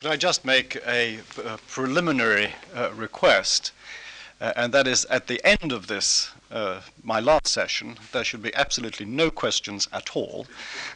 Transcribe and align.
Could 0.00 0.12
I 0.12 0.16
just 0.16 0.44
make 0.44 0.76
a, 0.86 1.18
a 1.44 1.58
preliminary 1.66 2.54
uh, 2.72 2.92
request? 2.94 3.72
Uh, 4.40 4.52
and 4.54 4.72
that 4.72 4.86
is 4.86 5.04
at 5.06 5.26
the 5.26 5.44
end 5.44 5.72
of 5.72 5.88
this, 5.88 6.30
uh, 6.52 6.82
my 7.02 7.18
last 7.18 7.48
session, 7.48 7.98
there 8.12 8.22
should 8.22 8.40
be 8.40 8.54
absolutely 8.54 9.06
no 9.06 9.28
questions 9.28 9.88
at 9.92 10.14
all, 10.14 10.46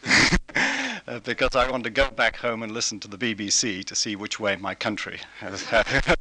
uh, 0.54 1.19
because 1.25 1.57
I 1.57 1.69
want 1.69 1.83
to 1.83 1.91
go 1.91 2.12
back 2.12 2.37
home 2.37 2.62
and 2.62 2.71
listen 2.71 3.01
to 3.01 3.09
the 3.09 3.19
BBC 3.19 3.85
to 3.87 3.96
see 3.96 4.15
which 4.15 4.38
way 4.38 4.54
my 4.54 4.77
country 4.77 5.19
has. 5.41 5.64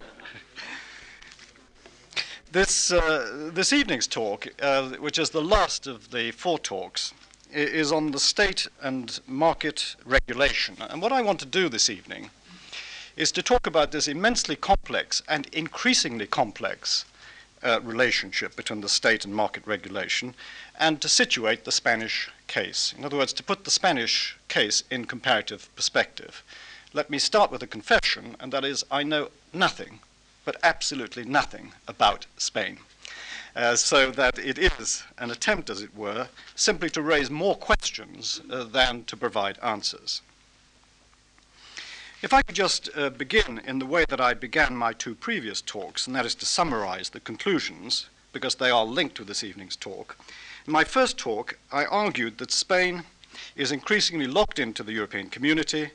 this, 2.52 2.92
uh, 2.92 3.52
this 3.54 3.74
evening's 3.74 4.08
talk, 4.08 4.48
uh, 4.60 4.90
which 4.94 5.20
is 5.20 5.30
the 5.30 5.44
last 5.44 5.86
of 5.86 6.10
the 6.10 6.32
four 6.32 6.58
talks, 6.58 7.14
is 7.54 7.92
on 7.92 8.10
the 8.10 8.20
state 8.20 8.66
and 8.82 9.20
market 9.28 9.96
regulation. 10.04 10.78
And 10.90 11.00
what 11.00 11.12
I 11.12 11.22
want 11.22 11.40
to 11.42 11.46
do 11.46 11.70
this 11.70 11.88
evening 11.88 12.32
is 13.16 13.32
to 13.32 13.44
talk 13.44 13.68
about 13.68 13.92
this 13.92 14.08
immensely 14.08 14.56
complex 14.56 15.22
and 15.28 15.48
increasingly 15.54 16.28
complex 16.28 17.06
uh, 17.64 17.80
relationship 17.84 18.56
between 18.56 18.82
the 18.82 18.90
state 18.90 19.26
and 19.26 19.36
market 19.36 19.66
regulation 19.66 20.34
and 20.80 21.02
to 21.02 21.10
situate 21.10 21.64
the 21.64 21.72
Spanish 21.72 22.30
case. 22.48 22.94
In 22.98 23.06
other 23.06 23.18
words, 23.18 23.34
to 23.34 23.44
put 23.44 23.64
the 23.64 23.72
Spanish 23.72 24.38
case 24.48 24.84
in 24.90 25.06
comparative 25.06 25.70
perspective. 25.76 26.44
Let 26.94 27.10
me 27.10 27.20
start 27.20 27.52
with 27.52 27.64
a 27.64 27.68
confession, 27.68 28.36
and 28.40 28.52
that 28.52 28.66
is 28.66 28.84
I 28.92 29.04
know 29.04 29.30
nothing, 29.54 30.00
but 30.44 30.58
absolutely 30.64 31.24
nothing 31.24 31.74
about 31.88 32.26
Spain. 32.38 32.80
Uh, 33.56 33.76
so 33.76 34.12
that 34.12 34.40
it 34.40 34.58
is 34.58 35.04
an 35.18 35.30
attempt, 35.30 35.70
as 35.70 35.82
it 35.82 35.96
were, 35.96 36.30
simply 36.56 36.90
to 36.90 37.02
raise 37.02 37.30
more 37.30 37.56
questions 37.56 38.42
uh, 38.50 38.64
than 38.64 39.04
to 39.04 39.18
provide 39.18 39.60
answers. 39.60 40.22
If 42.24 42.34
I 42.34 42.44
could 42.44 42.54
just 42.54 42.88
uh, 42.96 43.10
begin 43.10 43.60
in 43.66 43.80
the 43.80 43.86
way 43.88 44.06
that 44.08 44.22
I 44.22 44.36
began 44.36 44.76
my 44.76 44.94
two 44.94 45.16
previous 45.16 45.60
talks, 45.60 46.06
and 46.06 46.16
that 46.16 46.26
is 46.26 46.36
to 46.36 46.46
summarize 46.46 47.10
the 47.10 47.20
conclusions, 47.20 48.10
because 48.32 48.54
they 48.54 48.70
are 48.70 48.86
linked 48.86 49.16
to 49.16 49.24
this 49.24 49.44
evening's 49.44 49.76
talk. 49.76 50.16
In 50.68 50.72
my 50.72 50.84
first 50.84 51.18
talk, 51.18 51.58
I 51.72 51.86
argued 51.86 52.38
that 52.38 52.52
Spain 52.52 53.06
is 53.56 53.72
increasingly 53.72 54.28
locked 54.28 54.60
into 54.60 54.84
the 54.84 54.94
European 54.94 55.32
community, 55.32 55.90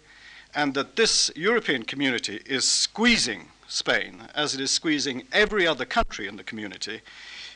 and 0.53 0.75
that 0.75 0.97
this 0.97 1.31
European 1.36 1.84
community 1.84 2.42
is 2.45 2.67
squeezing 2.67 3.51
Spain, 3.69 4.23
as 4.34 4.53
it 4.53 4.61
is 4.61 4.73
squeezing 4.73 5.29
every 5.31 5.64
other 5.64 5.84
country 5.84 6.27
in 6.27 6.36
the 6.36 6.42
community. 6.42 7.03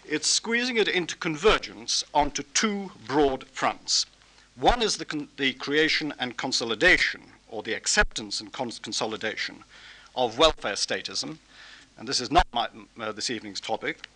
It's 0.09 0.29
squeezing 0.29 0.77
it 0.77 0.87
into 0.87 1.17
convergence 1.17 2.05
onto 2.15 2.45
two 2.55 2.93
broad 3.09 3.49
fronts. 3.49 4.07
One 4.55 4.81
is 4.81 4.97
the, 4.97 5.27
the 5.39 5.55
creation 5.55 6.15
and 6.21 6.37
consolidation 6.37 7.23
or 7.51 7.63
the 7.63 7.75
acceptance 7.75 8.41
and 8.41 8.53
cons- 8.53 8.79
consolidation 8.79 9.65
of 10.17 10.39
welfare 10.39 10.75
statism, 10.75 11.39
and 11.99 12.09
this 12.09 12.21
is 12.21 12.31
not 12.31 12.47
my, 12.53 12.69
uh, 12.99 13.13
this 13.13 13.31
evening's 13.31 13.61
topic. 13.61 14.09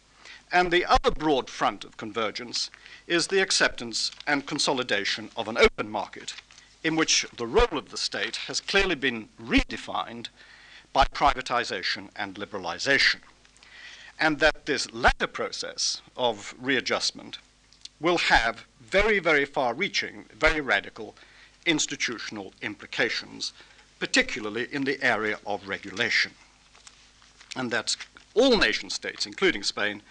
And 0.52 0.70
the 0.70 0.84
other 0.86 1.10
broad 1.10 1.50
front 1.50 1.84
of 1.84 1.96
convergence 1.96 2.70
is 3.06 3.26
the 3.26 3.42
acceptance 3.42 4.10
and 4.26 4.46
consolidation 4.46 5.30
of 5.36 5.48
an 5.48 5.58
open 5.58 5.90
market, 5.90 6.34
in 6.82 6.96
which 6.96 7.26
the 7.36 7.46
role 7.46 7.78
of 7.78 7.90
the 7.90 7.96
state 7.96 8.36
has 8.46 8.60
clearly 8.60 8.94
been 8.94 9.28
redefined 9.40 10.28
by 10.92 11.04
privatization 11.06 12.08
and 12.14 12.36
liberalization. 12.36 13.20
And 14.18 14.38
that 14.38 14.66
this 14.66 14.92
latter 14.92 15.26
process 15.26 16.00
of 16.16 16.54
readjustment 16.60 17.38
will 18.00 18.18
have 18.18 18.64
very, 18.80 19.18
very 19.18 19.44
far 19.44 19.74
reaching, 19.74 20.26
very 20.38 20.60
radical 20.60 21.16
institutional 21.66 22.52
implications, 22.62 23.52
particularly 23.98 24.68
in 24.72 24.84
the 24.84 25.02
area 25.04 25.38
of 25.46 25.68
regulation. 25.68 26.32
And 27.56 27.70
that 27.70 27.96
all 28.34 28.56
nation 28.56 28.90
states, 28.90 29.26
including 29.26 29.62
Spain, 29.62 30.02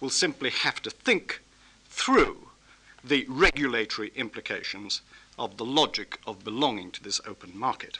will 0.00 0.10
simply 0.10 0.50
have 0.50 0.82
to 0.82 0.90
think 0.90 1.40
through 1.88 2.48
the 3.02 3.24
regulatory 3.28 4.12
implications 4.14 5.00
of 5.38 5.56
the 5.56 5.64
logic 5.64 6.18
of 6.26 6.44
belonging 6.44 6.90
to 6.92 7.02
this 7.02 7.20
open 7.26 7.58
market. 7.58 7.98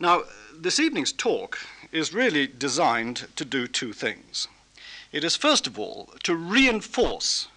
Now, 0.00 0.24
this 0.54 0.80
evening's 0.80 1.12
talk 1.12 1.58
is 1.92 2.14
really 2.14 2.46
designed 2.46 3.28
to 3.36 3.44
do 3.44 3.66
two 3.66 3.92
things. 3.92 4.48
It 5.12 5.22
is, 5.22 5.36
first 5.36 5.66
of 5.66 5.78
all, 5.78 6.10
to 6.24 6.34
reinforce 6.34 7.48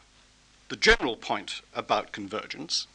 the 0.69 0.75
general 0.75 1.15
point 1.15 1.61
about 1.73 2.11
convergence, 2.11 2.87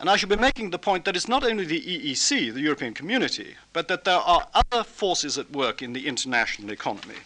and 0.00 0.10
I 0.10 0.16
should 0.16 0.28
be 0.28 0.36
making 0.36 0.70
the 0.70 0.78
point 0.78 1.04
that 1.04 1.16
it's 1.16 1.28
not 1.28 1.44
only 1.44 1.64
the 1.64 1.80
EEC, 1.80 2.52
the 2.52 2.60
European 2.60 2.94
community, 2.94 3.56
but 3.72 3.88
that 3.88 4.04
there 4.04 4.18
are 4.18 4.48
other 4.54 4.82
forces 4.84 5.38
at 5.38 5.50
work 5.52 5.82
in 5.82 5.92
the 5.92 6.06
international 6.06 6.72
economy 6.72 7.16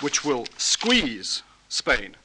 which 0.00 0.24
will 0.24 0.46
squeeze 0.56 1.42
Spain 1.68 2.16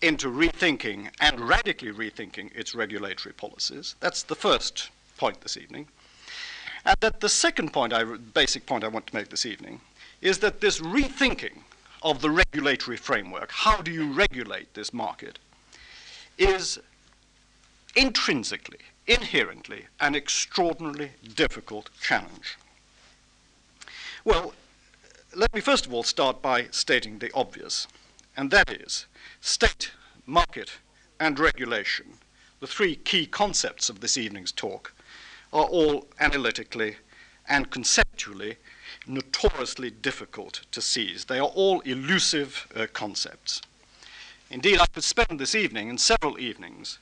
into 0.00 0.28
rethinking 0.28 1.10
and 1.20 1.40
radically 1.40 1.92
rethinking 1.92 2.54
its 2.54 2.74
regulatory 2.74 3.32
policies. 3.32 3.94
That's 4.00 4.24
the 4.24 4.34
first 4.34 4.90
point 5.16 5.40
this 5.40 5.56
evening. 5.56 5.88
And 6.84 6.96
that 7.00 7.20
the 7.20 7.28
second 7.28 7.72
point, 7.72 7.92
I, 7.92 8.02
basic 8.02 8.66
point 8.66 8.82
I 8.82 8.88
want 8.88 9.06
to 9.06 9.14
make 9.14 9.28
this 9.28 9.46
evening, 9.46 9.80
is 10.20 10.38
that 10.38 10.60
this 10.60 10.80
rethinking 10.80 11.58
of 12.02 12.20
the 12.20 12.30
regulatory 12.30 12.96
framework, 12.96 13.52
how 13.52 13.76
do 13.76 13.92
you 13.92 14.12
regulate 14.12 14.74
this 14.74 14.92
market, 14.92 15.38
is 16.38 16.80
intrinsically 17.94 18.80
inherently 19.06 19.86
an 20.00 20.14
extraordinarily 20.14 21.12
difficult 21.34 21.90
challenge. 22.00 22.56
Well, 24.24 24.54
let 25.34 25.52
me 25.54 25.60
first 25.60 25.86
of 25.86 25.92
all 25.92 26.02
start 26.02 26.42
by 26.42 26.68
stating 26.70 27.18
the 27.18 27.32
obvious, 27.34 27.88
and 28.36 28.50
that 28.50 28.70
is 28.70 29.06
state, 29.40 29.90
market, 30.26 30.72
and 31.18 31.38
regulation, 31.38 32.18
the 32.60 32.66
three 32.66 32.96
key 32.96 33.26
concepts 33.26 33.88
of 33.88 34.00
this 34.00 34.16
evening's 34.16 34.52
talk, 34.52 34.92
are 35.52 35.64
all 35.64 36.06
analytically 36.20 36.96
and 37.48 37.70
conceptually 37.70 38.56
notoriously 39.06 39.90
difficult 39.90 40.60
to 40.70 40.80
seize. 40.80 41.24
They 41.24 41.38
are 41.38 41.48
all 41.48 41.80
elusive 41.80 42.68
uh, 42.74 42.86
concepts. 42.92 43.62
Indeed, 44.50 44.80
I 44.80 44.86
could 44.86 45.04
spend 45.04 45.40
this 45.40 45.54
evening 45.54 45.88
and 45.88 46.00
several 46.00 46.38
evenings 46.38 46.98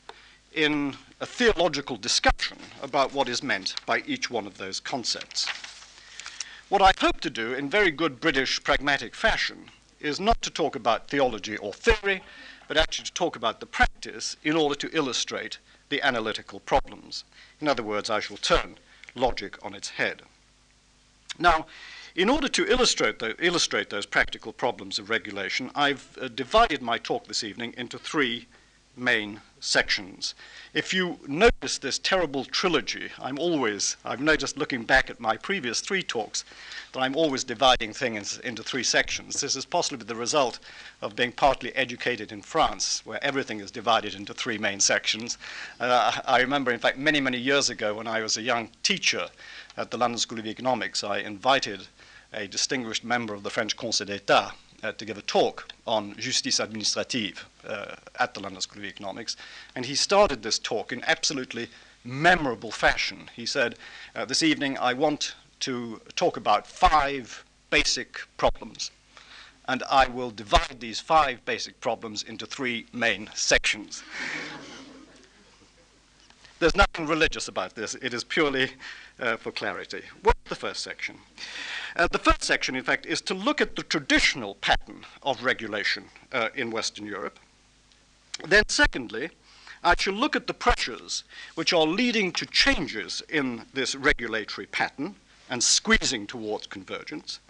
in 0.53 0.97
a 1.21 1.27
theological 1.27 1.99
discussion 1.99 2.57
about 2.83 3.13
what 3.13 3.29
is 3.29 3.43
meant 3.43 3.75
by 3.85 4.03
each 4.07 4.31
one 4.31 4.47
of 4.47 4.57
those 4.57 4.81
concepts. 4.81 5.47
What 6.71 6.81
I 6.81 6.93
hope 6.99 7.21
to 7.21 7.31
do 7.31 7.53
in 7.53 7.69
very 7.69 7.91
good 7.91 8.21
British 8.21 8.63
pragmatic 8.65 9.15
fashion 9.15 9.67
is 10.01 10.19
not 10.19 10.41
to 10.41 10.51
talk 10.51 10.77
about 10.77 11.09
theology 11.09 11.59
or 11.59 11.75
theory, 11.75 12.23
but 12.69 12.79
actually 12.79 13.05
to 13.05 13.13
talk 13.13 13.37
about 13.37 13.61
the 13.61 13.67
practice 13.67 14.37
in 14.45 14.57
order 14.57 14.75
to 14.77 14.97
illustrate 14.97 15.59
the 15.91 16.01
analytical 16.01 16.61
problems. 16.61 17.25
In 17.61 17.69
other 17.69 17.83
words, 17.83 18.09
I 18.09 18.21
shall 18.21 18.39
turn 18.39 18.79
logic 19.15 19.59
on 19.63 19.75
its 19.75 19.91
head. 19.91 20.23
Now, 21.39 21.67
in 22.15 22.31
order 22.31 22.49
to 22.49 22.67
illustrate, 22.67 23.19
the, 23.19 23.37
illustrate 23.45 23.91
those 23.91 24.07
practical 24.07 24.53
problems 24.53 24.99
of 24.99 25.11
regulation, 25.11 25.71
I've 25.75 26.17
uh, 26.21 26.29
divided 26.29 26.81
my 26.81 26.97
talk 26.97 27.27
this 27.27 27.45
evening 27.45 27.75
into 27.77 27.99
three 27.99 28.47
main 28.97 29.41
sections. 29.61 30.35
If 30.73 30.93
you 30.93 31.21
notice 31.27 31.79
this 31.79 31.99
terrible 31.99 32.45
trilogy, 32.45 33.11
I'm 33.21 33.39
always, 33.39 33.97
I've 34.05 34.21
noticed 34.21 34.57
looking 34.57 34.85
back 34.85 35.11
at 35.11 35.21
my 35.21 35.37
previous 35.37 35.81
three 35.81 36.03
talks, 36.03 36.45
that 36.93 37.01
I'm 37.01 37.15
always 37.15 37.45
dividing 37.45 37.93
things 37.93 38.39
into 38.39 38.63
three 38.63 38.83
sections. 38.83 39.41
This 39.41 39.55
is 39.55 39.65
possibly 39.65 40.05
the 40.05 40.15
result 40.15 40.59
of 41.03 41.15
being 41.15 41.33
partly 41.33 41.75
educated 41.77 42.33
in 42.33 42.43
France, 42.43 43.03
where 43.05 43.23
everything 43.23 43.61
is 43.61 43.71
divided 43.71 44.15
into 44.15 44.35
three 44.35 44.59
main 44.59 44.81
sections. 44.81 45.39
Uh, 45.79 46.21
I 46.25 46.41
remember, 46.41 46.71
in 46.71 46.81
fact, 46.81 46.99
many, 46.99 47.21
many 47.21 47.39
years 47.39 47.71
ago 47.71 47.95
when 47.95 48.07
I 48.07 48.23
was 48.23 48.37
a 48.37 48.43
young 48.43 48.71
teacher 48.83 49.29
at 49.77 49.91
the 49.91 49.99
London 49.99 50.19
School 50.19 50.39
of 50.39 50.47
Economics, 50.47 51.05
I 51.05 51.19
invited 51.19 51.87
a 52.33 52.47
distinguished 52.47 53.05
member 53.05 53.35
of 53.35 53.43
the 53.43 53.51
French 53.51 53.77
Conseil 53.77 54.07
d'Etat 54.07 54.55
uh, 54.83 54.93
to 54.93 55.05
give 55.05 55.19
a 55.19 55.23
talk 55.23 55.69
on 55.87 56.15
justice 56.17 56.61
administrative 56.61 57.47
uh, 57.67 57.97
at 58.19 58.35
the 58.35 58.41
London 58.41 58.61
School 58.61 58.83
of 58.83 58.89
Economics. 58.89 59.37
And 59.75 59.87
he 59.87 59.95
started 59.95 60.43
this 60.43 60.59
talk 60.59 60.93
in 60.93 61.03
absolutely 61.07 61.69
memorable 62.05 62.71
fashion. 62.71 63.31
He 63.35 63.47
said, 63.47 63.77
uh, 64.15 64.25
This 64.25 64.43
evening 64.43 64.79
I 64.79 64.95
want 64.95 65.35
to 65.61 66.01
talk 66.17 66.37
about 66.37 66.67
five 66.67 67.45
basic 67.71 68.21
problems. 68.37 68.91
And 69.69 69.83
I 69.91 70.09
will 70.09 70.31
divide 70.31 70.81
these 70.81 70.99
five 70.99 71.45
basic 71.45 71.81
problems 71.81 72.23
into 72.23 72.47
three 72.47 72.87
main 72.93 73.31
sections. 73.35 74.03
There's 76.59 76.77
nothing 76.77 77.07
religious 77.07 77.49
about 77.49 77.75
this, 77.75 77.95
it 77.95 78.13
is 78.13 78.25
purely 78.25 78.73
uh, 79.19 79.37
for 79.37 79.53
clarity. 79.53 80.03
What's 80.23 80.41
the 80.49 80.55
first 80.55 80.83
section? 80.83 81.19
Uh, 81.97 82.07
the 82.11 82.19
first 82.19 82.43
section, 82.45 82.77
in 82.77 82.85
fact, 82.85 83.07
is 83.07 83.21
to 83.23 83.35
look 83.35 83.61
at 83.61 83.77
the 83.77 83.83
traditional 83.83 84.55
pattern 84.57 85.05
of 85.23 85.43
regulation 85.43 86.05
uh, 86.33 86.49
in 86.55 86.71
Western 86.71 87.07
Europe. 87.07 87.39
Then, 88.47 88.65
secondly, 88.69 89.31
I 89.83 89.95
shall 89.99 90.15
look 90.15 90.37
at 90.37 90.47
the 90.47 90.55
pressures 90.55 91.25
which 91.55 91.73
are 91.73 91.87
leading 91.87 92.33
to 92.33 92.47
changes 92.47 93.23
in 93.29 93.63
this 93.73 93.95
regulatory 93.95 94.67
pattern 94.67 95.17
and 95.49 95.65
squeezing 95.65 96.27
towards 96.27 96.67
convergence. 96.67 97.41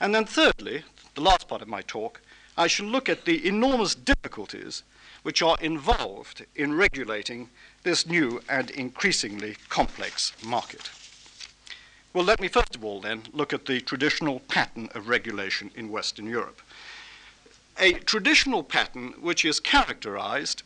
And 0.00 0.14
then, 0.14 0.26
thirdly, 0.26 0.84
the 1.14 1.20
last 1.20 1.48
part 1.48 1.62
of 1.62 1.68
my 1.68 1.82
talk, 1.82 2.20
I 2.56 2.66
shall 2.66 2.86
look 2.86 3.08
at 3.08 3.24
the 3.24 3.46
enormous 3.46 3.94
difficulties 3.94 4.82
which 5.22 5.42
are 5.42 5.56
involved 5.60 6.44
in 6.54 6.74
regulating 6.74 7.48
this 7.82 8.06
new 8.06 8.42
and 8.48 8.70
increasingly 8.70 9.56
complex 9.68 10.32
market. 10.44 10.90
Well, 12.14 12.24
let 12.24 12.40
me 12.42 12.48
first 12.48 12.76
of 12.76 12.84
all 12.84 13.00
then 13.00 13.22
look 13.32 13.54
at 13.54 13.64
the 13.64 13.80
traditional 13.80 14.40
pattern 14.40 14.90
of 14.94 15.08
regulation 15.08 15.70
in 15.74 15.88
Western 15.88 16.26
Europe. 16.26 16.60
A 17.78 17.94
traditional 17.94 18.62
pattern 18.62 19.14
which 19.18 19.46
is 19.46 19.58
characterized, 19.58 20.62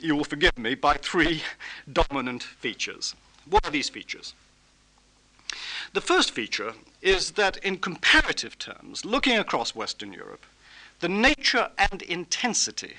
you 0.00 0.14
will 0.14 0.24
forgive 0.24 0.56
me, 0.56 0.76
by 0.76 0.94
three 0.94 1.42
dominant 1.92 2.44
features. 2.44 3.16
What 3.50 3.66
are 3.66 3.72
these 3.72 3.88
features? 3.88 4.34
The 5.94 6.00
first 6.00 6.30
feature 6.30 6.74
is 7.02 7.32
that, 7.32 7.56
in 7.56 7.78
comparative 7.78 8.56
terms, 8.56 9.04
looking 9.04 9.36
across 9.36 9.74
Western 9.74 10.12
Europe, 10.12 10.46
the 11.00 11.08
nature 11.08 11.70
and 11.76 12.02
intensity 12.02 12.94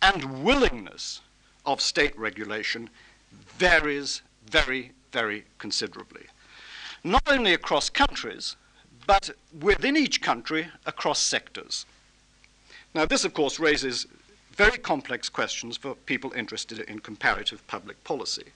and 0.00 0.44
willingness 0.44 1.22
of 1.66 1.80
state 1.80 2.16
regulation 2.16 2.88
varies 3.32 4.22
very, 4.46 4.92
very 5.10 5.44
considerably. 5.58 6.26
Not 7.02 7.22
only 7.26 7.52
across 7.52 7.88
countries, 7.90 8.56
but 9.06 9.30
within 9.58 9.96
each 9.96 10.20
country 10.20 10.68
across 10.86 11.18
sectors. 11.18 11.86
Now, 12.94 13.06
this, 13.06 13.24
of 13.24 13.34
course, 13.34 13.58
raises 13.58 14.06
very 14.52 14.78
complex 14.78 15.28
questions 15.28 15.76
for 15.76 15.94
people 15.94 16.32
interested 16.32 16.80
in 16.80 16.98
comparative 16.98 17.66
public 17.66 18.02
policy. 18.04 18.52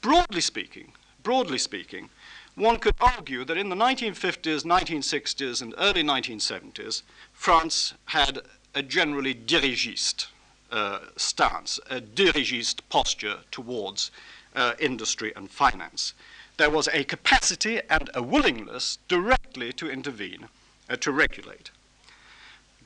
Broadly 0.00 0.40
speaking, 0.40 0.92
broadly 1.22 1.58
speaking, 1.58 2.10
one 2.56 2.78
could 2.78 2.94
argue 3.00 3.44
that 3.44 3.56
in 3.56 3.68
the 3.68 3.76
1950s, 3.76 4.64
1960s, 4.64 5.62
and 5.62 5.74
early 5.78 6.02
1970s, 6.02 7.02
France 7.32 7.94
had 8.06 8.40
a 8.74 8.82
generally 8.82 9.34
dirigiste 9.34 10.26
uh, 10.70 10.98
stance, 11.16 11.80
a 11.88 12.00
dirigiste 12.00 12.80
posture 12.88 13.38
towards 13.50 14.10
uh, 14.54 14.74
industry 14.78 15.32
and 15.34 15.50
finance. 15.50 16.12
There 16.56 16.70
was 16.70 16.88
a 16.92 17.04
capacity 17.04 17.80
and 17.90 18.10
a 18.14 18.22
willingness 18.22 18.98
directly 19.08 19.72
to 19.72 19.90
intervene, 19.90 20.48
uh, 20.88 20.96
to 20.96 21.10
regulate. 21.10 21.70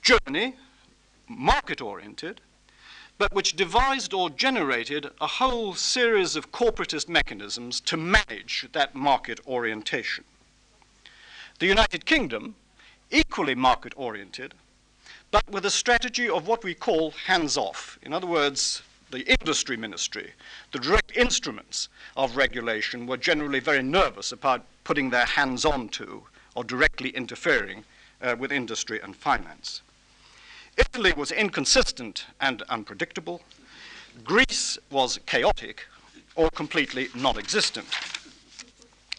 Germany, 0.01 0.57
market 1.29 1.83
oriented, 1.83 2.41
but 3.19 3.35
which 3.35 3.57
devised 3.57 4.15
or 4.15 4.31
generated 4.31 5.11
a 5.21 5.27
whole 5.27 5.75
series 5.75 6.37
of 6.37 6.53
corporatist 6.53 7.09
mechanisms 7.09 7.81
to 7.81 7.97
manage 7.97 8.67
that 8.73 8.95
market 8.95 9.41
orientation. 9.47 10.25
The 11.59 11.67
United 11.67 12.07
Kingdom, 12.07 12.55
equally 13.11 13.55
market 13.55 13.93
oriented, 13.97 14.55
but 15.31 15.47
with 15.51 15.67
a 15.67 15.71
strategy 15.71 16.29
of 16.29 16.47
what 16.47 16.65
we 16.65 16.75
call 16.75 17.11
hands 17.11 17.57
off. 17.57 17.99
In 18.01 18.15
other 18.15 18.27
words, 18.27 18.83
the 19.11 19.27
industry 19.29 19.77
ministry, 19.77 20.33
the 20.73 20.79
direct 20.79 21.17
instruments 21.17 21.89
of 22.17 22.37
regulation 22.37 23.07
were 23.07 23.17
generally 23.17 23.61
very 23.61 23.83
nervous 23.83 24.33
about 24.33 24.65
putting 24.85 25.11
their 25.11 25.25
hands 25.25 25.65
on 25.65 25.89
to 25.89 26.23
or 26.55 26.65
directly 26.65 27.11
interfering 27.11 27.85
uh, 28.23 28.35
with 28.39 28.53
industry 28.53 29.01
and 29.03 29.17
finance. 29.17 29.83
Italy 30.77 31.13
was 31.17 31.33
inconsistent 31.33 32.27
and 32.41 32.63
unpredictable. 32.63 33.41
Greece 34.25 34.79
was 34.91 35.19
chaotic 35.27 35.87
or 36.35 36.51
completely 36.51 37.09
non 37.15 37.39
existent. 37.39 37.87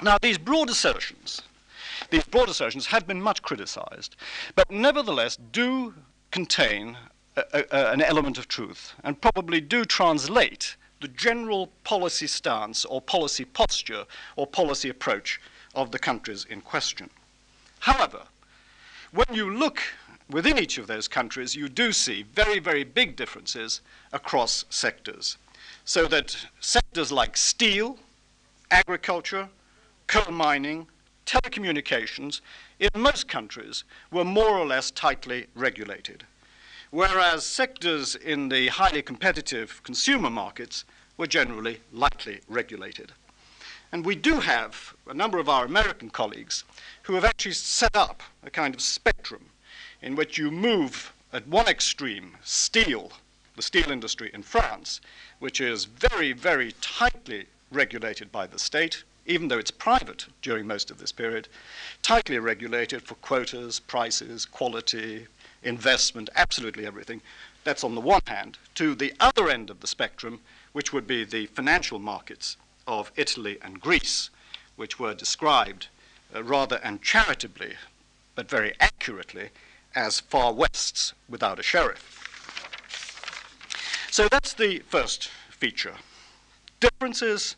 Now, 0.01 0.17
these 0.21 0.37
broad 0.37 0.69
assertions, 0.69 1.41
these 2.09 2.23
broad 2.23 2.49
assertions 2.49 2.87
have 2.87 3.05
been 3.05 3.21
much 3.21 3.41
criticized, 3.41 4.15
but 4.55 4.71
nevertheless 4.71 5.37
do 5.51 5.93
contain 6.31 6.97
a, 7.53 7.91
an 7.91 8.01
element 8.01 8.37
of 8.37 8.47
truth 8.47 8.93
and 9.03 9.21
probably 9.21 9.61
do 9.61 9.85
translate 9.85 10.75
the 11.01 11.07
general 11.07 11.67
policy 11.83 12.27
stance 12.27 12.85
or 12.85 13.01
policy 13.01 13.45
posture 13.45 14.05
or 14.35 14.45
policy 14.45 14.89
approach 14.89 15.39
of 15.75 15.91
the 15.91 15.99
countries 15.99 16.45
in 16.49 16.61
question. 16.61 17.09
However, 17.79 18.23
when 19.11 19.27
you 19.31 19.49
look 19.53 19.81
within 20.29 20.57
each 20.57 20.77
of 20.77 20.87
those 20.87 21.07
countries, 21.07 21.55
you 21.55 21.69
do 21.69 21.91
see 21.91 22.23
very, 22.23 22.59
very 22.59 22.83
big 22.83 23.15
differences 23.15 23.81
across 24.11 24.65
sectors. 24.69 25.37
So 25.85 26.05
that 26.07 26.35
sectors 26.59 27.11
like 27.11 27.35
steel, 27.35 27.97
agriculture, 28.69 29.49
coal 30.07 30.31
mining, 30.31 30.87
telecommunications, 31.25 32.41
in 32.79 32.89
most 32.95 33.27
countries 33.27 33.83
were 34.11 34.23
more 34.23 34.57
or 34.57 34.65
less 34.65 34.91
tightly 34.91 35.47
regulated, 35.55 36.25
whereas 36.91 37.45
sectors 37.45 38.15
in 38.15 38.49
the 38.49 38.67
highly 38.67 39.01
competitive 39.01 39.81
consumer 39.83 40.29
markets 40.29 40.85
were 41.17 41.27
generally 41.27 41.79
lightly 41.91 42.39
regulated. 42.47 43.11
And 43.91 44.05
we 44.05 44.15
do 44.15 44.39
have 44.39 44.93
a 45.07 45.13
number 45.13 45.39
of 45.39 45.49
our 45.49 45.65
American 45.65 46.09
colleagues 46.09 46.63
who 47.03 47.15
have 47.15 47.25
actually 47.25 47.53
set 47.53 47.95
up 47.95 48.21
a 48.43 48.49
kind 48.49 48.75
of 48.75 48.81
spectrum 48.81 49.49
in 50.01 50.15
which 50.15 50.37
you 50.37 50.51
move 50.51 51.11
at 51.33 51.47
one 51.47 51.67
extreme 51.67 52.37
steel, 52.43 53.11
the 53.55 53.61
steel 53.61 53.91
industry 53.91 54.31
in 54.33 54.43
France, 54.43 55.01
which 55.39 55.59
is 55.59 55.85
very, 55.85 56.33
very 56.33 56.73
tightly 56.81 57.45
regulated 57.71 58.31
by 58.31 58.47
the 58.47 58.59
state, 58.59 59.03
even 59.25 59.47
though 59.47 59.59
it's 59.59 59.71
private 59.71 60.25
during 60.41 60.65
most 60.65 60.89
of 60.89 60.97
this 60.97 61.11
period, 61.11 61.47
tightly 62.01 62.39
regulated 62.39 63.03
for 63.03 63.15
quotas, 63.15 63.79
prices, 63.79 64.45
quality, 64.45 65.27
investment, 65.63 66.29
absolutely 66.35 66.85
everything. 66.85 67.21
That's 67.63 67.83
on 67.83 67.95
the 67.95 68.01
one 68.01 68.21
hand. 68.25 68.57
To 68.75 68.95
the 68.95 69.13
other 69.19 69.49
end 69.49 69.69
of 69.69 69.81
the 69.81 69.87
spectrum, 69.87 70.39
which 70.71 70.93
would 70.93 71.07
be 71.07 71.23
the 71.23 71.47
financial 71.47 71.99
markets 71.99 72.57
of 72.87 73.11
Italy 73.15 73.57
and 73.61 73.79
Greece, 73.79 74.29
which 74.75 74.99
were 74.99 75.13
described 75.13 75.87
uh, 76.33 76.43
rather 76.43 76.77
uncharitably, 76.77 77.75
but 78.35 78.49
very 78.49 78.73
accurately, 78.79 79.49
as 79.95 80.19
far 80.19 80.53
wests 80.53 81.13
without 81.27 81.59
a 81.59 81.63
sheriff. 81.63 82.15
So 84.11 84.27
that's 84.27 84.53
the 84.53 84.79
first 84.79 85.29
feature 85.49 85.95
differences 86.79 87.55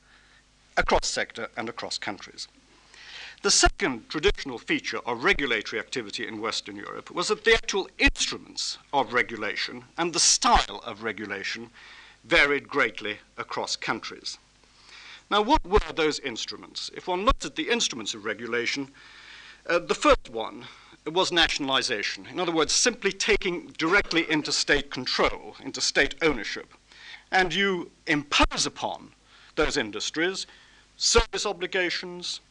across 0.75 1.07
sector 1.07 1.49
and 1.55 1.69
across 1.69 1.97
countries. 1.97 2.47
The 3.41 3.49
second 3.49 4.07
traditional 4.07 4.59
feature 4.59 4.99
of 4.99 5.23
regulatory 5.23 5.79
activity 5.79 6.27
in 6.27 6.41
Western 6.41 6.75
Europe 6.75 7.09
was 7.09 7.29
that 7.29 7.43
the 7.43 7.55
actual 7.55 7.89
instruments 7.97 8.77
of 8.93 9.13
regulation 9.13 9.85
and 9.97 10.13
the 10.13 10.19
style 10.19 10.83
of 10.85 11.01
regulation 11.01 11.71
varied 12.23 12.67
greatly 12.67 13.17
across 13.37 13.75
countries. 13.75 14.37
Now, 15.31 15.41
what 15.41 15.65
were 15.65 15.79
those 15.95 16.19
instruments? 16.19 16.91
If 16.95 17.07
one 17.07 17.25
looks 17.25 17.43
at 17.43 17.55
the 17.55 17.69
instruments 17.69 18.13
of 18.13 18.25
regulation, 18.25 18.91
uh, 19.65 19.79
the 19.79 19.95
first 19.95 20.29
one 20.29 20.65
was 21.07 21.31
nationalization. 21.31 22.27
In 22.27 22.39
other 22.39 22.51
words, 22.51 22.73
simply 22.73 23.11
taking 23.11 23.73
directly 23.75 24.29
into 24.29 24.51
state 24.51 24.91
control, 24.91 25.55
into 25.63 25.81
state 25.81 26.13
ownership. 26.21 26.75
And 27.31 27.51
you 27.55 27.89
impose 28.05 28.67
upon 28.67 29.13
those 29.55 29.77
industries 29.77 30.45
service 30.97 31.47
obligations, 31.47 32.41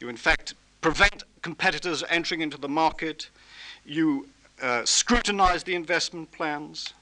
you 0.00 0.08
in 0.08 0.16
fact 0.16 0.54
prevent 0.80 1.24
competitors 1.42 2.02
entering 2.08 2.40
into 2.40 2.56
the 2.56 2.68
market, 2.68 3.28
you 3.84 4.28
uh, 4.62 4.84
scrutinize 4.84 5.62
the 5.62 5.74
investment 5.74 6.32
plans, 6.32 6.94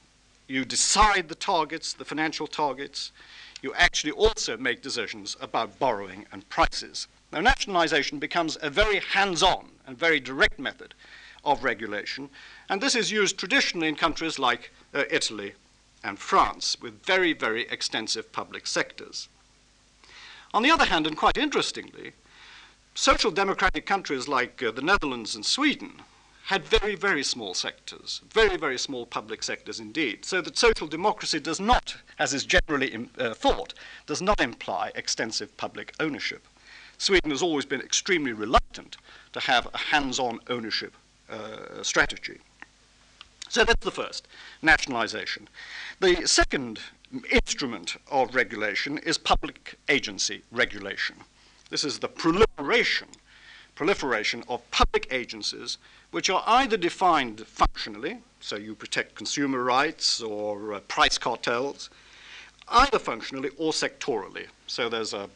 you 0.49 0.65
decide 0.65 1.29
the 1.29 1.35
targets, 1.35 1.93
the 1.93 2.05
financial 2.05 2.47
targets, 2.47 3.13
you 3.63 3.73
actually 3.75 4.13
also 4.13 4.57
make 4.57 4.83
decisions 4.83 5.37
about 5.41 5.79
borrowing 5.79 6.27
and 6.33 6.49
prices. 6.49 7.07
Now, 7.33 7.41
nationalization 7.41 8.19
becomes 8.19 8.57
a 8.63 8.71
very 8.71 9.01
hands 9.01 9.43
on 9.43 9.69
and 9.87 9.99
very 9.99 10.21
direct 10.21 10.59
method 10.59 10.95
of 11.45 11.65
regulation, 11.65 12.31
and 12.69 12.81
this 12.81 12.95
is 12.95 13.13
used 13.13 13.39
traditionally 13.39 13.89
in 13.89 13.95
countries 13.95 14.39
like 14.39 14.73
uh, 14.95 15.05
Italy 15.11 15.55
and 16.03 16.19
France, 16.19 16.77
with 16.81 17.05
very, 17.05 17.33
very 17.33 17.69
extensive 17.69 18.33
public 18.33 18.67
sectors. 18.67 19.29
On 20.55 20.63
the 20.63 20.71
other 20.71 20.87
hand, 20.87 21.07
and 21.07 21.17
quite 21.17 21.37
interestingly, 21.37 22.13
social 22.99 23.31
democratic 23.31 23.87
countries 23.87 24.27
like 24.27 24.61
uh, 24.61 24.73
the 24.73 24.83
Netherlands 24.83 25.37
and 25.37 25.47
Sweden 25.47 26.03
had 26.47 26.65
very, 26.65 26.97
very 26.97 27.23
small 27.23 27.55
sectors, 27.55 28.23
very, 28.33 28.57
very 28.57 28.77
small 28.77 29.07
public 29.07 29.45
sectors 29.45 29.79
indeed, 29.79 30.25
so 30.25 30.41
that 30.41 30.59
social 30.59 30.89
democracy 30.89 31.39
does 31.39 31.61
not, 31.61 31.95
as 32.19 32.35
is 32.35 32.45
generally 32.45 33.09
uh, 33.19 33.35
thought, 33.35 33.73
does 34.07 34.21
not 34.21 34.41
imply 34.41 34.91
extensive 34.97 35.57
public 35.57 35.95
ownership. 36.01 36.49
Sweden 36.97 37.31
has 37.31 37.41
always 37.41 37.65
been 37.65 37.81
extremely 37.81 38.33
reluctant 38.33 38.97
to 39.33 39.39
have 39.39 39.69
a 39.73 39.79
hands-on 39.79 40.41
ownership 40.49 40.93
uh, 41.31 41.81
strategy. 41.83 42.41
So 43.49 43.63
that's 43.63 43.85
the 43.85 43.93
first, 43.93 44.27
nationalization. 44.61 45.49
The 46.01 46.27
second 46.27 46.81
instrument 47.31 47.97
of 48.11 48.35
regulation 48.35 48.99
is 48.99 49.19
public 49.19 49.79
agency 49.89 50.43
regulation. 50.51 51.15
This 51.71 51.85
is 51.85 51.99
the 51.99 52.09
proliferation 52.09 53.09
proliferation 53.79 54.43
of 54.49 54.69
public 54.73 55.07
agencies 55.13 55.79
which 56.11 56.29
are 56.29 56.43
either 56.49 56.77
defined 56.77 57.47
functionally, 57.47 58.19
so 58.41 58.57
you 58.57 58.75
protect 58.75 59.15
consumer 59.15 59.63
rights 59.63 60.21
or 60.21 60.75
uh, 60.75 60.81
price 60.89 61.17
cartels, 61.17 61.89
either 62.67 62.99
functionally 62.99 63.51
or 63.57 63.71
sectorally. 63.71 64.47
So 64.67 64.89
there's 64.89 65.15
a, 65.15 65.31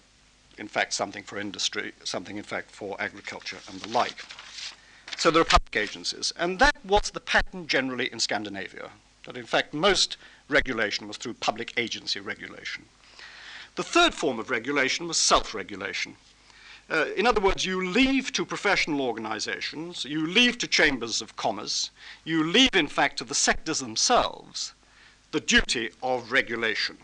in 0.58 0.66
fact, 0.66 0.92
something 0.92 1.22
for 1.22 1.38
industry, 1.38 1.92
something 2.02 2.36
in 2.36 2.42
fact 2.42 2.72
for 2.72 3.00
agriculture 3.00 3.58
and 3.70 3.80
the 3.80 3.90
like. 3.90 4.24
So 5.16 5.30
there 5.30 5.42
are 5.42 5.44
public 5.44 5.76
agencies, 5.76 6.32
and 6.36 6.58
that 6.58 6.74
was 6.84 7.12
the 7.12 7.20
pattern 7.20 7.68
generally 7.68 8.10
in 8.12 8.18
Scandinavia. 8.18 8.90
That 9.24 9.36
in 9.36 9.46
fact 9.46 9.72
most 9.72 10.16
regulation 10.48 11.06
was 11.06 11.16
through 11.16 11.34
public 11.34 11.74
agency 11.76 12.18
regulation. 12.18 12.86
The 13.74 13.82
third 13.82 14.14
form 14.14 14.38
of 14.38 14.50
regulation 14.50 15.08
was 15.08 15.16
self-regulation. 15.16 16.16
Uh, 16.90 17.06
in 17.16 17.26
other 17.26 17.40
words, 17.40 17.64
you 17.64 17.86
leave 17.86 18.32
to 18.32 18.44
professional 18.44 19.00
organizations, 19.00 20.04
you 20.04 20.26
leave 20.26 20.58
to 20.58 20.66
chambers 20.66 21.22
of 21.22 21.36
commerce, 21.36 21.90
you 22.24 22.44
leave, 22.44 22.74
in 22.74 22.86
fact, 22.86 23.16
to 23.18 23.24
the 23.24 23.34
sectors 23.34 23.78
themselves 23.78 24.74
the 25.32 25.40
duty 25.40 25.90
of 26.02 26.30
regulation. 26.30 26.98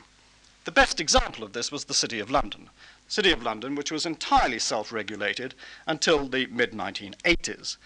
The 0.64 0.70
best 0.70 1.00
example 1.00 1.42
of 1.42 1.54
this 1.54 1.72
was 1.72 1.86
the 1.86 1.94
City 1.94 2.20
of 2.20 2.30
London. 2.30 2.68
City 3.08 3.32
of 3.32 3.42
London, 3.42 3.74
which 3.74 3.90
was 3.90 4.04
entirely 4.04 4.58
self 4.58 4.92
regulated 4.92 5.54
until 5.86 6.28
the 6.28 6.46
mid 6.46 6.72
1980s, 6.72 7.78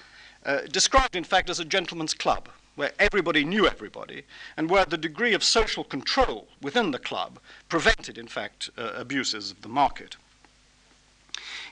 uh, 0.44 0.62
described, 0.62 1.14
in 1.14 1.22
fact, 1.22 1.48
as 1.48 1.60
a 1.60 1.64
gentleman's 1.64 2.14
club, 2.14 2.48
where 2.74 2.92
everybody 2.98 3.44
knew 3.44 3.66
everybody, 3.66 4.22
and 4.56 4.70
where 4.70 4.84
the 4.84 4.96
degree 4.96 5.34
of 5.34 5.44
social 5.44 5.84
control 5.84 6.48
within 6.60 6.90
the 6.90 6.98
club 6.98 7.38
prevented, 7.68 8.16
in 8.16 8.26
fact, 8.26 8.70
uh, 8.78 8.92
abuses 8.94 9.50
of 9.50 9.62
the 9.62 9.68
market. 9.68 10.16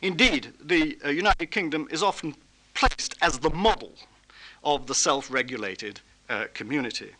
Indeed, 0.03 0.53
the 0.61 0.99
uh, 1.05 1.09
United 1.09 1.51
Kingdom 1.51 1.89
is 1.91 2.03
often 2.03 2.35
placed 2.75 3.15
as 3.21 3.39
the 3.39 3.51
model 3.51 3.93
of 4.65 4.87
the 4.87 4.95
self 4.95 5.31
regulated 5.31 6.01
uh, 6.29 6.47
community. 6.55 7.13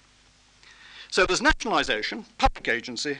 So 1.11 1.27
there's 1.27 1.43
nationalization, 1.43 2.25
public 2.39 2.69
agency, 2.69 3.19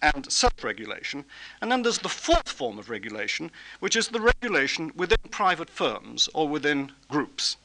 and 0.00 0.30
self 0.30 0.62
regulation. 0.62 1.24
And 1.60 1.70
then 1.70 1.82
there's 1.82 1.98
the 1.98 2.08
fourth 2.08 2.48
form 2.48 2.78
of 2.78 2.90
regulation, 2.90 3.50
which 3.80 3.96
is 3.96 4.08
the 4.08 4.20
regulation 4.20 4.92
within 4.96 5.18
private 5.30 5.70
firms 5.70 6.28
or 6.34 6.48
within 6.48 6.92
groups. 7.08 7.56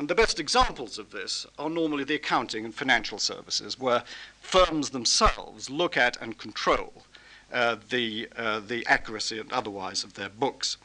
And 0.00 0.08
the 0.08 0.14
best 0.14 0.40
examples 0.40 0.98
of 0.98 1.10
this 1.10 1.46
are 1.58 1.68
normally 1.68 2.04
the 2.04 2.14
accounting 2.14 2.64
and 2.64 2.74
financial 2.74 3.18
services, 3.18 3.78
where 3.78 4.02
firms 4.40 4.88
themselves 4.88 5.68
look 5.68 5.94
at 5.94 6.16
and 6.22 6.38
control 6.38 7.02
uh, 7.52 7.76
the, 7.90 8.26
uh, 8.34 8.60
the 8.60 8.86
accuracy 8.86 9.38
and 9.38 9.52
otherwise 9.52 10.02
of 10.02 10.14
their 10.14 10.30
books. 10.30 10.78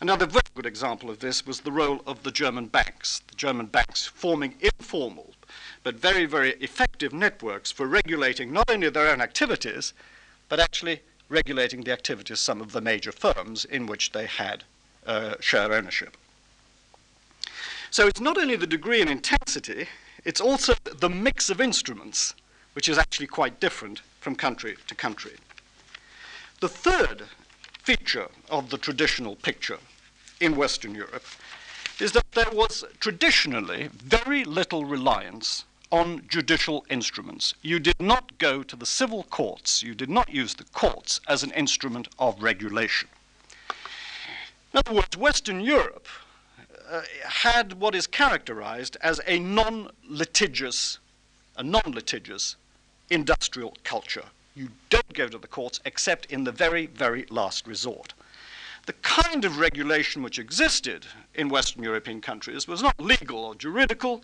Another 0.00 0.26
very 0.26 0.44
good 0.54 0.64
example 0.64 1.10
of 1.10 1.18
this 1.18 1.44
was 1.44 1.62
the 1.62 1.72
role 1.72 2.02
of 2.06 2.22
the 2.22 2.30
German 2.30 2.66
banks, 2.66 3.22
the 3.26 3.34
German 3.34 3.66
banks 3.66 4.06
forming 4.06 4.54
informal 4.60 5.34
but 5.82 5.96
very, 5.96 6.24
very 6.24 6.52
effective 6.60 7.12
networks 7.12 7.72
for 7.72 7.88
regulating 7.88 8.52
not 8.52 8.70
only 8.70 8.88
their 8.90 9.08
own 9.08 9.20
activities, 9.20 9.92
but 10.48 10.60
actually 10.60 11.00
regulating 11.28 11.82
the 11.82 11.92
activities 11.92 12.36
of 12.36 12.38
some 12.38 12.60
of 12.60 12.70
the 12.70 12.80
major 12.80 13.10
firms 13.10 13.64
in 13.64 13.86
which 13.86 14.12
they 14.12 14.26
had 14.26 14.62
uh, 15.04 15.34
share 15.40 15.72
ownership. 15.72 16.16
So 17.92 18.06
it's 18.06 18.22
not 18.22 18.38
only 18.38 18.56
the 18.56 18.66
degree 18.66 19.02
and 19.02 19.10
intensity, 19.10 19.86
it's 20.24 20.40
also 20.40 20.72
the 20.98 21.10
mix 21.10 21.50
of 21.50 21.60
instruments, 21.60 22.34
which 22.72 22.88
is 22.88 22.96
actually 22.96 23.26
quite 23.26 23.60
different 23.60 24.00
from 24.18 24.34
country 24.34 24.76
to 24.86 24.94
country. 24.94 25.32
The 26.60 26.70
third 26.70 27.24
feature 27.82 28.28
of 28.48 28.70
the 28.70 28.78
traditional 28.78 29.36
picture 29.36 29.78
in 30.40 30.56
Western 30.56 30.94
Europe 30.94 31.26
is 32.00 32.12
that 32.12 32.32
there 32.32 32.50
was 32.50 32.82
traditionally 32.98 33.90
very 33.92 34.42
little 34.42 34.86
reliance 34.86 35.66
on 35.90 36.22
judicial 36.28 36.86
instruments. 36.88 37.52
You 37.60 37.78
did 37.78 38.00
not 38.00 38.38
go 38.38 38.62
to 38.62 38.74
the 38.74 38.86
civil 38.86 39.24
courts, 39.24 39.82
you 39.82 39.94
did 39.94 40.08
not 40.08 40.30
use 40.30 40.54
the 40.54 40.64
courts 40.72 41.20
as 41.28 41.42
an 41.42 41.50
instrument 41.50 42.08
of 42.18 42.42
regulation. 42.42 43.10
In 44.72 44.78
other 44.78 44.94
words, 44.94 45.14
Western 45.14 45.60
Europe 45.60 46.08
uh, 46.92 47.02
had 47.24 47.80
what 47.80 47.94
is 47.94 48.06
characterized 48.06 48.98
as 49.00 49.18
a 49.26 49.38
non-litigious, 49.38 50.98
a 51.56 51.62
non-litigious 51.62 52.56
industrial 53.08 53.74
culture. 53.82 54.24
You 54.54 54.68
don't 54.90 55.14
go 55.14 55.26
to 55.26 55.38
the 55.38 55.46
courts 55.46 55.80
except 55.86 56.26
in 56.26 56.44
the 56.44 56.52
very, 56.52 56.86
very 56.86 57.24
last 57.30 57.66
resort. 57.66 58.12
The 58.84 58.92
kind 58.94 59.44
of 59.44 59.58
regulation 59.58 60.22
which 60.22 60.38
existed 60.38 61.06
in 61.34 61.48
Western 61.48 61.82
European 61.82 62.20
countries 62.20 62.68
was 62.68 62.82
not 62.82 63.00
legal 63.00 63.38
or 63.38 63.54
juridical, 63.54 64.22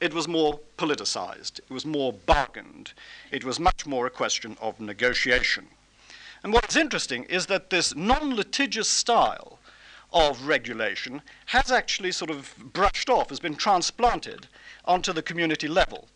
it 0.00 0.12
was 0.12 0.28
more 0.28 0.60
politicized, 0.76 1.60
it 1.60 1.70
was 1.70 1.86
more 1.86 2.12
bargained, 2.12 2.92
it 3.30 3.44
was 3.44 3.58
much 3.58 3.86
more 3.86 4.06
a 4.06 4.10
question 4.10 4.58
of 4.60 4.78
negotiation. 4.78 5.68
And 6.42 6.52
what's 6.52 6.76
interesting 6.76 7.24
is 7.24 7.46
that 7.46 7.70
this 7.70 7.94
non 7.94 8.34
litigious 8.34 8.90
style 8.90 9.58
of 10.14 10.46
regulation 10.46 11.20
has 11.46 11.72
actually 11.72 12.12
sort 12.12 12.30
of 12.30 12.54
brushed 12.72 13.10
off, 13.10 13.28
has 13.28 13.40
been 13.40 13.56
transplanted 13.56 14.46
onto 14.84 15.12
the 15.12 15.22
community 15.22 15.68
level. 15.68 16.08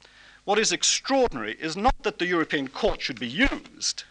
What 0.45 0.59
is 0.59 0.73
extraordinary 0.73 1.57
is 1.61 1.77
not 1.77 2.03
that 2.05 2.19
the 2.19 2.27
European 2.27 2.69
Court 2.69 3.03
should 3.03 3.21
be 3.21 3.27
used, 3.27 4.05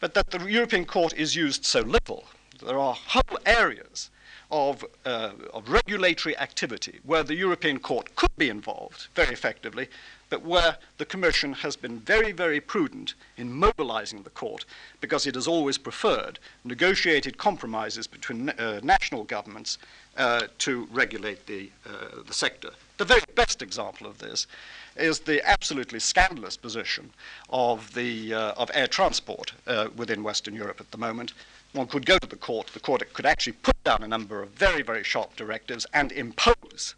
but 0.00 0.14
that 0.14 0.30
the 0.30 0.50
European 0.50 0.86
Court 0.86 1.12
is 1.14 1.36
used 1.36 1.64
so 1.64 1.80
little. 1.80 2.24
There 2.64 2.78
are 2.78 2.94
whole 2.94 3.38
areas 3.44 4.10
of, 4.50 4.84
uh, 5.04 5.32
of 5.52 5.68
regulatory 5.68 6.36
activity 6.38 7.00
where 7.04 7.22
the 7.22 7.34
European 7.34 7.78
Court 7.78 8.16
could 8.16 8.34
be 8.38 8.48
involved 8.48 9.08
very 9.14 9.32
effectively, 9.32 9.88
but 10.34 10.44
where 10.44 10.76
the 10.98 11.04
Commission 11.04 11.52
has 11.52 11.76
been 11.76 12.00
very, 12.00 12.32
very 12.32 12.60
prudent 12.60 13.14
in 13.36 13.52
mobilizing 13.52 14.24
the 14.24 14.30
court 14.30 14.64
because 15.00 15.28
it 15.28 15.36
has 15.36 15.46
always 15.46 15.78
preferred 15.78 16.40
negotiated 16.64 17.38
compromises 17.38 18.08
between 18.08 18.48
uh, 18.48 18.80
national 18.82 19.22
governments 19.22 19.78
uh, 20.16 20.48
to 20.58 20.88
regulate 20.90 21.46
the, 21.46 21.70
uh, 21.86 22.22
the 22.26 22.34
sector. 22.34 22.70
The 22.96 23.04
very 23.04 23.22
best 23.36 23.62
example 23.62 24.08
of 24.08 24.18
this 24.18 24.48
is 24.96 25.20
the 25.20 25.40
absolutely 25.48 26.00
scandalous 26.00 26.56
position 26.56 27.10
of, 27.50 27.94
the, 27.94 28.34
uh, 28.34 28.54
of 28.56 28.72
air 28.74 28.88
transport 28.88 29.52
uh, 29.68 29.86
within 29.94 30.24
Western 30.24 30.56
Europe 30.56 30.80
at 30.80 30.90
the 30.90 30.98
moment, 30.98 31.32
one 31.74 31.86
could 31.86 32.06
go 32.06 32.18
to 32.18 32.26
the 32.26 32.34
court, 32.34 32.66
the 32.74 32.80
court 32.80 33.04
could 33.12 33.26
actually 33.26 33.52
put 33.52 33.80
down 33.84 34.02
a 34.02 34.08
number 34.08 34.42
of 34.42 34.48
very, 34.48 34.82
very 34.82 35.04
sharp 35.04 35.36
directives 35.36 35.86
and 35.94 36.10
impose 36.10 36.96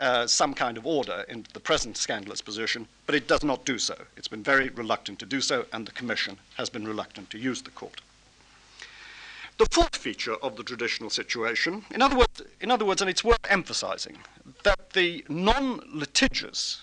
uh, 0.00 0.26
some 0.26 0.54
kind 0.54 0.76
of 0.76 0.86
order 0.86 1.24
in 1.28 1.46
the 1.52 1.60
present 1.60 1.96
scandalous 1.96 2.40
position, 2.40 2.86
but 3.06 3.14
it 3.14 3.28
does 3.28 3.44
not 3.44 3.64
do 3.64 3.78
so. 3.78 3.94
It's 4.16 4.28
been 4.28 4.42
very 4.42 4.68
reluctant 4.70 5.18
to 5.20 5.26
do 5.26 5.40
so, 5.40 5.66
and 5.72 5.86
the 5.86 5.92
Commission 5.92 6.38
has 6.56 6.68
been 6.68 6.86
reluctant 6.86 7.30
to 7.30 7.38
use 7.38 7.62
the 7.62 7.70
court. 7.70 8.00
The 9.56 9.66
fourth 9.70 9.96
feature 9.96 10.34
of 10.34 10.56
the 10.56 10.64
traditional 10.64 11.10
situation, 11.10 11.84
in 11.92 12.02
other 12.02 12.16
words, 12.16 12.42
in 12.60 12.72
other 12.72 12.84
words 12.84 13.02
and 13.02 13.08
it's 13.08 13.22
worth 13.22 13.38
emphasizing, 13.48 14.18
that 14.64 14.90
the 14.90 15.24
non 15.28 15.80
litigious 15.92 16.82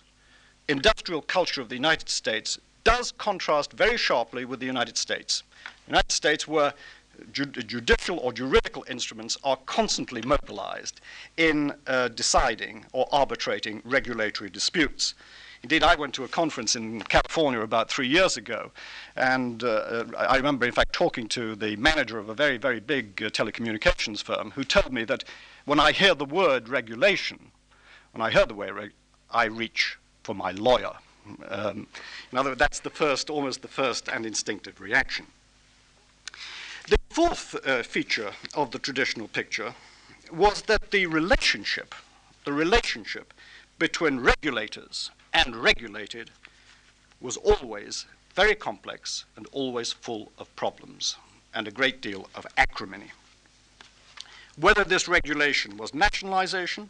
industrial 0.69 1.21
culture 1.21 1.61
of 1.61 1.67
the 1.67 1.75
United 1.75 2.07
States 2.07 2.57
does 2.85 3.11
contrast 3.11 3.73
very 3.73 3.97
sharply 3.97 4.45
with 4.45 4.61
the 4.61 4.65
United 4.65 4.97
States. 4.97 5.43
The 5.85 5.91
United 5.91 6.11
States 6.13 6.47
were 6.47 6.73
judicial 7.31 8.17
or 8.19 8.33
juridical 8.33 8.85
instruments 8.89 9.37
are 9.43 9.57
constantly 9.65 10.21
mobilized 10.21 11.01
in 11.37 11.73
uh, 11.87 12.07
deciding 12.09 12.85
or 12.93 13.07
arbitrating 13.11 13.81
regulatory 13.85 14.49
disputes. 14.49 15.13
Indeed, 15.63 15.83
I 15.83 15.95
went 15.95 16.15
to 16.15 16.23
a 16.23 16.27
conference 16.27 16.75
in 16.75 17.01
California 17.03 17.61
about 17.61 17.89
three 17.89 18.07
years 18.07 18.35
ago, 18.35 18.71
and 19.15 19.63
uh, 19.63 20.05
I 20.17 20.37
remember, 20.37 20.65
in 20.65 20.71
fact, 20.71 20.93
talking 20.93 21.27
to 21.29 21.55
the 21.55 21.75
manager 21.75 22.17
of 22.17 22.29
a 22.29 22.33
very, 22.33 22.57
very 22.57 22.79
big 22.79 23.21
uh, 23.21 23.29
telecommunications 23.29 24.23
firm 24.23 24.51
who 24.51 24.63
told 24.63 24.91
me 24.91 25.03
that 25.03 25.23
when 25.65 25.79
I 25.79 25.91
hear 25.91 26.15
the 26.15 26.25
word 26.25 26.67
regulation, 26.67 27.51
when 28.13 28.21
I 28.21 28.31
hear 28.31 28.47
the 28.47 28.55
word, 28.55 28.93
I 29.29 29.45
reach 29.45 29.97
for 30.23 30.33
my 30.33 30.51
lawyer. 30.51 30.93
Um, 31.47 31.87
in 32.31 32.37
other 32.37 32.49
words, 32.49 32.59
that's 32.59 32.79
the 32.79 32.89
first, 32.89 33.29
almost 33.29 33.61
the 33.61 33.67
first 33.67 34.07
and 34.07 34.25
instinctive 34.25 34.81
reaction. 34.81 35.27
The 36.91 36.99
fourth 37.09 37.55
uh, 37.65 37.83
feature 37.83 38.33
of 38.53 38.71
the 38.71 38.79
traditional 38.79 39.29
picture 39.29 39.75
was 40.29 40.63
that 40.63 40.91
the 40.91 41.05
relationship, 41.05 41.95
the 42.43 42.51
relationship 42.51 43.33
between 43.79 44.19
regulators 44.19 45.09
and 45.33 45.55
regulated 45.55 46.31
was 47.21 47.37
always 47.37 48.07
very 48.35 48.55
complex 48.55 49.23
and 49.37 49.47
always 49.53 49.93
full 49.93 50.33
of 50.37 50.53
problems 50.57 51.15
and 51.53 51.65
a 51.65 51.71
great 51.71 52.01
deal 52.01 52.27
of 52.35 52.45
acrimony. 52.57 53.13
Whether 54.57 54.83
this 54.83 55.07
regulation 55.07 55.77
was 55.77 55.93
nationalization, 55.93 56.89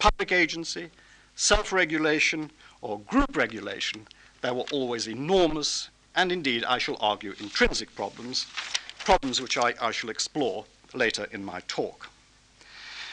public 0.00 0.32
agency, 0.32 0.90
self 1.36 1.72
regulation, 1.72 2.50
or 2.82 2.98
group 2.98 3.36
regulation, 3.36 4.08
there 4.40 4.54
were 4.54 4.66
always 4.72 5.06
enormous 5.06 5.88
and 6.16 6.32
indeed, 6.32 6.64
I 6.64 6.78
shall 6.78 6.96
argue, 6.98 7.34
intrinsic 7.38 7.94
problems 7.94 8.46
problems 9.06 9.40
which 9.40 9.56
I, 9.56 9.72
I 9.80 9.92
shall 9.92 10.10
explore 10.10 10.64
later 10.92 11.28
in 11.30 11.44
my 11.44 11.60
talk. 11.68 12.10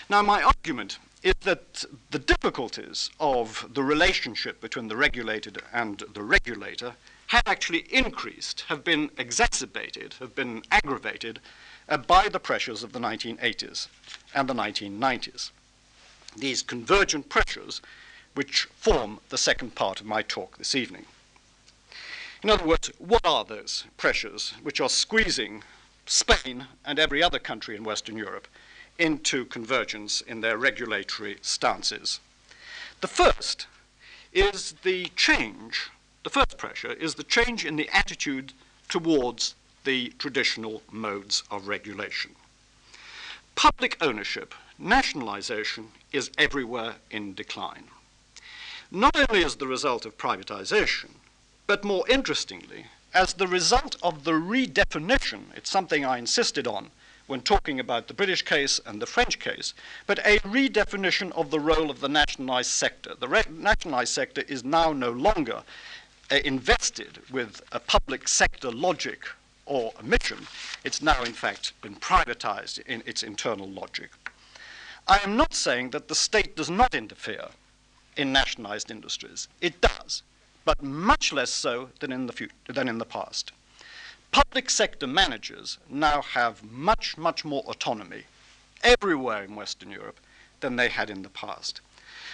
Now, 0.09 0.23
my 0.23 0.41
argument 0.41 0.97
is 1.21 1.35
that 1.41 1.85
the 2.09 2.17
difficulties 2.17 3.11
of 3.19 3.67
the 3.71 3.83
relationship 3.83 4.59
between 4.59 4.87
the 4.87 4.97
regulated 4.97 5.61
and 5.71 6.03
the 6.15 6.23
regulator 6.23 6.95
have 7.27 7.43
actually 7.45 7.85
increased, 7.93 8.61
have 8.69 8.83
been 8.83 9.11
exacerbated, 9.19 10.15
have 10.19 10.33
been 10.33 10.63
aggravated 10.71 11.39
uh, 11.87 11.97
by 11.97 12.27
the 12.27 12.39
pressures 12.39 12.81
of 12.81 12.91
the 12.91 12.99
1980s 12.99 13.87
and 14.33 14.49
the 14.49 14.55
1990s. 14.55 15.51
These 16.35 16.63
convergent 16.63 17.29
pressures 17.29 17.81
which 18.33 18.63
form 18.63 19.19
the 19.29 19.37
second 19.37 19.75
part 19.75 19.99
of 19.99 20.07
my 20.07 20.23
talk 20.23 20.57
this 20.57 20.73
evening. 20.73 21.05
In 22.41 22.49
other 22.49 22.65
words, 22.65 22.91
what 22.97 23.23
are 23.23 23.45
those 23.45 23.85
pressures 23.97 24.55
which 24.63 24.81
are 24.81 24.89
squeezing 24.89 25.61
Spain 26.05 26.67
and 26.85 26.99
every 26.99 27.23
other 27.23 27.39
country 27.39 27.75
in 27.75 27.83
Western 27.83 28.17
Europe 28.17 28.47
into 28.97 29.45
convergence 29.45 30.21
in 30.21 30.41
their 30.41 30.57
regulatory 30.57 31.37
stances? 31.41 32.19
The 33.01 33.07
first 33.07 33.67
is 34.31 34.75
the 34.83 35.07
change, 35.15 35.89
the 36.23 36.29
first 36.29 36.57
pressure 36.57 36.93
is 36.93 37.15
the 37.15 37.23
change 37.23 37.65
in 37.65 37.75
the 37.75 37.89
attitude 37.89 38.53
towards 38.89 39.55
the 39.83 40.09
traditional 40.17 40.81
modes 40.91 41.43
of 41.51 41.67
regulation. 41.67 42.31
Public 43.55 43.97
ownership, 44.01 44.55
nationalization, 44.79 45.89
is 46.11 46.31
everywhere 46.37 46.95
in 47.11 47.33
decline. 47.33 47.85
Not 48.91 49.15
only 49.15 49.43
as 49.43 49.55
the 49.55 49.67
result 49.67 50.05
of 50.05 50.17
privatization, 50.17 51.11
but 51.67 51.83
more 51.83 52.07
interestingly, 52.09 52.85
as 53.13 53.33
the 53.33 53.47
result 53.47 53.95
of 54.01 54.23
the 54.23 54.31
redefinition, 54.31 55.43
it's 55.55 55.69
something 55.69 56.03
I 56.03 56.17
insisted 56.17 56.67
on 56.67 56.89
when 57.27 57.41
talking 57.41 57.79
about 57.79 58.07
the 58.07 58.13
British 58.13 58.41
case 58.41 58.81
and 58.85 59.01
the 59.01 59.05
French 59.05 59.39
case, 59.39 59.73
but 60.07 60.19
a 60.19 60.39
redefinition 60.39 61.31
of 61.31 61.51
the 61.51 61.59
role 61.59 61.89
of 61.89 61.99
the 61.99 62.09
nationalized 62.09 62.71
sector. 62.71 63.15
The 63.17 63.27
re- 63.27 63.43
nationalized 63.49 64.13
sector 64.13 64.43
is 64.47 64.63
now 64.63 64.91
no 64.91 65.11
longer 65.11 65.63
uh, 66.31 66.35
invested 66.43 67.19
with 67.31 67.61
a 67.71 67.79
public 67.79 68.27
sector 68.27 68.71
logic 68.71 69.25
or 69.65 69.93
a 69.99 70.03
mission. 70.03 70.47
It's 70.83 71.01
now, 71.01 71.23
in 71.23 71.33
fact, 71.33 71.73
been 71.81 71.95
privatized 71.95 72.79
in 72.85 73.03
its 73.05 73.23
internal 73.23 73.69
logic. 73.69 74.09
I 75.07 75.19
am 75.23 75.37
not 75.37 75.53
saying 75.53 75.91
that 75.91 76.07
the 76.07 76.15
state 76.15 76.55
does 76.55 76.69
not 76.69 76.93
interfere 76.93 77.47
in 78.17 78.33
nationalized 78.33 78.91
industries. 78.91 79.47
It 79.61 79.79
does 79.81 80.23
but 80.65 80.81
much 80.81 81.33
less 81.33 81.49
so 81.49 81.89
than 81.99 82.11
in 82.11 82.27
the, 82.27 82.49
than 82.67 82.87
in 82.87 82.97
the 82.97 83.05
past. 83.05 83.51
Public 84.31 84.69
sector 84.69 85.07
managers 85.07 85.77
now 85.89 86.21
have 86.21 86.63
much, 86.63 87.17
much 87.17 87.45
more 87.45 87.63
autonomy 87.67 88.23
everywhere 88.83 89.43
in 89.43 89.55
Western 89.55 89.91
Europe 89.91 90.19
than 90.59 90.75
they 90.75 90.89
had 90.89 91.09
in 91.09 91.21
the 91.21 91.29
past. 91.29 91.81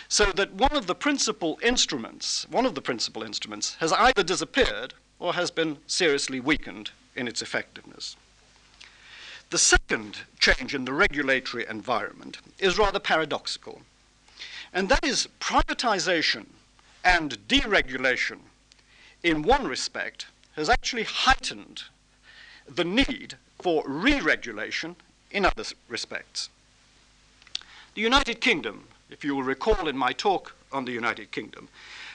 So 0.07 0.31
that 0.33 0.53
one 0.53 0.75
of 0.75 0.87
the 0.87 0.95
principal 0.95 1.59
instruments, 1.61 2.47
one 2.49 2.65
of 2.65 2.75
the 2.75 2.81
principal 2.81 3.21
instruments, 3.21 3.75
has 3.75 3.91
either 3.91 4.23
disappeared 4.23 4.93
or 5.19 5.33
has 5.33 5.51
been 5.51 5.77
seriously 5.87 6.39
weakened 6.39 6.91
in 7.15 7.27
its 7.27 7.41
effectiveness. 7.41 8.15
The 9.49 9.57
second 9.57 10.19
change 10.39 10.73
in 10.73 10.85
the 10.85 10.93
regulatory 10.93 11.65
environment 11.67 12.37
is 12.59 12.77
rather 12.77 12.99
paradoxical, 12.99 13.81
and 14.73 14.89
that 14.89 15.03
is 15.03 15.27
privatization 15.39 16.45
and 17.03 17.37
deregulation, 17.47 18.39
in 19.23 19.43
one 19.43 19.67
respect, 19.67 20.27
has 20.55 20.69
actually 20.69 21.03
heightened 21.03 21.83
the 22.67 22.83
need 22.83 23.35
for 23.61 23.83
re 23.85 24.19
regulation 24.19 24.95
in 25.31 25.45
other 25.45 25.63
respects. 25.87 26.49
The 27.95 28.01
United 28.01 28.41
Kingdom, 28.41 28.87
if 29.09 29.23
you 29.23 29.35
will 29.35 29.43
recall 29.43 29.87
in 29.87 29.97
my 29.97 30.11
talk 30.11 30.55
on 30.71 30.85
the 30.85 30.91
United 30.91 31.31
Kingdom, 31.31 31.67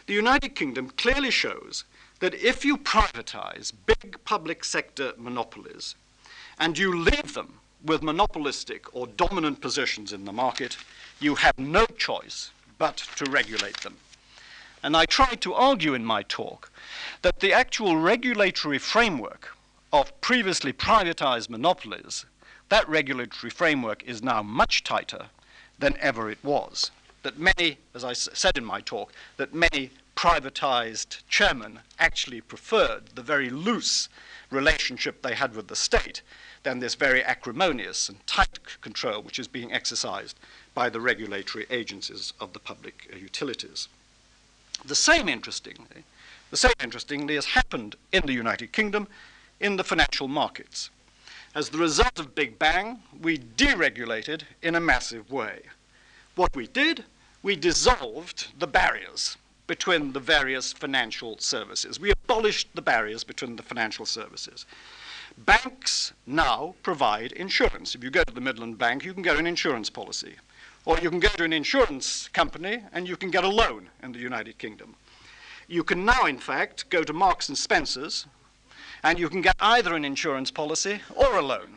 the 0.06 0.14
United 0.14 0.54
Kingdom 0.54 0.90
clearly 0.96 1.30
shows 1.30 1.85
that 2.20 2.35
if 2.35 2.64
you 2.64 2.76
privatize 2.76 3.72
big 3.87 4.16
public 4.24 4.64
sector 4.64 5.12
monopolies 5.16 5.94
and 6.59 6.78
you 6.78 6.96
leave 6.96 7.35
them 7.35 7.54
with 7.85 8.02
monopolistic 8.02 8.94
or 8.94 9.06
dominant 9.06 9.61
positions 9.61 10.12
in 10.12 10.24
the 10.24 10.32
market, 10.32 10.76
you 11.20 11.35
have 11.35 11.59
no 11.59 11.85
choice 11.98 12.50
but 12.78 12.96
to 13.16 13.30
regulate 13.30 13.78
them. 13.78 13.96
And 14.85 14.94
I 14.94 15.07
tried 15.07 15.40
to 15.40 15.55
argue 15.55 15.94
in 15.94 16.05
my 16.05 16.25
talk 16.25 16.70
that 17.23 17.40
the 17.40 17.55
actual 17.55 17.97
regulatory 17.97 18.77
framework 18.77 19.57
of 19.90 20.20
previously 20.20 20.75
privatized 20.75 21.49
monopolies, 21.49 22.27
that 22.68 22.87
regulatory 22.87 23.49
framework 23.49 24.03
is 24.03 24.23
now 24.23 24.42
much 24.42 24.85
tighter 24.85 25.31
than 25.79 25.97
ever 26.01 26.31
it 26.31 26.37
was. 26.44 26.90
That 27.23 27.38
many, 27.38 27.79
as 27.94 28.05
I 28.05 28.12
said 28.12 28.59
in 28.59 28.64
my 28.66 28.83
talk, 28.83 29.11
that 29.38 29.55
many 29.55 29.88
privatized 30.16 31.23
chairmen 31.31 31.81
actually 31.99 32.42
preferred 32.42 33.07
the 33.14 33.23
very 33.23 33.49
loose 33.49 34.11
relationship 34.51 35.23
they 35.23 35.35
had 35.35 35.57
with 35.57 35.68
the 35.68 35.77
state 35.77 36.20
than 36.62 36.81
this 36.81 36.94
very 36.94 37.25
acrimonious 37.25 38.11
and 38.11 38.27
tight 38.27 38.59
control 38.83 39.23
which 39.23 39.38
is 39.38 39.49
being 39.49 39.73
exercised 39.73 40.38
by 40.75 40.90
the 40.90 41.01
regulatory 41.01 41.64
agencies 41.70 42.35
of 42.38 42.53
the 42.53 42.59
public 42.59 43.11
utilities. 43.18 43.88
The 44.85 44.94
same, 44.94 45.29
interestingly, 45.29 46.05
the 46.51 46.57
same, 46.57 46.73
interestingly, 46.81 47.35
has 47.35 47.47
happened 47.47 47.97
in 48.12 48.27
the 48.27 48.33
United 48.33 48.73
Kingdom 48.73 49.09
in 49.61 49.77
the 49.77 49.85
financial 49.85 50.29
markets. 50.29 50.90
As 51.55 51.68
the 51.68 51.79
result 51.79 52.18
of 52.18 52.35
Big 52.35 52.59
Bang, 52.59 53.01
we 53.20 53.38
deregulated 53.38 54.42
in 54.61 54.75
a 54.75 54.81
massive 54.81 55.31
way. 55.31 55.62
What 56.35 56.55
we 56.55 56.66
did, 56.66 57.05
we 57.42 57.57
dissolved 57.57 58.49
the 58.59 58.66
barriers 58.66 59.37
between 59.66 60.12
the 60.12 60.20
various 60.20 60.73
financial 60.73 61.38
services. 61.38 61.99
We 61.99 62.11
abolished 62.11 62.68
the 62.75 62.83
barriers 62.83 63.25
between 63.25 63.57
the 63.57 63.62
financial 63.62 64.05
services. 64.05 64.66
Banks 65.38 66.12
now 66.27 66.75
provide 66.83 67.33
insurance. 67.33 67.94
If 67.94 68.05
you 68.05 68.11
go 68.11 68.25
to 68.25 68.35
the 68.35 68.40
Midland 68.40 68.79
Bank, 68.79 69.05
you 69.05 69.14
can 69.14 69.23
get 69.23 69.38
an 69.38 69.47
insurance 69.47 69.90
policy. 69.90 70.35
Or 70.87 70.99
you 70.99 71.11
can 71.11 71.20
go 71.20 71.29
to 71.29 71.44
an 71.44 71.53
insurance 71.53 72.29
company 72.29 72.83
and 72.92 73.09
you 73.09 73.16
can 73.16 73.31
get 73.31 73.44
a 73.44 73.49
loan 73.49 73.88
in 74.03 74.12
the 74.12 74.18
United 74.18 74.59
Kingdom. 74.59 74.97
You 75.66 75.83
can 75.83 76.05
now, 76.05 76.27
in 76.27 76.38
fact, 76.38 76.90
go 76.90 77.03
to 77.03 77.12
Marks 77.12 77.49
and 77.49 77.57
Spencer's 77.57 78.27
and 79.03 79.18
you 79.18 79.29
can 79.29 79.42
get 79.42 79.57
either 79.61 79.94
an 79.94 80.05
insurance 80.05 80.51
policy 80.51 81.01
or 81.14 81.37
a 81.37 81.42
loan. 81.42 81.75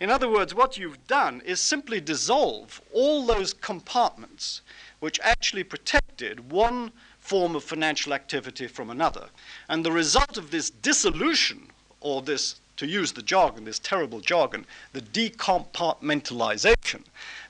In 0.00 0.10
other 0.10 0.30
words, 0.30 0.54
what 0.54 0.78
you've 0.78 1.06
done 1.06 1.42
is 1.44 1.60
simply 1.60 2.00
dissolve 2.00 2.80
all 2.92 3.26
those 3.26 3.52
compartments 3.52 4.62
which 5.00 5.20
actually 5.22 5.64
protected 5.64 6.50
one 6.50 6.92
form 7.18 7.54
of 7.54 7.64
financial 7.64 8.14
activity 8.14 8.66
from 8.66 8.90
another. 8.90 9.26
And 9.68 9.84
the 9.84 9.92
result 9.92 10.38
of 10.38 10.50
this 10.50 10.70
dissolution, 10.70 11.68
or 12.00 12.22
this, 12.22 12.60
to 12.78 12.86
use 12.86 13.12
the 13.12 13.22
jargon, 13.22 13.64
this 13.64 13.78
terrible 13.78 14.20
jargon, 14.20 14.64
the 14.92 15.02
decompartmentalization, 15.02 17.02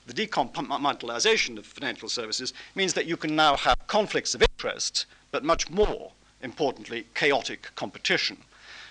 the 0.05 0.13
decompartmentalization 0.13 1.57
of 1.57 1.65
financial 1.65 2.09
services 2.09 2.53
means 2.75 2.93
that 2.93 3.05
you 3.05 3.17
can 3.17 3.35
now 3.35 3.55
have 3.55 3.87
conflicts 3.87 4.35
of 4.35 4.41
interest, 4.41 5.05
but 5.31 5.43
much 5.43 5.69
more 5.69 6.11
importantly, 6.41 7.05
chaotic 7.15 7.69
competition. 7.75 8.37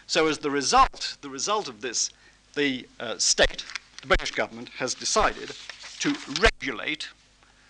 So 0.07 0.27
as 0.27 0.39
the 0.39 0.51
result, 0.51 1.17
the 1.23 1.31
result 1.31 1.69
of 1.69 1.81
this, 1.81 2.11
the 2.55 2.87
uh, 3.01 3.17
state, 3.19 3.65
the 4.01 4.09
British 4.09 4.33
government, 4.33 4.69
has 4.71 4.95
decided 4.95 5.53
to 6.01 6.15
regulate 6.41 7.09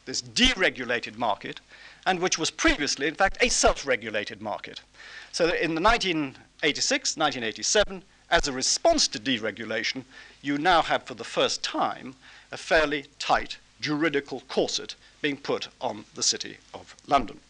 this 0.06 0.20
deregulated 0.20 1.16
market, 1.16 1.60
and 2.06 2.20
which 2.20 2.38
was 2.38 2.50
previously, 2.50 3.06
in 3.06 3.14
fact, 3.14 3.38
a 3.40 3.48
self-regulated 3.48 4.42
market. 4.42 4.80
So 5.32 5.46
in 5.46 5.74
the 5.74 5.80
1986, 5.80 7.16
1987, 7.16 8.02
as 8.30 8.48
a 8.48 8.52
response 8.52 9.08
to 9.08 9.18
deregulation, 9.18 10.04
you 10.42 10.58
now 10.58 10.82
have 10.82 11.04
for 11.04 11.14
the 11.14 11.24
first 11.24 11.62
time 11.62 12.16
a 12.54 12.56
fairly 12.56 13.04
tight 13.18 13.58
juridical 13.80 14.40
corset 14.48 14.94
being 15.20 15.36
put 15.36 15.66
on 15.80 16.04
the 16.14 16.22
City 16.22 16.56
of 16.72 16.94
London. 17.08 17.40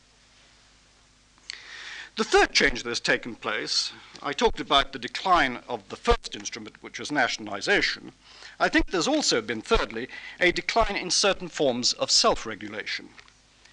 The 2.17 2.25
third 2.25 2.55
change 2.55 2.83
that 2.83 2.89
has 2.89 3.01
taken 3.01 3.35
place, 3.35 3.93
I 4.23 4.33
talked 4.33 4.61
about 4.61 4.93
the 4.93 4.99
decline 4.99 5.59
of 5.69 5.87
the 5.91 5.97
first 5.97 6.35
instrument, 6.35 6.77
which 6.81 6.99
was 6.99 7.13
nationalization. 7.13 8.13
I 8.59 8.71
think 8.71 8.87
there's 8.87 9.07
also 9.07 9.43
been, 9.43 9.61
thirdly, 9.61 10.09
a 10.41 10.53
decline 10.53 10.97
in 10.97 11.11
certain 11.11 11.49
forms 11.49 11.93
of 11.93 12.11
self 12.11 12.47
regulation. 12.47 13.11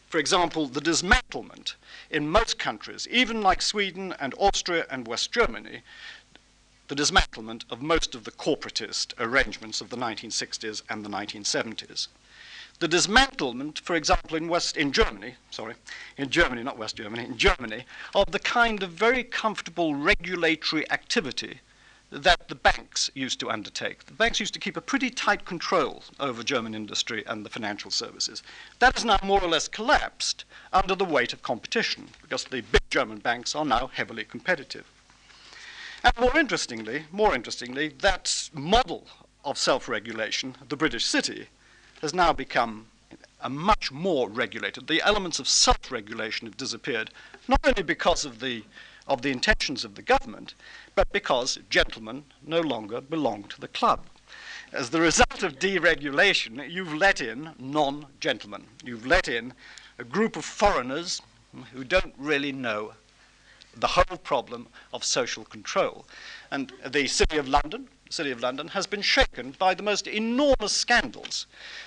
For 0.09 0.17
example, 0.17 0.67
the 0.67 0.81
dismantlement 0.81 1.75
in 2.09 2.29
most 2.29 2.59
countries, 2.59 3.07
even 3.09 3.41
like 3.41 3.61
Sweden 3.61 4.13
and 4.19 4.33
Austria 4.37 4.85
and 4.89 5.07
West 5.07 5.31
Germany, 5.31 5.83
the 6.91 7.03
dismantlement 7.03 7.63
of 7.69 7.81
most 7.81 8.15
of 8.15 8.25
the 8.25 8.31
corporatist 8.31 9.13
arrangements 9.17 9.79
of 9.79 9.89
the 9.89 9.95
1960s 9.95 10.81
and 10.89 11.05
the 11.05 11.09
1970s. 11.09 12.09
The 12.79 12.89
dismantlement, 12.89 13.79
for 13.79 13.95
example, 13.95 14.35
in 14.35 14.49
West 14.49 14.75
in 14.75 14.91
Germany, 14.91 15.35
sorry, 15.51 15.75
in 16.17 16.29
Germany, 16.29 16.63
not 16.63 16.77
West 16.77 16.97
Germany, 16.97 17.23
in 17.23 17.37
Germany, 17.37 17.85
of 18.13 18.33
the 18.33 18.39
kind 18.39 18.83
of 18.83 18.89
very 18.89 19.23
comfortable 19.23 19.95
regulatory 19.95 20.83
activity 20.91 21.61
that 22.11 22.49
the 22.49 22.55
banks 22.55 23.09
used 23.13 23.39
to 23.39 23.49
undertake. 23.49 24.05
The 24.07 24.11
banks 24.11 24.41
used 24.41 24.53
to 24.55 24.59
keep 24.59 24.75
a 24.75 24.81
pretty 24.81 25.09
tight 25.09 25.45
control 25.45 26.03
over 26.19 26.43
German 26.43 26.75
industry 26.75 27.23
and 27.25 27.45
the 27.45 27.49
financial 27.49 27.91
services. 27.91 28.43
That 28.79 28.95
has 28.95 29.05
now 29.05 29.19
more 29.23 29.41
or 29.41 29.47
less 29.47 29.69
collapsed 29.69 30.43
under 30.73 30.95
the 30.95 31.05
weight 31.05 31.31
of 31.31 31.41
competition 31.41 32.09
because 32.21 32.43
the 32.43 32.59
big 32.59 32.81
German 32.89 33.19
banks 33.19 33.55
are 33.55 33.63
now 33.63 33.87
heavily 33.87 34.25
competitive. 34.25 34.85
And 36.03 36.13
more 36.19 36.37
interestingly, 36.37 37.05
more 37.11 37.35
interestingly, 37.35 37.89
that 37.99 38.49
model 38.53 39.07
of 39.45 39.57
self-regulation, 39.57 40.55
the 40.67 40.75
British 40.75 41.05
city, 41.05 41.47
has 42.01 42.13
now 42.13 42.33
become 42.33 42.87
a 43.41 43.49
much 43.49 43.91
more 43.91 44.29
regulated. 44.29 44.87
The 44.87 45.01
elements 45.01 45.39
of 45.39 45.47
self-regulation 45.47 46.47
have 46.47 46.57
disappeared, 46.57 47.11
not 47.47 47.59
only 47.63 47.83
because 47.83 48.25
of 48.25 48.39
the 48.39 48.63
of 49.07 49.23
the 49.23 49.31
intentions 49.31 49.83
of 49.83 49.95
the 49.95 50.01
government, 50.01 50.53
but 50.95 51.11
because 51.11 51.59
gentlemen 51.69 52.23
no 52.45 52.61
longer 52.61 53.01
belong 53.01 53.43
to 53.43 53.59
the 53.59 53.67
club. 53.67 54.05
As 54.71 54.91
the 54.91 55.01
result 55.01 55.43
of 55.43 55.59
deregulation, 55.59 56.69
you've 56.69 56.93
let 56.93 57.19
in 57.19 57.51
non 57.59 58.05
gentlemen. 58.19 58.67
You've 58.83 59.05
let 59.05 59.27
in 59.27 59.53
a 59.99 60.03
group 60.03 60.37
of 60.37 60.45
foreigners 60.45 61.21
who 61.73 61.83
don't 61.83 62.13
really 62.17 62.51
know 62.51 62.93
the 63.75 63.87
whole 63.87 64.17
problem 64.17 64.67
of 64.93 65.03
social 65.03 65.45
control. 65.45 66.05
And 66.51 66.71
the 66.85 67.07
City 67.07 67.37
of 67.37 67.47
London, 67.47 67.87
City 68.09 68.31
of 68.31 68.41
London 68.41 68.69
has 68.69 68.85
been 68.87 69.01
shaken 69.01 69.51
by 69.51 69.73
the 69.73 69.83
most 69.83 70.07
enormous 70.07 70.73
scandals 70.73 71.45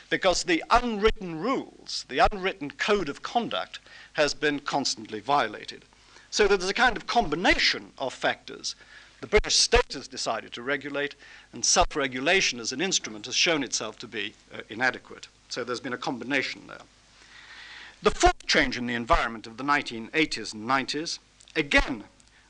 because 0.09 0.45
the 0.45 0.65
unwritten 0.71 1.39
rules, 1.39 2.07
the 2.09 2.27
unwritten 2.33 2.71
code 2.71 3.09
of 3.09 3.23
conduct 3.23 3.79
has 4.15 4.33
been 4.33 4.61
constantly 4.61 5.21
violated. 5.21 5.85
So 6.31 6.49
there's 6.49 6.69
a 6.69 6.75
kind 6.75 6.97
of 6.97 7.07
combination 7.07 7.93
of 7.99 8.15
factors. 8.15 8.75
The 9.21 9.27
British 9.27 9.57
state 9.57 9.93
has 9.93 10.09
decided 10.09 10.53
to 10.53 10.63
regulate, 10.63 11.15
and 11.53 11.65
self 11.65 11.95
regulation 11.95 12.59
as 12.59 12.73
an 12.73 12.81
instrument 12.81 13.27
has 13.27 13.35
shown 13.35 13.63
itself 13.63 13.99
to 14.01 14.09
be 14.09 14.35
uh, 14.53 14.63
inadequate. 14.69 15.29
So 15.49 15.63
there's 15.63 15.81
been 15.81 15.93
a 15.93 15.99
combination 15.99 16.67
there. 16.67 16.83
The 18.03 18.11
fourth 18.11 18.47
change 18.47 18.77
in 18.77 18.87
the 18.87 18.95
environment 18.95 19.47
of 19.47 19.57
the 19.57 19.65
1980s 19.65 20.53
and 20.53 20.69
90s, 20.69 21.19
again 21.57 22.05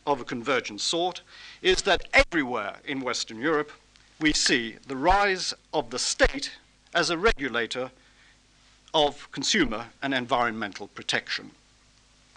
of 0.06 0.20
a 0.20 0.24
convergent 0.24 0.80
sort, 0.80 1.22
is 1.62 1.82
that 1.82 2.08
everywhere 2.12 2.76
in 2.84 3.00
Western 3.00 3.40
Europe 3.40 3.72
we 4.20 4.32
see 4.32 4.76
the 4.86 4.96
rise 4.96 5.54
of 5.72 5.90
the 5.90 5.98
state 5.98 6.52
as 6.94 7.10
a 7.10 7.18
regulator 7.18 7.90
of 8.92 9.30
consumer 9.32 9.86
and 10.02 10.14
environmental 10.14 10.88
protection. 10.88 11.50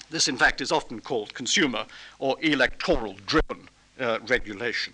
This, 0.09 0.27
in 0.27 0.37
fact, 0.37 0.61
is 0.61 0.71
often 0.71 1.01
called 1.01 1.33
consumer 1.33 1.85
or 2.17 2.37
electoral 2.41 3.15
driven 3.25 3.69
uh, 3.99 4.19
regulation. 4.25 4.93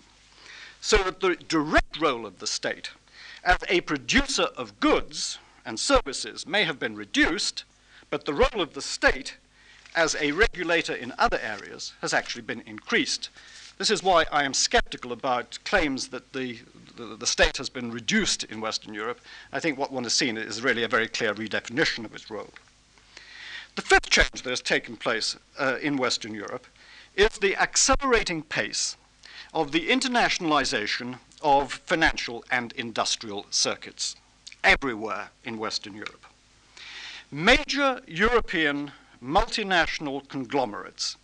So 0.80 0.98
that 0.98 1.20
the 1.20 1.36
direct 1.36 2.00
role 2.00 2.26
of 2.26 2.40
the 2.40 2.46
state 2.46 2.90
as 3.44 3.58
a 3.68 3.80
producer 3.82 4.48
of 4.56 4.78
goods 4.80 5.38
and 5.64 5.78
services 5.78 6.46
may 6.46 6.64
have 6.64 6.78
been 6.78 6.96
reduced, 6.96 7.64
but 8.10 8.24
the 8.24 8.34
role 8.34 8.60
of 8.60 8.74
the 8.74 8.82
state 8.82 9.36
as 9.94 10.16
a 10.20 10.32
regulator 10.32 10.94
in 10.94 11.12
other 11.18 11.38
areas 11.40 11.92
has 12.00 12.12
actually 12.12 12.42
been 12.42 12.62
increased. 12.66 13.28
This 13.78 13.90
is 13.90 14.02
why 14.02 14.26
I 14.30 14.44
am 14.44 14.54
skeptical 14.54 15.12
about 15.12 15.58
claims 15.64 16.08
that 16.08 16.32
the, 16.32 16.58
the, 16.96 17.16
the, 17.16 17.26
state 17.26 17.56
has 17.56 17.68
been 17.68 17.90
reduced 17.90 18.44
in 18.44 18.60
Western 18.60 18.94
Europe. 18.94 19.20
I 19.52 19.60
think 19.60 19.78
what 19.78 19.92
one 19.92 20.04
has 20.04 20.12
seen 20.12 20.36
is 20.36 20.62
really 20.62 20.84
a 20.84 20.88
very 20.88 21.08
clear 21.08 21.34
redefinition 21.34 22.04
of 22.04 22.14
its 22.14 22.30
role. 22.30 22.50
The 23.74 23.82
fifth 23.82 24.10
change 24.10 24.42
that 24.42 24.50
has 24.50 24.60
taken 24.60 24.96
place 24.96 25.36
uh, 25.58 25.78
in 25.82 25.96
Western 25.96 26.34
Europe 26.34 26.66
is 27.16 27.30
the 27.40 27.56
accelerating 27.56 28.42
pace 28.42 28.96
of 29.52 29.72
the 29.72 29.88
internationalization 29.88 31.18
of 31.42 31.72
financial 31.72 32.44
and 32.50 32.72
industrial 32.72 33.46
circuits 33.50 34.16
everywhere 34.62 35.30
in 35.44 35.58
Western 35.58 35.94
Europe. 35.94 36.24
Major 37.30 38.00
European 38.06 38.92
multinational 39.24 40.28
conglomerates 40.28 41.16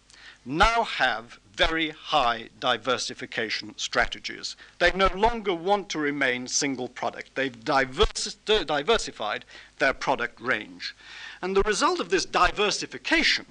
now 0.47 0.85
have 0.85 1.39
very 1.55 1.91
high 1.91 2.49
diversification 2.59 3.75
strategies. 3.77 4.57
They 4.79 4.91
no 4.93 5.11
longer 5.15 5.53
want 5.53 5.91
to 5.91 5.99
remain 5.99 6.49
single 6.49 6.89
product. 6.89 7.35
They've 7.35 7.65
diversified 7.65 9.45
their 9.79 9.93
product 9.93 10.41
range. 10.41 10.97
And 11.43 11.55
the 11.55 11.63
result 11.63 12.01
of 12.01 12.09
this 12.09 12.25
diversification 12.25 13.45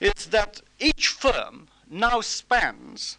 is 0.00 0.26
that 0.30 0.62
each 0.78 1.08
firm 1.08 1.68
now 1.90 2.22
spans 2.22 3.18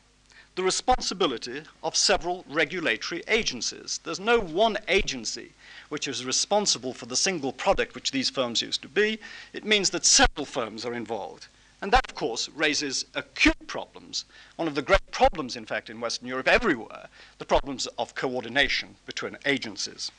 the 0.55 0.63
responsibility 0.63 1.61
of 1.83 1.95
several 1.95 2.43
regulatory 2.49 3.21
agencies. 3.27 3.99
There's 4.03 4.19
no 4.19 4.39
one 4.39 4.77
agency 4.87 5.51
which 5.91 6.07
is 6.07 6.23
responsible 6.23 6.93
for 6.93 7.05
the 7.05 7.17
single 7.17 7.51
product 7.51 7.95
which 7.95 8.11
these 8.11 8.29
firms 8.29 8.61
used 8.61 8.81
to 8.81 8.87
be. 8.87 9.19
It 9.51 9.65
means 9.65 9.89
that 9.89 10.05
several 10.05 10.45
firms 10.45 10.85
are 10.85 10.93
involved. 10.93 11.47
And 11.81 11.91
that, 11.91 12.09
of 12.09 12.15
course, 12.15 12.47
raises 12.55 13.03
acute 13.13 13.67
problems. 13.67 14.23
One 14.55 14.69
of 14.69 14.75
the 14.75 14.81
great 14.81 15.11
problems, 15.11 15.57
in 15.57 15.65
fact, 15.65 15.89
in 15.89 15.99
Western 15.99 16.29
Europe, 16.29 16.47
everywhere, 16.47 17.09
the 17.39 17.45
problems 17.45 17.87
of 17.99 18.15
coordination 18.15 18.95
between 19.05 19.37
agencies. 19.45 20.11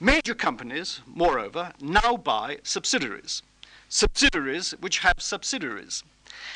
Major 0.00 0.34
companies, 0.34 1.00
moreover, 1.06 1.72
now 1.80 2.16
buy 2.16 2.58
subsidiaries, 2.64 3.42
subsidiaries 3.88 4.72
which 4.80 4.98
have 4.98 5.20
subsidiaries. 5.22 6.02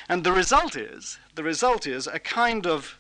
And 0.09 0.25
the 0.25 0.33
result 0.33 0.75
is, 0.75 1.19
the 1.37 1.45
result 1.45 1.87
is 1.87 2.09
a 2.09 2.19
kind 2.19 2.67
of 2.67 2.99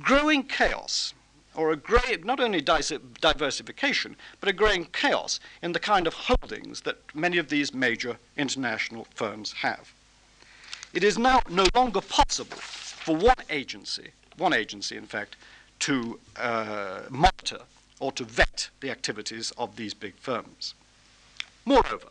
growing 0.00 0.42
chaos, 0.42 1.14
or 1.54 1.70
a 1.70 1.76
great, 1.76 2.24
not 2.24 2.40
only 2.40 2.60
diversification, 2.60 4.16
but 4.40 4.48
a 4.48 4.52
growing 4.52 4.86
chaos 4.86 5.40
in 5.62 5.72
the 5.72 5.80
kind 5.80 6.06
of 6.06 6.14
holdings 6.14 6.82
that 6.82 6.98
many 7.14 7.38
of 7.38 7.48
these 7.48 7.72
major 7.72 8.16
international 8.36 9.06
firms 9.14 9.52
have. 9.52 9.92
It 10.92 11.04
is 11.04 11.18
now 11.18 11.40
no 11.48 11.66
longer 11.74 12.00
possible 12.00 12.56
for 12.56 13.16
one 13.16 13.42
agency, 13.50 14.10
one 14.36 14.52
agency 14.52 14.96
in 14.96 15.06
fact, 15.06 15.36
to 15.80 16.18
uh, 16.36 17.00
monitor 17.10 17.60
or 18.00 18.12
to 18.12 18.24
vet 18.24 18.70
the 18.80 18.90
activities 18.90 19.52
of 19.58 19.76
these 19.76 19.94
big 19.94 20.14
firms. 20.16 20.74
Moreover, 21.64 22.08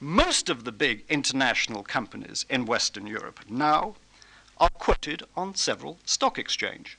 most 0.00 0.48
of 0.48 0.64
the 0.64 0.72
big 0.72 1.04
international 1.08 1.82
companies 1.82 2.44
in 2.50 2.66
Western 2.66 3.06
Europe 3.06 3.40
now 3.48 3.94
are 4.58 4.68
quoted 4.70 5.22
on 5.36 5.54
several 5.54 5.98
stock 6.04 6.38
exchange. 6.38 6.98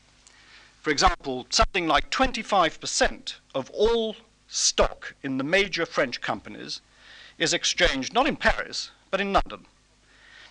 For 0.83 0.91
example, 0.91 1.47
something 1.49 1.87
like 1.87 2.11
25% 2.11 3.35
of 3.55 3.71
all 3.71 4.15
stock 4.47 5.15
in 5.23 5.39
the 5.39 5.43
major 5.43 5.85
French 5.85 6.21
companies 6.21 6.81
is 7.39 7.53
exchanged 7.53 8.13
not 8.13 8.27
in 8.27 8.35
Paris, 8.35 8.91
but 9.09 9.19
in 9.19 9.33
London. 9.33 9.65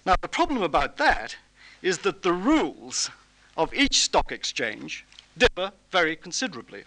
Now, 0.05 0.17
the 0.21 0.27
problem 0.29 0.63
about 0.63 0.97
that 0.97 1.37
is 1.83 1.99
that 1.99 2.23
the 2.23 2.33
rules 2.33 3.11
of 3.57 3.73
each 3.73 4.01
stock 4.01 4.33
exchange 4.33 5.07
differ 5.39 5.71
very 5.93 6.17
considerably 6.17 6.83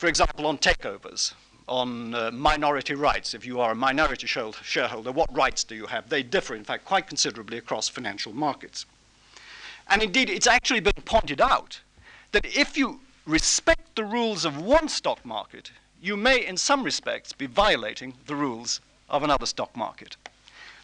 for 0.00 0.06
example, 0.06 0.46
on 0.46 0.56
takeovers, 0.56 1.34
on 1.68 2.14
uh, 2.14 2.30
minority 2.30 2.94
rights. 2.94 3.34
If 3.34 3.44
you 3.44 3.60
are 3.60 3.72
a 3.72 3.74
minority 3.74 4.26
shareholder, 4.26 5.12
what 5.12 5.28
rights 5.36 5.62
do 5.62 5.74
you 5.74 5.84
have? 5.88 6.08
They 6.08 6.22
differ, 6.22 6.54
in 6.54 6.64
fact, 6.64 6.86
quite 6.86 7.06
considerably 7.06 7.58
across 7.58 7.90
financial 7.90 8.32
markets. 8.32 8.86
And 9.88 10.02
indeed, 10.02 10.30
it's 10.30 10.46
actually 10.46 10.80
been 10.80 11.02
pointed 11.04 11.42
out 11.42 11.80
that 12.32 12.44
if 12.44 12.76
you 12.76 13.00
respect 13.26 13.94
the 13.96 14.04
rules 14.04 14.44
of 14.44 14.60
one 14.60 14.88
stock 14.88 15.24
market, 15.24 15.70
you 16.02 16.16
may, 16.16 16.46
in 16.46 16.56
some 16.56 16.82
respects, 16.82 17.32
be 17.32 17.46
violating 17.46 18.14
the 18.26 18.34
rules 18.34 18.80
of 19.08 19.22
another 19.22 19.46
stock 19.46 19.76
market. 19.76 20.16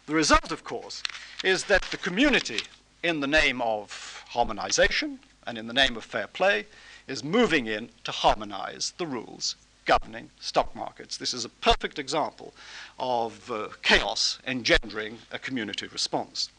The 0.05 0.15
result, 0.15 0.51
of 0.51 0.63
course, 0.63 1.03
is 1.43 1.65
that 1.65 1.83
the 1.83 1.97
community, 1.97 2.61
in 3.03 3.19
the 3.19 3.27
name 3.27 3.61
of 3.61 4.23
harmonization 4.29 5.19
and 5.45 5.57
in 5.57 5.67
the 5.67 5.73
name 5.73 5.97
of 5.97 6.03
fair 6.03 6.27
play, 6.27 6.65
is 7.07 7.23
moving 7.23 7.67
in 7.67 7.89
to 8.03 8.11
harmonize 8.11 8.93
the 8.97 9.07
rules 9.07 9.55
governing 9.85 10.29
stock 10.39 10.75
markets. 10.75 11.17
This 11.17 11.33
is 11.33 11.45
a 11.45 11.49
perfect 11.49 11.97
example 11.97 12.53
of 12.99 13.49
uh, 13.49 13.69
chaos 13.81 14.37
engendering 14.45 15.17
a 15.31 15.39
community 15.39 15.87
response. 15.87 16.49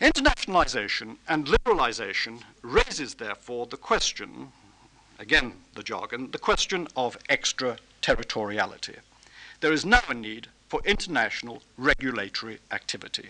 Internationalization 0.00 1.16
and 1.28 1.46
liberalization 1.46 2.40
raises, 2.62 3.14
therefore, 3.14 3.66
the 3.66 3.76
question, 3.76 4.50
again 5.18 5.52
the 5.74 5.82
jargon, 5.82 6.30
the 6.30 6.38
question 6.38 6.88
of 6.96 7.18
extraterritoriality. 7.28 8.94
There 9.60 9.74
is 9.74 9.84
now 9.84 10.00
a 10.08 10.14
need 10.14 10.46
for 10.70 10.80
international 10.86 11.62
regulatory 11.76 12.60
activity. 12.70 13.28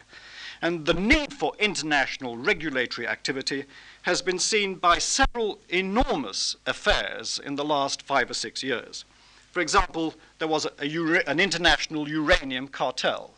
And 0.62 0.86
the 0.86 0.94
need 0.94 1.32
for 1.32 1.54
international 1.58 2.36
regulatory 2.36 3.08
activity 3.08 3.64
has 4.02 4.22
been 4.22 4.38
seen 4.38 4.76
by 4.76 4.98
several 4.98 5.58
enormous 5.70 6.54
affairs 6.66 7.40
in 7.44 7.56
the 7.56 7.64
last 7.64 8.02
five 8.02 8.30
or 8.30 8.34
six 8.34 8.62
years. 8.62 9.04
For 9.50 9.60
example, 9.60 10.14
there 10.38 10.46
was 10.46 10.66
a, 10.66 10.72
a, 10.80 11.28
an 11.28 11.40
international 11.40 12.08
uranium 12.08 12.68
cartel. 12.68 13.32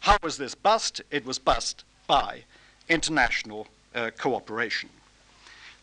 How 0.00 0.16
was 0.22 0.36
this 0.36 0.54
bust? 0.54 1.00
It 1.10 1.26
was 1.26 1.40
bust 1.40 1.82
by 2.06 2.44
international 2.88 3.66
uh, 3.94 4.10
cooperation. 4.18 4.88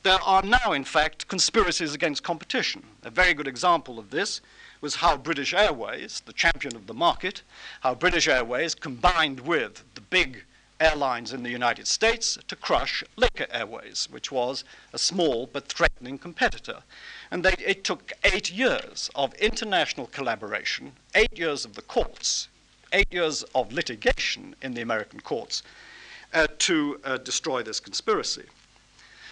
There 0.04 0.22
are 0.22 0.44
now, 0.44 0.74
in 0.74 0.84
fact, 0.84 1.28
conspiracies 1.28 1.96
against 1.96 2.22
competition. 2.22 2.84
A 3.04 3.10
very 3.10 3.34
good 3.34 3.48
example 3.48 3.98
of 3.98 4.12
this 4.12 4.40
was 4.80 4.96
how 4.96 5.18
British 5.18 5.54
Airways, 5.54 6.22
the 6.28 6.34
champion 6.34 6.76
of 6.76 6.86
the 6.86 6.94
market, 6.94 7.42
how 7.82 7.96
British 7.96 8.28
Airways 8.28 8.76
combined 8.76 9.40
with 9.40 9.84
the 9.96 10.02
big 10.02 10.44
airlines 10.80 11.34
in 11.34 11.42
the 11.42 11.50
United 11.50 11.88
States 11.88 12.38
to 12.48 12.56
crush 12.56 13.04
Laker 13.16 13.48
Airways, 13.50 14.08
which 14.12 14.32
was 14.32 14.64
a 14.94 15.00
small 15.00 15.48
but 15.52 15.68
threatening 15.68 16.18
competitor. 16.18 16.84
And 17.32 17.44
they, 17.44 17.56
it 17.66 17.84
took 17.84 18.12
eight 18.24 18.52
years 18.52 19.10
of 19.16 19.34
international 19.36 20.08
collaboration, 20.08 20.92
eight 21.16 21.36
years 21.38 21.66
of 21.66 21.74
the 21.74 21.82
courts, 21.82 22.48
eight 22.94 23.12
years 23.12 23.44
of 23.56 23.74
litigation 23.74 24.56
in 24.62 24.74
the 24.74 24.82
American 24.82 25.22
courts 25.22 25.64
uh, 26.34 26.48
to 26.60 27.00
uh, 27.04 27.18
destroy 27.18 27.64
this 27.64 27.80
conspiracy. 27.80 28.46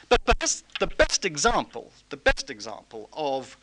But 0.10 0.24
perhaps 0.26 0.64
the 0.80 0.88
best 0.88 1.26
example, 1.26 1.92
the 2.10 2.18
best 2.18 2.50
example 2.50 3.10
of 3.14 3.58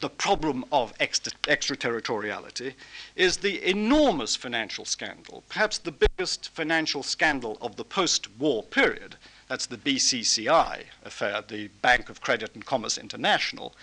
the 0.00 0.10
problem 0.10 0.64
of 0.72 0.92
extra- 1.00 1.32
extraterritoriality 1.48 2.74
is 3.14 3.38
the 3.38 3.68
enormous 3.68 4.36
financial 4.36 4.84
scandal, 4.84 5.42
perhaps 5.48 5.78
the 5.78 5.92
biggest 5.92 6.50
financial 6.50 7.02
scandal 7.02 7.56
of 7.60 7.76
the 7.76 7.84
post 7.84 8.28
war 8.38 8.62
period. 8.62 9.16
That's 9.48 9.66
the 9.66 9.78
BCCI 9.78 10.84
affair, 11.04 11.42
the 11.46 11.68
Bank 11.80 12.08
of 12.10 12.20
Credit 12.20 12.50
and 12.54 12.64
Commerce 12.64 12.98
International. 12.98 13.74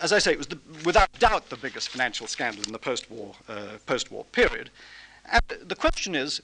As 0.00 0.12
I 0.12 0.18
say, 0.18 0.32
it 0.32 0.38
was 0.38 0.46
the, 0.46 0.58
without 0.84 1.10
doubt 1.18 1.48
the 1.48 1.56
biggest 1.56 1.88
financial 1.88 2.26
scandal 2.26 2.62
in 2.64 2.72
the 2.72 2.78
post 2.78 3.10
war, 3.10 3.34
uh, 3.48 3.78
post-war 3.86 4.24
period. 4.30 4.70
And 5.30 5.42
the 5.64 5.74
question 5.74 6.14
is 6.14 6.40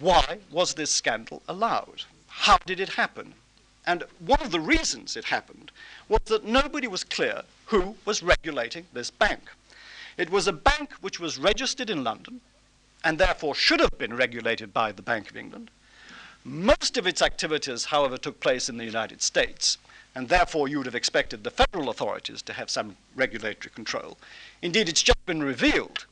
why 0.00 0.38
was 0.50 0.74
this 0.74 0.90
scandal 0.90 1.42
allowed? 1.48 2.02
How 2.28 2.58
did 2.66 2.80
it 2.80 2.90
happen? 2.90 3.34
And 3.86 4.04
one 4.18 4.40
of 4.40 4.50
the 4.50 4.60
reasons 4.60 5.16
it 5.16 5.24
happened 5.24 5.70
was 6.08 6.20
that 6.26 6.44
nobody 6.44 6.86
was 6.86 7.04
clear 7.04 7.42
who 7.66 7.96
was 8.04 8.22
regulating 8.22 8.86
this 8.92 9.10
bank. 9.10 9.42
It 10.16 10.30
was 10.30 10.46
a 10.46 10.52
bank 10.52 10.92
which 11.00 11.20
was 11.20 11.38
registered 11.38 11.90
in 11.90 12.04
London 12.04 12.40
and 13.04 13.18
therefore 13.18 13.54
should 13.54 13.80
have 13.80 13.98
been 13.98 14.16
regulated 14.16 14.72
by 14.72 14.90
the 14.90 15.02
Bank 15.02 15.30
of 15.30 15.36
England. 15.36 15.70
Most 16.44 16.96
of 16.96 17.06
its 17.06 17.22
activities, 17.22 17.86
however, 17.86 18.16
took 18.16 18.40
place 18.40 18.68
in 18.68 18.76
the 18.78 18.84
United 18.84 19.22
States, 19.22 19.78
and 20.14 20.28
therefore 20.28 20.68
you 20.68 20.78
would 20.78 20.86
have 20.86 20.94
expected 20.94 21.44
the 21.44 21.50
federal 21.50 21.90
authorities 21.90 22.42
to 22.42 22.52
have 22.52 22.70
some 22.70 22.96
regulatory 23.14 23.70
control. 23.74 24.16
Indeed, 24.62 24.88
it's 24.88 25.02
just 25.02 25.24
been 25.26 25.42
revealed 25.42 26.06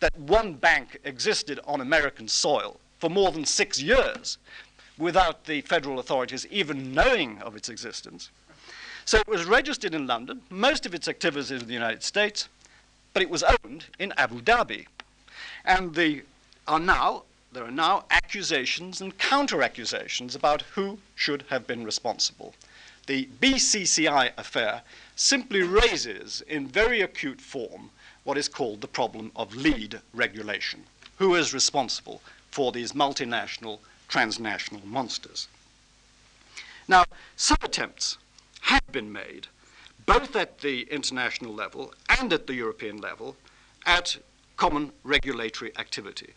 that 0.00 0.18
one 0.18 0.54
bank 0.54 0.98
existed 1.04 1.60
on 1.64 1.80
American 1.80 2.26
soil 2.26 2.80
for 3.02 3.10
more 3.10 3.32
than 3.32 3.44
six 3.44 3.82
years 3.82 4.38
without 4.96 5.46
the 5.46 5.60
federal 5.62 5.98
authorities 5.98 6.46
even 6.52 6.94
knowing 6.94 7.42
of 7.42 7.56
its 7.56 7.68
existence. 7.68 8.30
So 9.04 9.18
it 9.18 9.26
was 9.26 9.44
registered 9.44 9.92
in 9.92 10.06
London, 10.06 10.40
most 10.50 10.86
of 10.86 10.94
its 10.94 11.08
activities 11.08 11.50
in 11.50 11.66
the 11.66 11.72
United 11.72 12.04
States, 12.04 12.48
but 13.12 13.20
it 13.20 13.28
was 13.28 13.42
owned 13.42 13.86
in 13.98 14.12
Abu 14.16 14.40
Dhabi. 14.40 14.86
And 15.64 15.96
the, 15.96 16.22
are 16.68 16.78
now, 16.78 17.24
there 17.52 17.64
are 17.64 17.72
now 17.72 18.04
accusations 18.12 19.00
and 19.00 19.18
counter 19.18 19.64
accusations 19.64 20.36
about 20.36 20.62
who 20.76 21.00
should 21.16 21.42
have 21.50 21.66
been 21.66 21.82
responsible. 21.82 22.54
The 23.08 23.28
BCCI 23.40 24.30
affair 24.38 24.82
simply 25.16 25.62
raises 25.62 26.40
in 26.46 26.68
very 26.68 27.00
acute 27.00 27.40
form 27.40 27.90
what 28.22 28.38
is 28.38 28.46
called 28.46 28.80
the 28.80 28.86
problem 28.86 29.32
of 29.34 29.56
lead 29.56 30.00
regulation. 30.14 30.84
Who 31.16 31.34
is 31.34 31.52
responsible 31.52 32.22
for 32.52 32.70
these 32.70 32.92
multinational, 32.92 33.80
transnational 34.08 34.86
monsters? 34.86 35.48
Now, 36.86 37.04
some 37.36 37.58
attempts 37.62 38.18
have 38.60 38.86
been 38.92 39.10
made, 39.12 39.48
both 40.06 40.36
at 40.36 40.60
the 40.60 40.82
international 40.82 41.52
level 41.52 41.92
and 42.08 42.32
at 42.32 42.46
the 42.46 42.54
European 42.54 42.98
level, 42.98 43.36
at 43.86 44.18
common 44.56 44.92
regulatory 45.02 45.76
activity. 45.78 46.34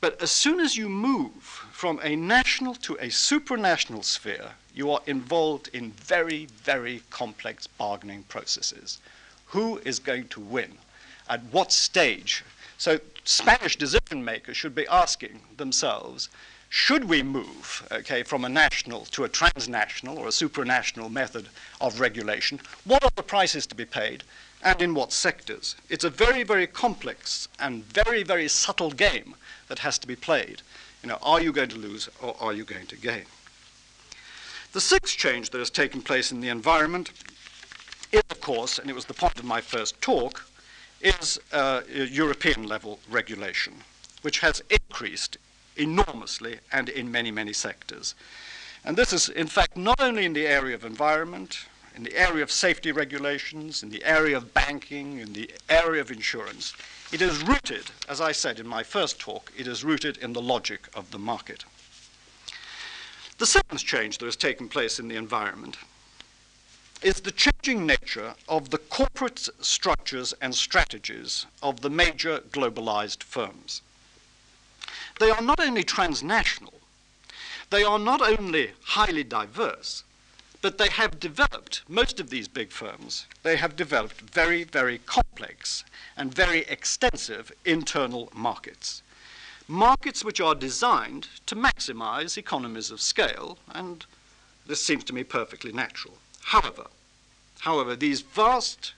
But 0.00 0.22
as 0.22 0.30
soon 0.30 0.60
as 0.60 0.76
you 0.76 0.88
move 0.88 1.42
from 1.72 2.00
a 2.02 2.16
national 2.16 2.74
to 2.76 2.94
a 2.94 3.08
supranational 3.08 4.04
sphere, 4.04 4.52
you 4.74 4.90
are 4.90 5.02
involved 5.06 5.68
in 5.74 5.90
very, 5.90 6.46
very 6.46 7.02
complex 7.10 7.66
bargaining 7.66 8.22
processes. 8.22 8.98
Who 9.46 9.78
is 9.78 9.98
going 9.98 10.28
to 10.28 10.40
win? 10.40 10.78
At 11.28 11.42
what 11.50 11.72
stage? 11.72 12.44
So, 12.78 13.00
Spanish 13.30 13.76
decision 13.76 14.24
makers 14.24 14.56
should 14.56 14.74
be 14.74 14.88
asking 14.88 15.40
themselves 15.56 16.28
should 16.68 17.04
we 17.04 17.22
move 17.22 17.86
okay, 17.92 18.24
from 18.24 18.44
a 18.44 18.48
national 18.48 19.04
to 19.04 19.22
a 19.22 19.28
transnational 19.28 20.18
or 20.18 20.26
a 20.26 20.30
supranational 20.30 21.08
method 21.08 21.48
of 21.80 22.00
regulation? 22.00 22.60
What 22.84 23.04
are 23.04 23.10
the 23.14 23.22
prices 23.22 23.68
to 23.68 23.76
be 23.76 23.84
paid 23.84 24.24
and 24.64 24.82
in 24.82 24.94
what 24.94 25.12
sectors? 25.12 25.76
It's 25.88 26.02
a 26.02 26.10
very, 26.10 26.42
very 26.42 26.66
complex 26.66 27.46
and 27.60 27.84
very, 27.84 28.24
very 28.24 28.48
subtle 28.48 28.90
game 28.90 29.36
that 29.68 29.78
has 29.78 29.96
to 30.00 30.08
be 30.08 30.16
played. 30.16 30.62
You 31.04 31.10
know, 31.10 31.18
are 31.22 31.40
you 31.40 31.52
going 31.52 31.68
to 31.68 31.78
lose 31.78 32.08
or 32.20 32.34
are 32.40 32.52
you 32.52 32.64
going 32.64 32.86
to 32.88 32.96
gain? 32.96 33.26
The 34.72 34.80
sixth 34.80 35.16
change 35.16 35.50
that 35.50 35.58
has 35.58 35.70
taken 35.70 36.02
place 36.02 36.32
in 36.32 36.40
the 36.40 36.48
environment 36.48 37.12
is, 38.10 38.22
of 38.28 38.40
course, 38.40 38.80
and 38.80 38.90
it 38.90 38.94
was 38.94 39.04
the 39.04 39.14
point 39.14 39.38
of 39.38 39.44
my 39.44 39.60
first 39.60 40.00
talk, 40.00 40.49
is 41.00 41.40
uh, 41.52 41.82
European 41.88 42.66
level 42.66 43.00
regulation, 43.10 43.74
which 44.22 44.40
has 44.40 44.62
increased 44.70 45.38
enormously 45.76 46.58
and 46.72 46.88
in 46.88 47.10
many, 47.10 47.30
many 47.30 47.52
sectors. 47.52 48.14
And 48.84 48.96
this 48.96 49.12
is, 49.12 49.28
in 49.28 49.46
fact, 49.46 49.76
not 49.76 50.00
only 50.00 50.24
in 50.24 50.32
the 50.32 50.46
area 50.46 50.74
of 50.74 50.84
environment, 50.84 51.66
in 51.96 52.04
the 52.04 52.16
area 52.16 52.42
of 52.42 52.50
safety 52.50 52.92
regulations, 52.92 53.82
in 53.82 53.90
the 53.90 54.04
area 54.04 54.36
of 54.36 54.54
banking, 54.54 55.18
in 55.18 55.32
the 55.32 55.50
area 55.68 56.00
of 56.00 56.10
insurance. 56.10 56.74
It 57.12 57.20
is 57.20 57.42
rooted, 57.42 57.90
as 58.08 58.20
I 58.20 58.32
said 58.32 58.60
in 58.60 58.66
my 58.66 58.82
first 58.82 59.18
talk, 59.18 59.52
it 59.56 59.66
is 59.66 59.84
rooted 59.84 60.16
in 60.18 60.32
the 60.32 60.40
logic 60.40 60.88
of 60.94 61.10
the 61.10 61.18
market. 61.18 61.64
The 63.38 63.46
second 63.46 63.78
change 63.78 64.18
that 64.18 64.26
has 64.26 64.36
taken 64.36 64.68
place 64.68 64.98
in 64.98 65.08
the 65.08 65.16
environment 65.16 65.76
is 67.02 67.20
the 67.20 67.32
changing 67.32 67.86
nature 67.86 68.34
of 68.48 68.70
the 68.70 68.78
corporate 68.78 69.48
structures 69.60 70.34
and 70.40 70.54
strategies 70.54 71.46
of 71.62 71.80
the 71.80 71.90
major 71.90 72.40
globalized 72.50 73.22
firms 73.22 73.82
they 75.20 75.30
are 75.30 75.42
not 75.42 75.60
only 75.60 75.84
transnational, 75.84 76.72
they 77.68 77.84
are 77.84 77.98
not 77.98 78.22
only 78.22 78.72
highly 78.82 79.22
diverse, 79.22 80.02
but 80.62 80.78
they 80.78 80.88
have 80.88 81.20
developed, 81.20 81.82
most 81.88 82.18
of 82.18 82.30
these 82.30 82.48
big 82.48 82.72
firms, 82.72 83.26
they 83.42 83.56
have 83.56 83.76
developed 83.76 84.22
very, 84.22 84.64
very 84.64 84.98
complex 84.98 85.84
and 86.16 86.34
very 86.34 86.60
extensive 86.60 87.52
internal 87.66 88.30
markets. 88.34 89.02
Markets 89.68 90.24
which 90.24 90.40
are 90.40 90.54
designed 90.54 91.28
to 91.46 91.54
maximize 91.54 92.38
economies 92.38 92.90
of 92.90 93.00
scale, 93.00 93.58
and 93.68 94.06
this 94.66 94.82
seems 94.82 95.04
to 95.04 95.14
me 95.14 95.22
perfectly 95.22 95.70
natural. 95.70 96.14
However, 96.50 96.88
however, 97.60 97.94
these 97.94 98.22
vast, 98.22 98.92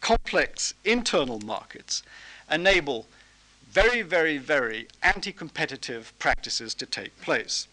complex 0.00 0.72
internal 0.82 1.38
markets 1.40 2.02
enable 2.50 3.06
very, 3.70 4.00
very, 4.00 4.38
very 4.38 4.88
anti 5.02 5.30
competitive 5.30 6.18
practices 6.18 6.72
to 6.76 6.86
take 6.86 7.20
place. 7.20 7.68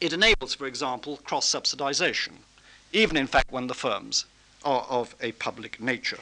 It 0.00 0.14
enables, 0.14 0.54
for 0.54 0.66
example, 0.66 1.18
cross 1.18 1.46
subsidization, 1.46 2.36
even 2.94 3.18
in 3.18 3.26
fact 3.26 3.52
when 3.52 3.66
the 3.66 3.74
firms 3.74 4.24
are 4.64 4.86
of 4.88 5.14
a 5.20 5.32
public 5.32 5.78
nature. 5.78 6.20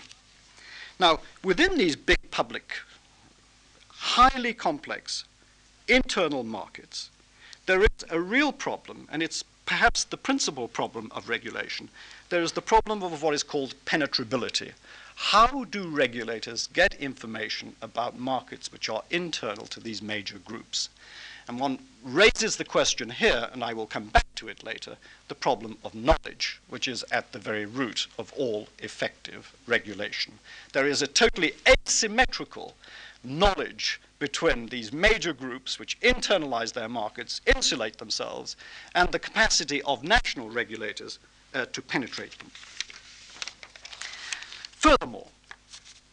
Now, 0.99 1.21
within 1.45 1.79
these 1.79 1.95
big 1.95 2.33
public, 2.33 2.79
highly 3.91 4.55
complex 4.55 5.23
internal 5.87 6.43
markets, 6.43 7.11
there 7.67 7.83
is 7.83 8.05
a 8.11 8.19
real 8.19 8.51
problem, 8.51 9.07
and 9.13 9.23
it's 9.23 9.45
perhaps 9.71 10.03
the 10.03 10.17
principal 10.17 10.67
problem 10.67 11.13
of 11.15 11.29
regulation. 11.29 11.89
There 12.29 12.43
is 12.43 12.51
the 12.51 12.61
problem 12.61 13.05
of 13.05 13.23
what 13.23 13.35
is 13.35 13.45
called 13.45 13.77
penetrability, 13.85 14.73
how 15.15 15.63
do 15.63 15.87
regulators 15.87 16.67
get 16.73 16.95
information 16.95 17.77
about 17.81 18.19
markets 18.19 18.73
which 18.73 18.89
are 18.89 19.05
internal 19.11 19.67
to 19.67 19.79
these 19.79 20.03
major 20.03 20.39
groups? 20.39 20.89
And 21.47 21.61
one 21.61 21.79
raises 22.03 22.57
the 22.57 22.65
question 22.65 23.11
here, 23.11 23.49
and 23.53 23.63
I 23.63 23.73
will 23.73 23.87
come 23.87 24.07
back 24.07 24.27
to 24.37 24.49
it 24.49 24.65
later, 24.65 24.97
the 25.29 25.37
problem 25.37 25.79
of 25.85 25.95
knowledge, 25.95 26.59
which 26.69 26.89
is 26.89 27.05
at 27.13 27.31
the 27.31 27.39
very 27.39 27.65
root 27.65 28.09
of 28.19 28.33
all 28.33 28.67
effective 28.81 29.53
regulation. 29.69 30.41
There 30.73 30.89
is 30.89 31.01
a 31.01 31.07
totally 31.07 31.53
asymmetrical 31.69 32.75
knowledge 33.23 34.01
between 34.21 34.67
these 34.67 34.93
major 34.93 35.33
groups 35.33 35.79
which 35.79 35.99
internalize 36.01 36.73
their 36.73 36.89
markets, 36.89 37.41
insulate 37.47 37.99
themselves, 37.99 38.55
and 38.95 39.11
the 39.11 39.19
capacity 39.19 39.83
of 39.83 40.05
national 40.05 40.49
regulators 40.49 41.19
uh, 41.55 41.65
to 41.73 41.83
penetrate 41.83 42.39
them. 42.39 42.51
Furthermore, 44.77 45.29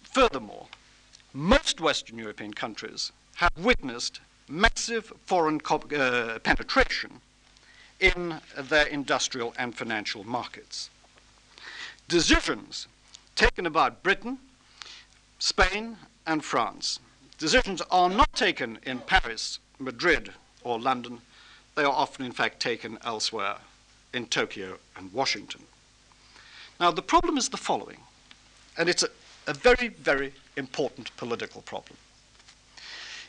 furthermore, 0.04 0.68
most 1.34 1.80
Western 1.80 2.18
European 2.18 2.54
countries 2.54 3.12
have 3.36 3.52
witnessed 3.58 4.22
massive 4.48 5.14
foreign 5.26 5.62
uh, 5.70 6.40
penetration 6.42 7.22
in 8.00 8.40
their 8.58 8.88
industrial 8.88 9.54
and 9.60 9.76
financial 9.76 10.24
markets. 10.24 10.90
Decisions 12.08 12.88
taken 13.36 13.66
about 13.66 14.02
Britain, 14.02 14.38
Spain, 15.40 15.98
and 16.26 16.44
France. 16.44 17.00
Decisions 17.38 17.82
are 17.92 18.10
not 18.10 18.34
taken 18.34 18.80
in 18.84 19.00
Paris, 19.00 19.60
Madrid, 19.78 20.34
or 20.64 20.80
London. 20.80 21.22
They 21.76 21.84
are 21.84 21.94
often, 21.94 22.26
in 22.26 22.32
fact, 22.32 22.60
taken 22.60 22.98
elsewhere 23.04 23.58
in 24.12 24.26
Tokyo 24.26 24.80
and 24.96 25.14
Washington. 25.14 25.62
Now, 26.80 26.92
the 26.92 27.04
problem 27.04 27.38
is 27.38 27.50
the 27.50 27.58
following, 27.58 28.00
and 28.78 28.90
it's 28.90 29.04
a, 29.04 29.10
a 29.46 29.54
very, 29.54 29.90
very 29.90 30.34
important 30.56 31.16
political 31.18 31.62
problem. 31.62 31.98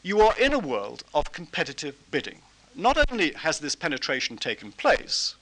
You 0.02 0.20
are 0.20 0.38
in 0.38 0.54
a 0.54 0.58
world 0.58 1.04
of 1.12 1.32
competitive 1.32 1.94
bidding. 2.10 2.38
Not 2.74 3.10
only 3.10 3.32
has 3.32 3.58
this 3.58 3.74
penetration 3.74 4.38
taken 4.38 4.72
place, 4.72 5.34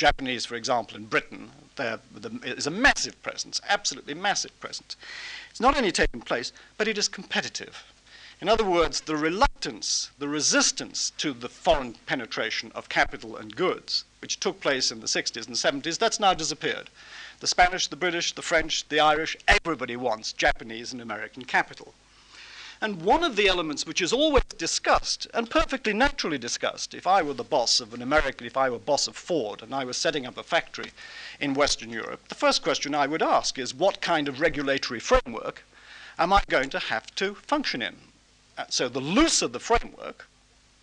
Japanese, 0.00 0.46
for 0.46 0.54
example, 0.54 0.96
in 0.96 1.04
Britain, 1.04 1.50
there 1.76 2.00
is 2.42 2.66
a 2.66 2.70
massive 2.70 3.22
presence, 3.22 3.60
absolutely 3.68 4.14
massive 4.14 4.58
presence. 4.58 4.96
It's 5.50 5.60
not 5.60 5.76
only 5.76 5.92
taken 5.92 6.22
place, 6.22 6.54
but 6.78 6.88
it 6.88 6.96
is 6.96 7.06
competitive. 7.06 7.84
In 8.40 8.48
other 8.48 8.64
words, 8.64 9.02
the 9.02 9.14
reluctance, 9.14 10.10
the 10.18 10.26
resistance 10.26 11.12
to 11.18 11.34
the 11.34 11.50
foreign 11.50 11.96
penetration 12.06 12.72
of 12.74 12.88
capital 12.88 13.36
and 13.36 13.54
goods, 13.54 14.04
which 14.22 14.40
took 14.40 14.58
place 14.62 14.90
in 14.90 15.00
the 15.00 15.06
60s 15.06 15.46
and 15.46 15.54
70s, 15.54 15.98
that's 15.98 16.18
now 16.18 16.32
disappeared. 16.32 16.88
The 17.40 17.46
Spanish, 17.46 17.86
the 17.86 17.94
British, 17.94 18.32
the 18.32 18.40
French, 18.40 18.88
the 18.88 19.00
Irish, 19.00 19.36
everybody 19.46 19.96
wants 19.96 20.32
Japanese 20.32 20.94
and 20.94 21.02
American 21.02 21.44
capital. 21.44 21.92
And 22.82 23.02
one 23.02 23.22
of 23.22 23.36
the 23.36 23.46
elements 23.46 23.84
which 23.84 24.00
is 24.00 24.12
always 24.12 24.44
discussed, 24.56 25.26
and 25.34 25.50
perfectly 25.50 25.92
naturally 25.92 26.38
discussed, 26.38 26.94
if 26.94 27.06
I 27.06 27.20
were 27.20 27.34
the 27.34 27.44
boss 27.44 27.78
of 27.78 27.92
an 27.92 28.00
American, 28.00 28.46
if 28.46 28.56
I 28.56 28.70
were 28.70 28.78
boss 28.78 29.06
of 29.06 29.16
Ford 29.16 29.62
and 29.62 29.74
I 29.74 29.84
was 29.84 29.98
setting 29.98 30.24
up 30.24 30.38
a 30.38 30.42
factory 30.42 30.92
in 31.38 31.52
Western 31.52 31.90
Europe, 31.90 32.28
the 32.28 32.34
first 32.34 32.62
question 32.62 32.94
I 32.94 33.06
would 33.06 33.22
ask 33.22 33.58
is 33.58 33.74
what 33.74 34.00
kind 34.00 34.28
of 34.28 34.40
regulatory 34.40 34.98
framework 34.98 35.62
am 36.18 36.32
I 36.32 36.42
going 36.48 36.70
to 36.70 36.78
have 36.78 37.14
to 37.16 37.34
function 37.34 37.82
in? 37.82 37.96
Uh, 38.56 38.64
so 38.70 38.88
the 38.88 38.98
looser 38.98 39.48
the 39.48 39.60
framework, 39.60 40.26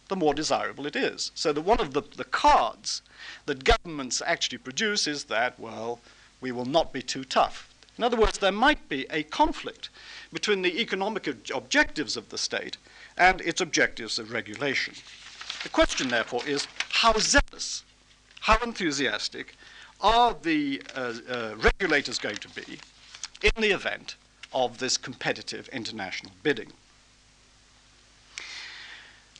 the 0.07 0.15
more 0.15 0.35
desirable 0.35 0.85
it 0.85 0.95
is. 0.95 1.31
So 1.33 1.51
that 1.51 1.61
one 1.61 1.79
of 1.79 1.93
the, 1.93 2.03
the 2.15 2.23
cards 2.23 3.01
that 3.47 3.63
governments 3.63 4.21
actually 4.23 4.59
produce 4.59 5.07
is 5.07 5.25
that, 5.25 5.59
well, 5.59 5.99
we 6.41 6.51
will 6.51 6.65
not 6.65 6.93
be 6.93 7.01
too 7.01 7.23
tough. 7.23 7.73
In 7.97 8.03
other 8.03 8.17
words, 8.17 8.37
there 8.37 8.51
might 8.51 8.87
be 8.87 9.07
a 9.09 9.23
conflict 9.23 9.89
between 10.33 10.61
the 10.61 10.79
economic 10.81 11.27
ob- 11.27 11.37
objectives 11.53 12.17
of 12.17 12.29
the 12.29 12.37
state 12.37 12.77
and 13.17 13.41
its 13.41 13.61
objectives 13.61 14.19
of 14.19 14.31
regulation. 14.31 14.93
The 15.63 15.69
question, 15.69 16.09
therefore, 16.09 16.41
is 16.45 16.67
how 16.89 17.13
zealous, 17.17 17.83
how 18.41 18.57
enthusiastic 18.59 19.55
are 20.01 20.35
the 20.41 20.81
uh, 20.95 21.13
uh, 21.29 21.55
regulators 21.57 22.19
going 22.19 22.37
to 22.37 22.49
be 22.49 22.79
in 23.41 23.61
the 23.61 23.71
event 23.71 24.15
of 24.53 24.77
this 24.77 24.97
competitive 24.97 25.67
international 25.69 26.31
bidding? 26.43 26.71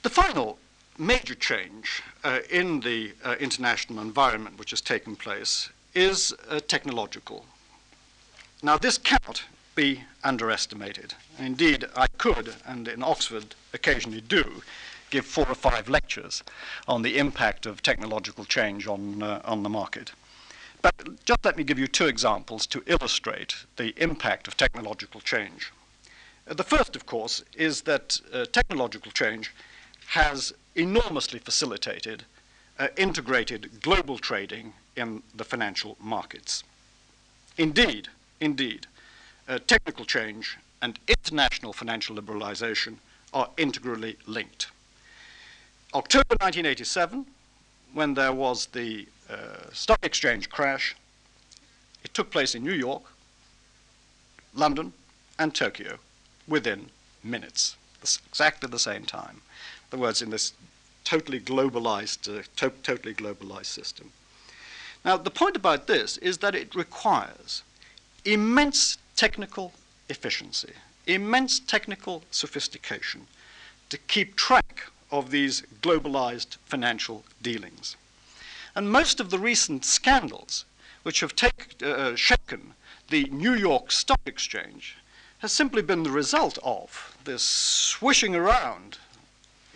The 0.04 0.10
final 0.10 0.58
major 0.98 1.36
change 1.36 2.02
uh, 2.24 2.40
in 2.50 2.80
the 2.80 3.14
uh, 3.24 3.36
international 3.40 4.02
environment 4.02 4.58
which 4.58 4.72
has 4.72 4.82
taken 4.82 5.16
place 5.16 5.70
is 5.94 6.34
uh, 6.50 6.60
technological. 6.68 7.46
Now, 8.64 8.78
this 8.78 8.98
cannot 8.98 9.44
be 9.78 10.04
underestimated. 10.24 11.14
Indeed, 11.38 11.86
I 11.96 12.08
could, 12.18 12.56
and 12.66 12.88
in 12.88 13.04
Oxford 13.04 13.54
occasionally 13.74 14.22
do, 14.22 14.64
give 15.12 15.26
four 15.26 15.48
or 15.48 15.56
five 15.56 15.88
lectures 15.88 16.44
on 16.88 17.04
the 17.04 17.20
impact 17.20 17.68
of 17.68 17.84
technological 17.84 18.44
change 18.44 18.88
on, 18.88 19.22
uh, 19.22 19.40
on 19.46 19.62
the 19.62 19.70
market. 19.70 20.12
But 20.82 21.24
just 21.24 21.46
let 21.46 21.58
me 21.58 21.64
give 21.64 21.78
you 21.78 21.88
two 21.88 22.08
examples 22.08 22.66
to 22.68 22.84
illustrate 22.88 23.54
the 23.78 23.94
impact 23.98 24.48
of 24.48 24.58
technological 24.58 25.22
change. 25.22 25.72
Uh, 26.50 26.56
the 26.56 26.64
first, 26.64 26.96
of 26.96 27.06
course, 27.06 27.44
is 27.56 27.82
that 27.84 28.20
uh, 28.34 28.46
technological 28.52 29.12
change 29.12 29.54
has 30.08 30.54
enormously 30.76 31.40
facilitated 31.40 32.24
uh, 32.80 32.88
integrated 32.98 33.82
global 33.82 34.18
trading 34.18 34.74
in 34.96 35.22
the 35.36 35.44
financial 35.44 35.98
markets. 36.00 36.64
Indeed, 37.58 38.08
indeed, 38.40 38.88
uh, 39.48 39.60
technical 39.68 40.06
change 40.06 40.58
and 40.82 41.00
international 41.08 41.74
financial 41.74 42.16
liberalization 42.16 42.96
are 43.34 43.50
integrally 43.58 44.18
linked. 44.26 44.68
October 45.94 46.36
1987, 46.40 47.26
when 47.94 48.14
there 48.14 48.34
was 48.34 48.68
the 48.68 49.08
uh, 49.30 49.72
stock 49.72 50.00
exchange 50.04 50.50
crash, 50.50 50.96
it 52.04 52.14
took 52.14 52.30
place 52.30 52.56
in 52.56 52.64
New 52.64 52.74
York, 52.74 53.04
London, 54.54 54.94
and 55.40 55.54
Tokyo 55.54 55.98
within 56.48 56.90
minutes, 57.24 57.76
exactly 58.02 58.70
the 58.70 58.80
same 58.80 59.04
time. 59.06 59.42
In 59.92 59.98
other 59.98 60.02
words, 60.02 60.22
in 60.22 60.30
this 60.30 60.54
totally 61.04 61.40
globalized, 61.40 62.28
uh, 62.28 62.44
to- 62.58 62.74
totally 62.84 63.14
globalized 63.14 63.68
system. 63.68 64.12
Now, 65.06 65.16
the 65.18 65.32
point 65.32 65.56
about 65.56 65.88
this 65.88 66.18
is 66.18 66.40
that 66.40 66.54
it 66.54 66.76
requires 66.76 67.64
immense 68.26 68.98
technical 69.18 69.74
efficiency, 70.08 70.72
immense 71.06 71.60
technical 71.60 72.24
sophistication 72.32 73.28
to 73.90 73.98
keep 73.98 74.38
track 74.38 74.84
of 75.12 75.32
these 75.32 75.64
globalized 75.82 76.58
financial 76.66 77.26
dealings. 77.42 77.98
And 78.76 78.92
most 78.92 79.20
of 79.20 79.30
the 79.30 79.40
recent 79.40 79.84
scandals 79.84 80.64
which 81.04 81.22
have 81.22 81.36
take, 81.36 81.82
uh, 81.84 82.16
shaken 82.16 82.74
the 83.10 83.26
New 83.26 83.54
York 83.54 83.92
Stock 83.92 84.22
Exchange 84.26 84.98
has 85.40 85.52
simply 85.52 85.82
been 85.82 86.04
the 86.04 86.12
result 86.12 86.58
of 86.64 87.18
this 87.24 87.44
swishing 87.44 88.36
around 88.36 88.98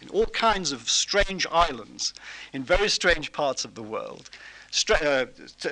in 0.02 0.10
all 0.10 0.26
kinds 0.28 0.72
of 0.72 0.90
strange 0.90 1.46
islands 1.52 2.14
in 2.54 2.64
very 2.64 2.90
strange 2.90 3.32
parts 3.32 3.66
of 3.66 3.76
the 3.76 3.84
world 3.84 4.30
uh, 4.90 5.26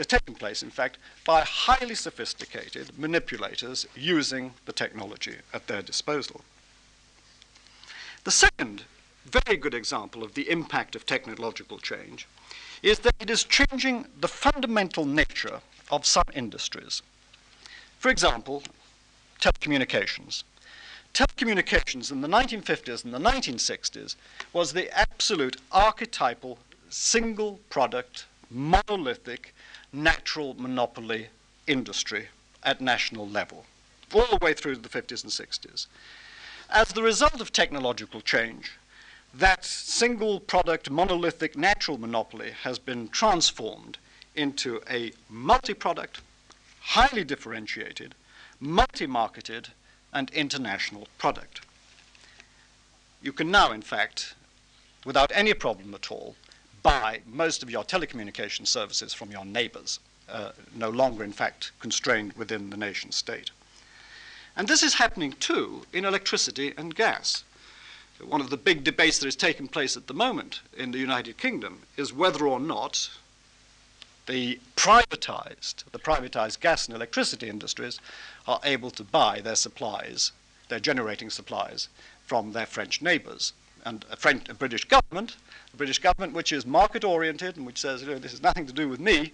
taking 0.07 0.35
place, 0.35 0.61
in 0.61 0.69
fact, 0.69 0.97
by 1.25 1.41
highly 1.41 1.95
sophisticated 1.95 2.91
manipulators 2.97 3.87
using 3.95 4.53
the 4.65 4.73
technology 4.73 5.35
at 5.53 5.67
their 5.67 5.81
disposal. 5.81 6.41
The 8.25 8.31
second 8.31 8.83
very 9.25 9.57
good 9.57 9.73
example 9.73 10.23
of 10.23 10.33
the 10.33 10.49
impact 10.49 10.95
of 10.95 11.05
technological 11.05 11.77
change 11.77 12.27
is 12.83 12.99
that 12.99 13.15
it 13.19 13.29
is 13.29 13.43
changing 13.43 14.05
the 14.19 14.27
fundamental 14.27 15.05
nature 15.05 15.61
of 15.91 16.05
some 16.05 16.25
industries. 16.33 17.01
For 17.99 18.09
example, 18.09 18.63
telecommunications. 19.39 20.43
Telecommunications 21.13 22.11
in 22.11 22.21
the 22.21 22.27
1950s 22.27 23.03
and 23.03 23.13
the 23.13 23.19
1960s 23.19 24.15
was 24.53 24.73
the 24.73 24.89
absolute 24.97 25.57
archetypal 25.71 26.59
single 26.89 27.59
product 27.69 28.25
monolithic 28.49 29.53
natural 29.91 30.53
monopoly 30.55 31.27
industry 31.67 32.29
at 32.63 32.81
national 32.81 33.27
level, 33.27 33.65
all 34.13 34.25
the 34.27 34.39
way 34.41 34.53
through 34.53 34.75
the 34.75 34.89
50s 34.89 35.23
and 35.23 35.31
60s. 35.31 35.87
As 36.69 36.89
the 36.89 37.03
result 37.03 37.41
of 37.41 37.51
technological 37.51 38.21
change, 38.21 38.73
that 39.33 39.63
single 39.65 40.39
product 40.39 40.89
monolithic 40.89 41.55
natural 41.55 41.97
monopoly 41.97 42.51
has 42.63 42.79
been 42.79 43.07
transformed 43.09 43.97
into 44.35 44.81
a 44.89 45.11
multi 45.29 45.73
product, 45.73 46.21
highly 46.81 47.23
differentiated, 47.23 48.15
multi 48.59 49.05
marketed, 49.05 49.69
and 50.13 50.29
international 50.31 51.07
product. 51.17 51.61
You 53.21 53.33
can 53.33 53.51
now, 53.51 53.71
in 53.71 53.81
fact, 53.81 54.35
without 55.05 55.31
any 55.33 55.53
problem 55.53 55.93
at 55.93 56.11
all, 56.11 56.35
buy 56.81 57.21
most 57.25 57.61
of 57.63 57.69
your 57.69 57.83
telecommunication 57.83 58.65
services 58.65 59.13
from 59.13 59.31
your 59.31 59.45
neighbors, 59.45 59.99
uh, 60.29 60.51
no 60.75 60.89
longer, 60.89 61.23
in 61.23 61.33
fact, 61.33 61.71
constrained 61.79 62.33
within 62.33 62.69
the 62.69 62.77
nation 62.77 63.11
state. 63.11 63.51
And 64.55 64.67
this 64.67 64.83
is 64.83 64.95
happening 64.95 65.33
too 65.33 65.85
in 65.93 66.05
electricity 66.05 66.73
and 66.77 66.95
gas. 66.95 67.43
One 68.21 68.41
of 68.41 68.49
the 68.49 68.57
big 68.57 68.83
debates 68.83 69.19
that 69.19 69.27
is 69.27 69.35
taking 69.35 69.67
place 69.67 69.95
at 69.95 70.07
the 70.07 70.13
moment 70.13 70.61
in 70.75 70.91
the 70.91 70.97
United 70.97 71.37
Kingdom 71.37 71.83
is 71.95 72.11
whether 72.11 72.45
or 72.45 72.59
not 72.59 73.09
the 74.27 74.59
privatized, 74.75 75.85
the 75.91 75.99
privatized 75.99 76.59
gas 76.59 76.87
and 76.87 76.95
electricity 76.95 77.49
industries 77.49 77.99
are 78.49 78.59
able 78.63 78.91
to 78.91 79.03
buy 79.03 79.39
their 79.39 79.55
supplies, 79.55 80.31
their 80.69 80.79
generating 80.79 81.29
supplies, 81.29 81.87
from 82.25 82.51
their 82.51 82.65
French 82.65 83.01
neighbors. 83.01 83.53
And 83.85 84.05
a, 84.11 84.15
French, 84.17 84.49
a 84.49 84.53
British 84.53 84.85
government 84.85 85.35
the 85.71 85.77
British 85.77 85.99
government, 85.99 86.33
which 86.33 86.51
is 86.51 86.65
market 86.65 87.03
oriented 87.03 87.55
and 87.57 87.65
which 87.65 87.79
says, 87.79 88.01
you 88.01 88.07
know, 88.07 88.17
this 88.17 88.31
has 88.31 88.41
nothing 88.41 88.65
to 88.65 88.73
do 88.73 88.89
with 88.89 88.99
me, 88.99 89.31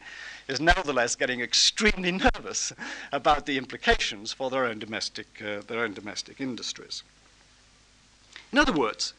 is 0.50 0.60
nevertheless 0.60 1.16
getting 1.16 1.40
extremely 1.40 2.12
nervous 2.36 2.74
about 3.14 3.46
the 3.46 3.58
implications 3.58 4.34
for 4.34 4.50
their 4.50 4.66
own 4.66 4.80
domestic, 4.80 5.28
uh, 5.42 5.62
their 5.68 5.80
own 5.80 5.94
domestic 5.94 6.42
industries. 6.42 7.04
In 8.52 8.60
other 8.60 8.74
words, 8.74 9.14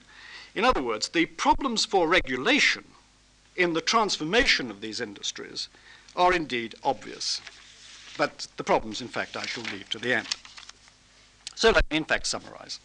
In 0.55 0.65
other 0.65 0.83
words, 0.83 1.09
the 1.09 1.27
problems 1.27 1.85
for 1.85 2.09
regulation 2.09 2.85
in 3.57 3.75
the 3.75 3.83
transformation 3.83 4.71
of 4.71 4.81
these 4.81 5.03
industries 5.03 5.69
are 6.15 6.33
indeed 6.33 6.75
obvious. 6.83 7.43
But 8.17 8.47
the 8.57 8.65
problems, 8.65 9.01
in 9.01 9.09
fact, 9.09 9.37
I 9.37 9.47
shall 9.47 9.65
leave 9.65 9.89
to 9.91 9.99
the 9.99 10.15
end. 10.15 10.29
So 11.55 11.71
let 11.71 11.91
me, 11.91 11.97
in 11.97 12.05
fact, 12.05 12.27
summarize. 12.27 12.81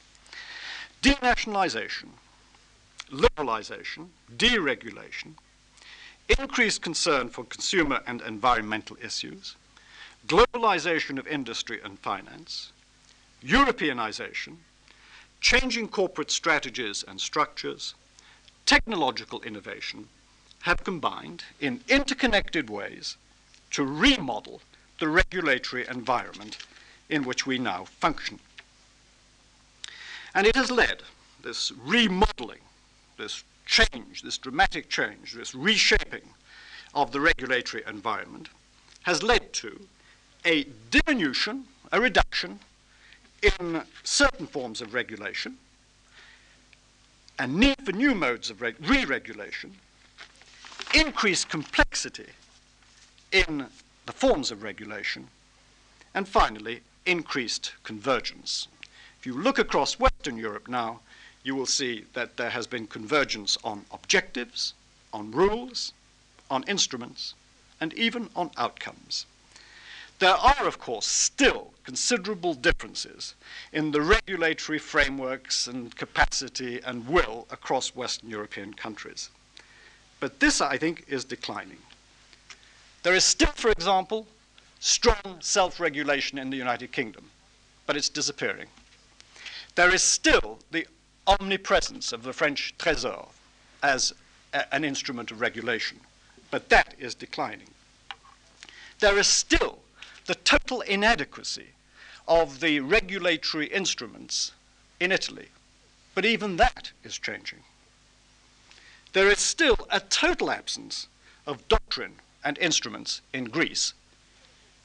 Denationalization, 1.01 2.09
liberalization, 3.11 4.07
deregulation, 4.35 5.33
increased 6.39 6.81
concern 6.81 7.29
for 7.29 7.43
consumer 7.43 8.01
and 8.07 8.21
environmental 8.21 8.97
issues, 9.03 9.55
globalization 10.27 11.17
of 11.17 11.27
industry 11.27 11.79
and 11.83 11.99
finance, 11.99 12.71
Europeanization, 13.43 14.57
changing 15.41 15.87
corporate 15.87 16.29
strategies 16.29 17.03
and 17.07 17.19
structures, 17.19 17.95
technological 18.65 19.41
innovation 19.41 20.07
have 20.61 20.83
combined 20.83 21.43
in 21.59 21.81
interconnected 21.89 22.69
ways 22.69 23.17
to 23.71 23.83
remodel 23.83 24.61
the 25.01 25.09
regulatory 25.09 25.85
environment 25.87 26.59
in 27.09 27.23
which 27.23 27.47
we 27.47 27.57
now 27.57 27.83
function. 27.83 28.39
And 30.35 30.45
it 30.45 30.55
has 30.55 30.69
led 30.69 31.01
this 31.43 31.71
remodeling, 31.83 32.61
this 33.17 33.43
change, 33.65 34.21
this 34.21 34.37
dramatic 34.37 34.89
change, 34.89 35.33
this 35.33 35.55
reshaping 35.55 36.21
of 36.93 37.11
the 37.11 37.19
regulatory 37.19 37.83
environment 37.87 38.49
has 39.01 39.23
led 39.23 39.51
to 39.53 39.87
a 40.45 40.67
diminution, 40.91 41.65
a 41.91 41.99
reduction 41.99 42.59
in 43.41 43.81
certain 44.03 44.45
forms 44.45 44.81
of 44.81 44.93
regulation, 44.93 45.57
a 47.39 47.47
need 47.47 47.77
for 47.83 47.91
new 47.91 48.13
modes 48.13 48.51
of 48.51 48.61
re-regulation, 48.61 49.73
increased 50.93 51.49
complexity 51.49 52.27
in 53.31 53.65
the 54.05 54.11
forms 54.11 54.51
of 54.51 54.63
regulation, 54.63 55.27
and 56.13 56.27
finally, 56.27 56.81
increased 57.05 57.73
convergence. 57.83 58.67
If 59.19 59.25
you 59.25 59.39
look 59.39 59.59
across 59.59 59.99
Western 59.99 60.37
Europe 60.37 60.67
now, 60.67 61.01
you 61.43 61.55
will 61.55 61.65
see 61.65 62.05
that 62.13 62.37
there 62.37 62.49
has 62.49 62.67
been 62.67 62.87
convergence 62.87 63.57
on 63.63 63.85
objectives, 63.91 64.73
on 65.13 65.31
rules, 65.31 65.93
on 66.49 66.63
instruments, 66.67 67.33
and 67.79 67.93
even 67.93 68.29
on 68.35 68.51
outcomes. 68.57 69.25
There 70.19 70.35
are, 70.35 70.67
of 70.67 70.77
course, 70.77 71.07
still 71.07 71.71
considerable 71.83 72.53
differences 72.53 73.33
in 73.73 73.89
the 73.89 74.01
regulatory 74.01 74.77
frameworks 74.77 75.65
and 75.65 75.95
capacity 75.95 76.79
and 76.85 77.07
will 77.07 77.47
across 77.49 77.95
Western 77.95 78.29
European 78.29 78.75
countries. 78.75 79.29
But 80.19 80.39
this, 80.39 80.61
I 80.61 80.77
think, 80.77 81.05
is 81.07 81.25
declining. 81.25 81.79
There 83.03 83.15
is 83.15 83.23
still, 83.23 83.51
for 83.55 83.71
example, 83.71 84.27
strong 84.79 85.37
self 85.39 85.79
regulation 85.79 86.37
in 86.37 86.49
the 86.49 86.57
United 86.57 86.91
Kingdom, 86.91 87.29
but 87.85 87.97
it's 87.97 88.09
disappearing. 88.09 88.67
There 89.75 89.93
is 89.93 90.03
still 90.03 90.59
the 90.71 90.87
omnipresence 91.27 92.11
of 92.11 92.23
the 92.23 92.33
French 92.33 92.73
Trésor 92.77 93.29
as 93.81 94.13
an 94.71 94.83
instrument 94.83 95.31
of 95.31 95.41
regulation, 95.41 95.99
but 96.51 96.69
that 96.69 96.93
is 96.99 97.15
declining. 97.15 97.69
There 98.99 99.17
is 99.17 99.27
still 99.27 99.79
the 100.25 100.35
total 100.35 100.81
inadequacy 100.81 101.69
of 102.27 102.59
the 102.59 102.79
regulatory 102.79 103.67
instruments 103.67 104.51
in 104.99 105.11
Italy. 105.11 105.47
But 106.13 106.25
even 106.25 106.57
that 106.57 106.91
is 107.03 107.17
changing. 107.17 107.59
There 109.13 109.29
is 109.29 109.39
still 109.39 109.77
a 109.89 109.99
total 109.99 110.51
absence 110.51 111.07
of 111.47 111.67
doctrine 111.67 112.15
and 112.43 112.57
instruments 112.57 113.21
in 113.33 113.45
Greece, 113.45 113.93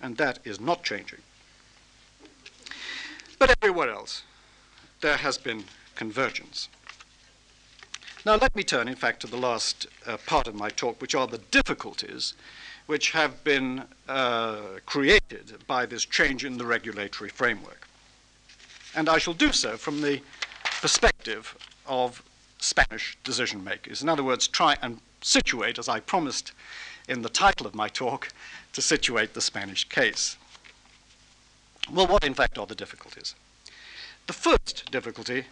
and 0.00 0.16
that 0.16 0.38
is 0.44 0.60
not 0.60 0.84
changing. 0.84 1.20
But 3.38 3.54
everywhere 3.62 3.90
else, 3.90 4.22
there 5.00 5.16
has 5.16 5.38
been 5.38 5.64
convergence. 5.94 6.68
Now, 8.24 8.36
let 8.36 8.56
me 8.56 8.64
turn, 8.64 8.88
in 8.88 8.96
fact, 8.96 9.20
to 9.20 9.26
the 9.26 9.36
last 9.36 9.86
uh, 10.06 10.16
part 10.26 10.48
of 10.48 10.54
my 10.54 10.68
talk, 10.68 11.00
which 11.00 11.14
are 11.14 11.26
the 11.26 11.38
difficulties 11.38 12.34
which 12.86 13.10
have 13.12 13.42
been 13.44 13.84
uh, 14.08 14.60
created 14.84 15.54
by 15.66 15.86
this 15.86 16.04
change 16.04 16.44
in 16.44 16.58
the 16.58 16.66
regulatory 16.66 17.30
framework. 17.30 17.86
And 18.94 19.08
I 19.08 19.18
shall 19.18 19.34
do 19.34 19.52
so 19.52 19.76
from 19.76 20.00
the 20.00 20.20
perspective 20.80 21.56
of 21.86 22.22
Spanish 22.58 23.16
decision 23.22 23.62
makers. 23.62 24.02
In 24.02 24.08
other 24.08 24.24
words, 24.24 24.48
try 24.48 24.76
and 24.82 25.00
situate, 25.20 25.78
as 25.78 25.88
I 25.88 26.00
promised 26.00 26.52
in 27.08 27.22
the 27.22 27.28
title 27.28 27.66
of 27.66 27.74
my 27.74 27.88
talk, 27.88 28.28
to 28.72 28.82
situate 28.82 29.34
the 29.34 29.40
Spanish 29.40 29.88
case. 29.88 30.36
Well, 31.90 32.06
what 32.06 32.24
in 32.24 32.34
fact 32.34 32.58
are 32.58 32.66
the 32.66 32.74
difficulties? 32.74 33.34
The 34.26 34.32
first 34.32 34.90
difficulty 34.90 35.44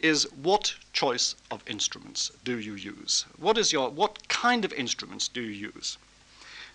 is 0.00 0.24
what 0.34 0.74
choice 0.92 1.34
of 1.50 1.62
instruments 1.66 2.32
do 2.44 2.58
you 2.58 2.74
use? 2.74 3.26
What 3.38 3.58
is 3.58 3.72
your 3.72 3.90
what 3.90 4.28
kind 4.28 4.64
of 4.64 4.72
instruments 4.72 5.28
do 5.28 5.42
you 5.42 5.70
use? 5.74 5.98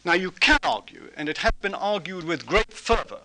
Now, 0.03 0.13
you 0.13 0.31
can 0.31 0.57
argue, 0.63 1.11
and 1.15 1.29
it 1.29 1.39
has 1.39 1.51
been 1.61 1.75
argued 1.75 2.23
with 2.23 2.47
great 2.47 2.73
fervor 2.73 3.21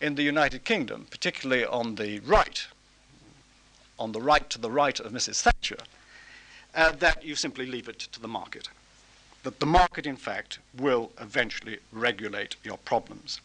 in 0.00 0.14
the 0.14 0.22
United 0.22 0.64
Kingdom, 0.64 1.08
particularly 1.10 1.64
on 1.64 1.96
the 1.96 2.20
right, 2.20 2.66
on 3.98 4.12
the 4.12 4.20
right 4.20 4.48
to 4.50 4.58
the 4.58 4.70
right 4.70 4.98
of 5.00 5.12
Mrs. 5.12 5.42
Thatcher, 5.42 5.78
uh, 6.74 6.92
that 6.92 7.24
you 7.24 7.34
simply 7.34 7.66
leave 7.66 7.88
it 7.88 7.98
to 7.98 8.20
the 8.20 8.28
market. 8.28 8.68
That 9.42 9.60
the 9.60 9.66
market, 9.66 10.06
in 10.06 10.16
fact, 10.16 10.58
will 10.76 11.12
eventually 11.20 11.78
regulate 11.92 12.56
your 12.64 12.78
problems. 12.78 13.40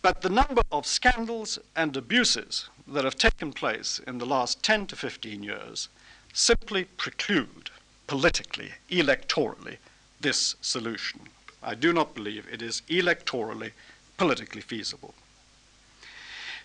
But 0.00 0.22
the 0.22 0.30
number 0.30 0.62
of 0.70 0.86
scandals 0.86 1.58
and 1.76 1.96
abuses 1.96 2.68
that 2.88 3.04
have 3.04 3.16
taken 3.16 3.52
place 3.52 4.00
in 4.06 4.18
the 4.18 4.26
last 4.26 4.62
10 4.62 4.88
to 4.88 4.96
15 4.96 5.42
years 5.42 5.88
simply 6.32 6.84
preclude, 6.84 7.70
politically, 8.06 8.72
electorally, 8.90 9.76
this 10.20 10.56
solution. 10.60 11.20
I 11.62 11.74
do 11.74 11.92
not 11.92 12.14
believe 12.14 12.48
it 12.50 12.62
is 12.62 12.82
electorally, 12.88 13.72
politically 14.16 14.62
feasible. 14.62 15.14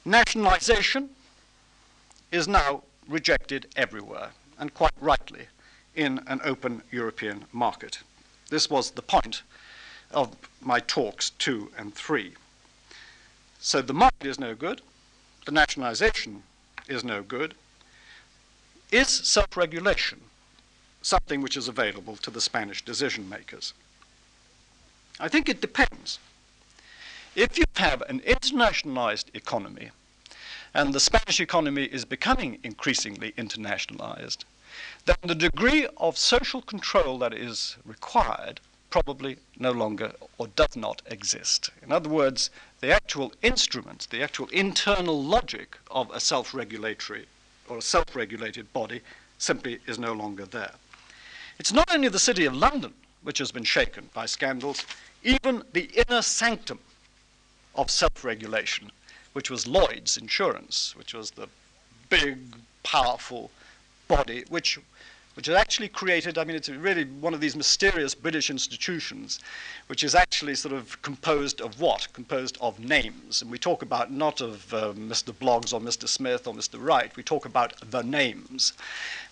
Nationalization 0.03 1.09
is 2.31 2.47
now 2.47 2.83
rejected 3.07 3.67
everywhere, 3.75 4.31
and 4.57 4.73
quite 4.73 4.93
rightly, 4.99 5.47
in 5.95 6.21
an 6.27 6.41
open 6.43 6.81
European 6.91 7.45
market. 7.51 7.99
This 8.49 8.69
was 8.69 8.91
the 8.91 9.01
point 9.01 9.43
of 10.11 10.35
my 10.61 10.79
talks 10.79 11.31
two 11.31 11.71
and 11.77 11.93
three. 11.93 12.33
So 13.59 13.81
the 13.81 13.93
market 13.93 14.27
is 14.27 14.39
no 14.39 14.55
good, 14.55 14.81
the 15.45 15.51
nationalization 15.51 16.43
is 16.87 17.03
no 17.03 17.21
good. 17.23 17.55
Is 18.91 19.07
self 19.09 19.57
regulation 19.57 20.21
something 21.01 21.41
which 21.41 21.57
is 21.57 21.67
available 21.67 22.15
to 22.17 22.31
the 22.31 22.41
Spanish 22.41 22.83
decision 22.83 23.27
makers? 23.27 23.73
I 25.19 25.27
think 25.27 25.49
it 25.49 25.61
depends. 25.61 26.19
If 27.35 27.57
you 27.57 27.65
have 27.75 28.01
an 28.03 28.21
internationalized 28.21 29.35
economy, 29.35 29.91
and 30.73 30.93
the 30.93 30.99
Spanish 30.99 31.39
economy 31.39 31.83
is 31.83 32.05
becoming 32.05 32.59
increasingly 32.63 33.31
internationalized, 33.33 34.45
then 35.07 35.15
the 35.23 35.35
degree 35.35 35.87
of 35.97 36.17
social 36.17 36.61
control 36.61 37.17
that 37.19 37.33
is 37.33 37.77
required 37.85 38.59
probably 38.89 39.37
no 39.57 39.71
longer 39.71 40.11
or 40.37 40.47
does 40.47 40.75
not 40.75 41.01
exist. 41.05 41.69
In 41.81 41.91
other 41.93 42.09
words, 42.09 42.49
the 42.81 42.91
actual 42.91 43.33
instruments, 43.41 44.05
the 44.05 44.21
actual 44.21 44.47
internal 44.49 45.23
logic 45.23 45.77
of 45.89 46.11
a 46.11 46.19
self 46.19 46.53
regulatory 46.53 47.25
or 47.69 47.77
a 47.77 47.81
self 47.81 48.15
regulated 48.15 48.71
body 48.73 49.01
simply 49.37 49.79
is 49.87 49.97
no 49.97 50.11
longer 50.13 50.45
there. 50.45 50.73
It's 51.57 51.71
not 51.71 51.93
only 51.93 52.09
the 52.09 52.19
City 52.19 52.45
of 52.45 52.55
London 52.55 52.93
which 53.23 53.39
has 53.39 53.51
been 53.51 53.63
shaken 53.63 54.09
by 54.13 54.25
scandals, 54.25 54.85
even 55.23 55.63
the 55.73 55.89
inner 56.07 56.21
sanctum 56.21 56.79
of 57.75 57.89
self 57.89 58.25
regulation, 58.25 58.91
which 59.31 59.49
was 59.49 59.67
Lloyd's 59.67 60.17
Insurance, 60.17 60.95
which 60.97 61.13
was 61.13 61.31
the 61.31 61.47
big, 62.09 62.55
powerful 62.83 63.51
body 64.07 64.43
which 64.49 64.79
which 65.37 65.45
has 65.45 65.55
actually 65.55 65.87
created, 65.87 66.39
I 66.39 66.43
mean, 66.45 66.55
it's 66.55 66.67
really 66.67 67.03
one 67.03 67.35
of 67.35 67.39
these 67.39 67.55
mysterious 67.55 68.15
British 68.15 68.49
institutions, 68.49 69.39
which 69.85 70.03
is 70.03 70.15
actually 70.15 70.55
sort 70.55 70.73
of 70.73 70.99
composed 71.03 71.61
of 71.61 71.79
what? 71.79 72.11
Composed 72.11 72.57
of 72.59 72.79
names. 72.79 73.43
And 73.43 73.51
we 73.51 73.59
talk 73.59 73.83
about 73.83 74.11
not 74.11 74.41
of 74.41 74.73
uh, 74.73 74.93
Mr. 74.93 75.31
Bloggs 75.31 75.73
or 75.73 75.79
Mr. 75.79 76.07
Smith 76.07 76.47
or 76.47 76.55
Mr. 76.55 76.83
Wright, 76.83 77.15
we 77.15 77.21
talk 77.21 77.45
about 77.45 77.73
the 77.91 78.01
names. 78.01 78.73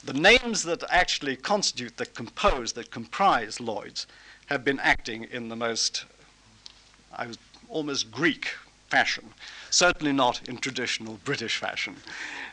The 0.03 0.13
names 0.13 0.61
that 0.61 0.83
actually 0.91 1.37
constitute, 1.37 1.97
that 1.97 2.13
compose, 2.13 2.73
that 2.73 2.91
comprise 2.91 3.59
Lloyd's 3.59 4.05
have 4.45 4.63
been 4.63 4.79
acting 4.81 5.23
in 5.23 5.49
the 5.49 5.55
most, 5.55 6.05
I 7.13 7.25
was 7.25 7.39
almost 7.67 8.11
Greek 8.11 8.49
fashion, 8.89 9.33
certainly 9.75 10.13
not 10.13 10.47
in 10.47 10.57
traditional 10.57 11.19
British 11.25 11.57
fashion. 11.57 11.97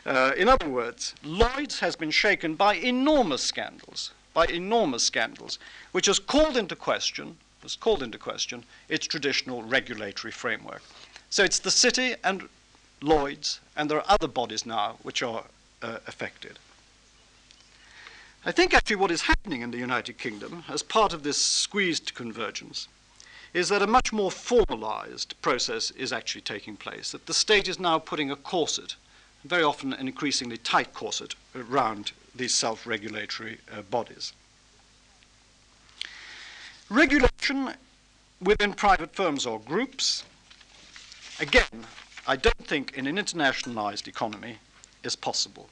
Uh, 0.05 0.33
in 0.35 0.49
other 0.49 0.67
words, 0.67 1.15
Lloyd's 1.23 1.79
has 1.79 1.95
been 1.95 2.11
shaken 2.11 2.55
by 2.55 2.75
enormous 2.75 3.41
scandals, 3.41 4.11
by 4.33 4.45
enormous 4.47 5.03
scandals, 5.03 5.57
which 5.93 6.07
has 6.07 6.19
called 6.19 6.57
into 6.57 6.75
question, 6.75 7.37
has 7.61 7.77
called 7.77 8.03
into 8.03 8.17
question 8.17 8.65
its 8.89 9.07
traditional 9.07 9.63
regulatory 9.63 10.31
framework. 10.31 10.81
So 11.29 11.45
it's 11.45 11.59
the 11.59 11.71
city 11.71 12.15
and 12.25 12.49
Lloyd's, 13.01 13.61
and 13.77 13.89
there 13.89 13.99
are 13.99 14.11
other 14.11 14.27
bodies 14.27 14.65
now 14.65 14.97
which 15.01 15.23
are 15.23 15.45
uh, 15.81 15.99
affected. 16.05 16.59
I 18.45 18.51
think 18.51 18.73
actually 18.73 18.97
what 18.97 19.11
is 19.11 19.21
happening 19.21 19.61
in 19.61 19.71
the 19.71 19.77
United 19.77 20.17
Kingdom 20.17 20.65
as 20.67 20.83
part 20.83 21.13
of 21.13 21.23
this 21.23 21.37
squeezed 21.37 22.13
convergence 22.13 22.89
is 23.53 23.69
that 23.69 23.81
a 23.81 23.87
much 23.87 24.11
more 24.11 24.31
formalized 24.31 25.39
process 25.41 25.91
is 25.91 26.11
actually 26.11 26.41
taking 26.41 26.75
place, 26.75 27.11
that 27.11 27.27
the 27.27 27.33
state 27.33 27.67
is 27.67 27.79
now 27.79 27.99
putting 27.99 28.31
a 28.31 28.35
corset, 28.35 28.95
very 29.43 29.63
often 29.63 29.93
an 29.93 30.07
increasingly 30.07 30.57
tight 30.57 30.93
corset, 30.93 31.35
around 31.55 32.11
these 32.35 32.53
self 32.53 32.87
regulatory 32.87 33.59
uh, 33.71 33.81
bodies. 33.83 34.33
Regulation 36.89 37.73
within 38.41 38.73
private 38.73 39.15
firms 39.15 39.45
or 39.45 39.59
groups, 39.59 40.23
again, 41.39 41.85
I 42.27 42.35
don't 42.35 42.67
think 42.67 42.97
in 42.97 43.07
an 43.07 43.17
internationalized 43.17 44.07
economy 44.07 44.57
is 45.03 45.15
possible. 45.15 45.69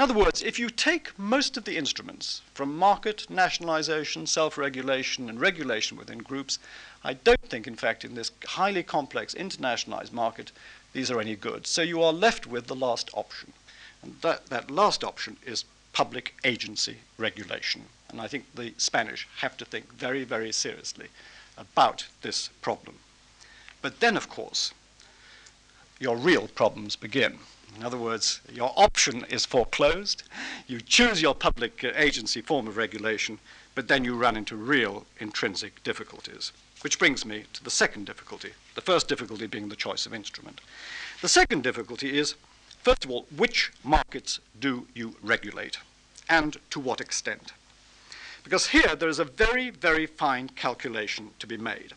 In 0.00 0.04
other 0.04 0.14
words, 0.14 0.40
if 0.42 0.58
you 0.58 0.70
take 0.70 1.18
most 1.18 1.58
of 1.58 1.64
the 1.64 1.76
instruments 1.76 2.40
from 2.54 2.74
market, 2.74 3.28
nationalization, 3.28 4.26
self 4.26 4.56
regulation, 4.56 5.28
and 5.28 5.38
regulation 5.38 5.98
within 5.98 6.20
groups, 6.20 6.58
I 7.04 7.12
don't 7.12 7.50
think, 7.50 7.66
in 7.66 7.76
fact, 7.76 8.02
in 8.02 8.14
this 8.14 8.30
highly 8.46 8.82
complex 8.82 9.34
internationalized 9.34 10.10
market, 10.10 10.52
these 10.94 11.10
are 11.10 11.20
any 11.20 11.36
good. 11.36 11.66
So 11.66 11.82
you 11.82 12.02
are 12.02 12.14
left 12.14 12.46
with 12.46 12.66
the 12.66 12.74
last 12.74 13.10
option. 13.12 13.52
And 14.02 14.16
that, 14.22 14.46
that 14.46 14.70
last 14.70 15.04
option 15.04 15.36
is 15.44 15.66
public 15.92 16.34
agency 16.44 17.00
regulation. 17.18 17.82
And 18.08 18.22
I 18.22 18.26
think 18.26 18.46
the 18.54 18.72
Spanish 18.78 19.28
have 19.40 19.58
to 19.58 19.66
think 19.66 19.92
very, 19.92 20.24
very 20.24 20.50
seriously 20.50 21.08
about 21.58 22.06
this 22.22 22.48
problem. 22.62 23.00
But 23.82 24.00
then, 24.00 24.16
of 24.16 24.30
course, 24.30 24.72
your 25.98 26.16
real 26.16 26.48
problems 26.48 26.96
begin. 26.96 27.40
In 27.76 27.84
other 27.84 27.96
words, 27.96 28.40
your 28.52 28.72
option 28.76 29.24
is 29.30 29.46
foreclosed. 29.46 30.22
You 30.66 30.80
choose 30.80 31.22
your 31.22 31.34
public 31.34 31.84
uh, 31.84 31.92
agency 31.94 32.40
form 32.40 32.66
of 32.66 32.76
regulation, 32.76 33.38
but 33.74 33.88
then 33.88 34.04
you 34.04 34.16
run 34.16 34.36
into 34.36 34.56
real 34.56 35.06
intrinsic 35.18 35.82
difficulties. 35.82 36.52
Which 36.82 36.98
brings 36.98 37.24
me 37.24 37.44
to 37.52 37.62
the 37.62 37.70
second 37.70 38.06
difficulty, 38.06 38.52
the 38.74 38.80
first 38.80 39.08
difficulty 39.08 39.46
being 39.46 39.68
the 39.68 39.76
choice 39.76 40.06
of 40.06 40.14
instrument. 40.14 40.60
The 41.20 41.28
second 41.28 41.62
difficulty 41.62 42.18
is, 42.18 42.34
first 42.82 43.04
of 43.04 43.10
all, 43.10 43.26
which 43.36 43.72
markets 43.84 44.40
do 44.58 44.86
you 44.94 45.16
regulate 45.22 45.78
and 46.28 46.56
to 46.70 46.80
what 46.80 47.00
extent? 47.00 47.52
Because 48.42 48.68
here 48.68 48.96
there 48.96 49.08
is 49.08 49.18
a 49.18 49.24
very, 49.24 49.70
very 49.70 50.06
fine 50.06 50.48
calculation 50.48 51.30
to 51.38 51.46
be 51.46 51.56
made. 51.56 51.92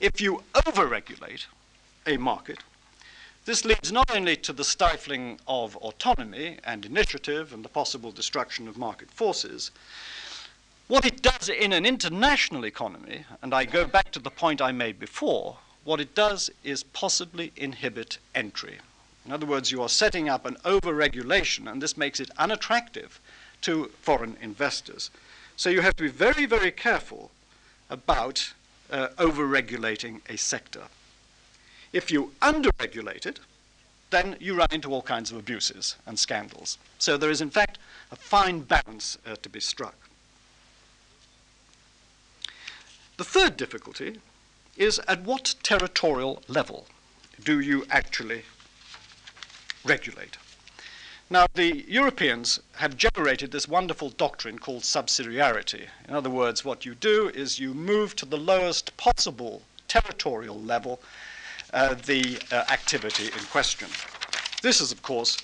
If 0.00 0.20
you 0.20 0.42
overregulate 0.54 1.46
a 2.06 2.16
market, 2.16 2.60
this 3.46 3.64
leads 3.64 3.92
not 3.92 4.10
only 4.10 4.36
to 4.36 4.52
the 4.52 4.64
stifling 4.64 5.38
of 5.46 5.76
autonomy 5.76 6.58
and 6.64 6.84
initiative 6.84 7.52
and 7.52 7.64
the 7.64 7.68
possible 7.68 8.10
destruction 8.10 8.66
of 8.68 8.76
market 8.76 9.10
forces, 9.10 9.70
what 10.88 11.06
it 11.06 11.22
does 11.22 11.48
in 11.48 11.72
an 11.72 11.86
international 11.86 12.64
economy, 12.64 13.24
and 13.42 13.54
I 13.54 13.64
go 13.64 13.86
back 13.86 14.10
to 14.12 14.18
the 14.18 14.30
point 14.30 14.60
I 14.60 14.72
made 14.72 14.98
before, 14.98 15.58
what 15.84 16.00
it 16.00 16.14
does 16.14 16.50
is 16.64 16.82
possibly 16.82 17.52
inhibit 17.56 18.18
entry. 18.34 18.78
In 19.24 19.32
other 19.32 19.46
words, 19.46 19.70
you 19.70 19.80
are 19.82 19.88
setting 19.88 20.28
up 20.28 20.44
an 20.44 20.56
over-regulation, 20.64 21.68
and 21.68 21.80
this 21.80 21.96
makes 21.96 22.20
it 22.20 22.30
unattractive 22.38 23.20
to 23.62 23.90
foreign 24.02 24.36
investors. 24.42 25.10
So 25.56 25.70
you 25.70 25.80
have 25.80 25.96
to 25.96 26.02
be 26.02 26.08
very, 26.08 26.46
very 26.46 26.70
careful 26.70 27.30
about 27.90 28.52
uh, 28.90 29.08
over-regulating 29.18 30.22
a 30.28 30.36
sector. 30.36 30.82
If 31.96 32.10
you 32.10 32.32
underregulate 32.42 33.24
it, 33.24 33.40
then 34.10 34.36
you 34.38 34.54
run 34.54 34.68
into 34.70 34.92
all 34.92 35.00
kinds 35.00 35.30
of 35.30 35.38
abuses 35.38 35.96
and 36.04 36.18
scandals. 36.18 36.76
So 36.98 37.16
there 37.16 37.30
is, 37.30 37.40
in 37.40 37.48
fact, 37.48 37.78
a 38.12 38.16
fine 38.16 38.60
balance 38.60 39.16
uh, 39.24 39.36
to 39.36 39.48
be 39.48 39.60
struck. 39.60 39.96
The 43.16 43.24
third 43.24 43.56
difficulty 43.56 44.20
is 44.76 45.00
at 45.08 45.22
what 45.22 45.54
territorial 45.62 46.42
level 46.48 46.86
do 47.42 47.60
you 47.60 47.86
actually 47.88 48.42
regulate? 49.82 50.36
Now, 51.30 51.46
the 51.54 51.82
Europeans 51.88 52.60
have 52.74 52.98
generated 52.98 53.52
this 53.52 53.66
wonderful 53.66 54.10
doctrine 54.10 54.58
called 54.58 54.82
subsidiarity. 54.82 55.86
In 56.06 56.14
other 56.14 56.28
words, 56.28 56.62
what 56.62 56.84
you 56.84 56.94
do 56.94 57.30
is 57.30 57.58
you 57.58 57.72
move 57.72 58.14
to 58.16 58.26
the 58.26 58.36
lowest 58.36 58.94
possible 58.98 59.62
territorial 59.88 60.60
level 60.60 61.00
uh, 61.76 61.94
the 62.06 62.38
uh, 62.50 62.64
activity 62.70 63.26
in 63.26 63.44
question. 63.50 63.86
This 64.62 64.80
is, 64.80 64.92
of 64.92 65.02
course, 65.02 65.36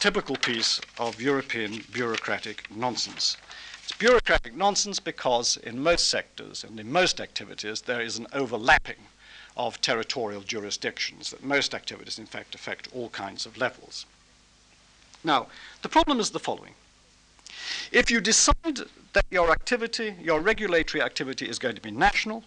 typical 0.00 0.34
piece 0.34 0.80
of 0.98 1.20
European 1.20 1.84
bureaucratic 1.92 2.68
nonsense. 2.74 3.36
It's 3.84 3.92
bureaucratic 3.92 4.56
nonsense 4.56 4.98
because 4.98 5.56
in 5.58 5.80
most 5.80 6.08
sectors 6.08 6.64
and 6.64 6.80
in 6.80 6.90
most 6.90 7.20
activities 7.20 7.82
there 7.82 8.00
is 8.00 8.18
an 8.18 8.26
overlapping 8.32 8.96
of 9.56 9.80
territorial 9.80 10.40
jurisdictions, 10.40 11.30
that 11.30 11.44
most 11.44 11.72
activities, 11.72 12.18
in 12.18 12.26
fact, 12.26 12.56
affect 12.56 12.88
all 12.92 13.08
kinds 13.10 13.46
of 13.46 13.56
levels. 13.56 14.06
Now, 15.22 15.46
the 15.82 15.88
problem 15.88 16.18
is 16.18 16.30
the 16.30 16.40
following. 16.40 16.74
If 17.92 18.10
you 18.10 18.20
decide 18.20 18.80
that 19.12 19.24
your 19.30 19.52
activity, 19.52 20.16
your 20.20 20.40
regulatory 20.40 21.00
activity, 21.00 21.48
is 21.48 21.60
going 21.60 21.76
to 21.76 21.80
be 21.80 21.92
national, 21.92 22.42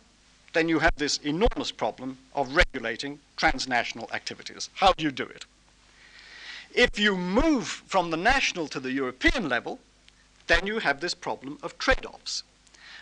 then 0.54 0.68
you 0.68 0.80
have 0.80 0.96
this 0.98 1.18
enormous 1.18 1.72
problem 1.72 2.18
of 2.34 2.56
regulating 2.56 3.20
transnational 3.38 4.10
activities. 4.14 4.70
How 4.76 4.94
do 4.94 5.04
you 5.04 5.12
do 5.12 5.24
it? 5.24 5.46
If 6.74 7.00
you 7.00 7.18
move 7.18 7.68
from 7.68 8.10
the 8.10 8.18
national 8.18 8.68
to 8.70 8.80
the 8.80 8.92
European 8.92 9.50
level, 9.50 9.80
then 10.48 10.66
you 10.66 10.80
have 10.80 11.00
this 11.00 11.14
problem 11.14 11.58
of 11.62 11.78
trade 11.78 12.06
offs. 12.06 12.44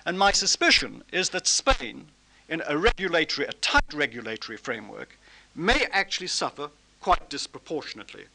And 0.06 0.18
my 0.18 0.32
suspicion 0.32 1.04
is 1.12 1.30
that 1.30 1.48
Spain, 1.48 2.08
in 2.48 2.62
a 2.66 2.78
regulatory, 2.78 3.48
a 3.48 3.54
tight 3.54 3.94
regulatory 3.94 4.58
framework, 4.58 5.18
may 5.56 5.88
actually 5.92 6.28
suffer 6.28 6.70
quite 7.02 7.30
disproportionately. 7.30 8.26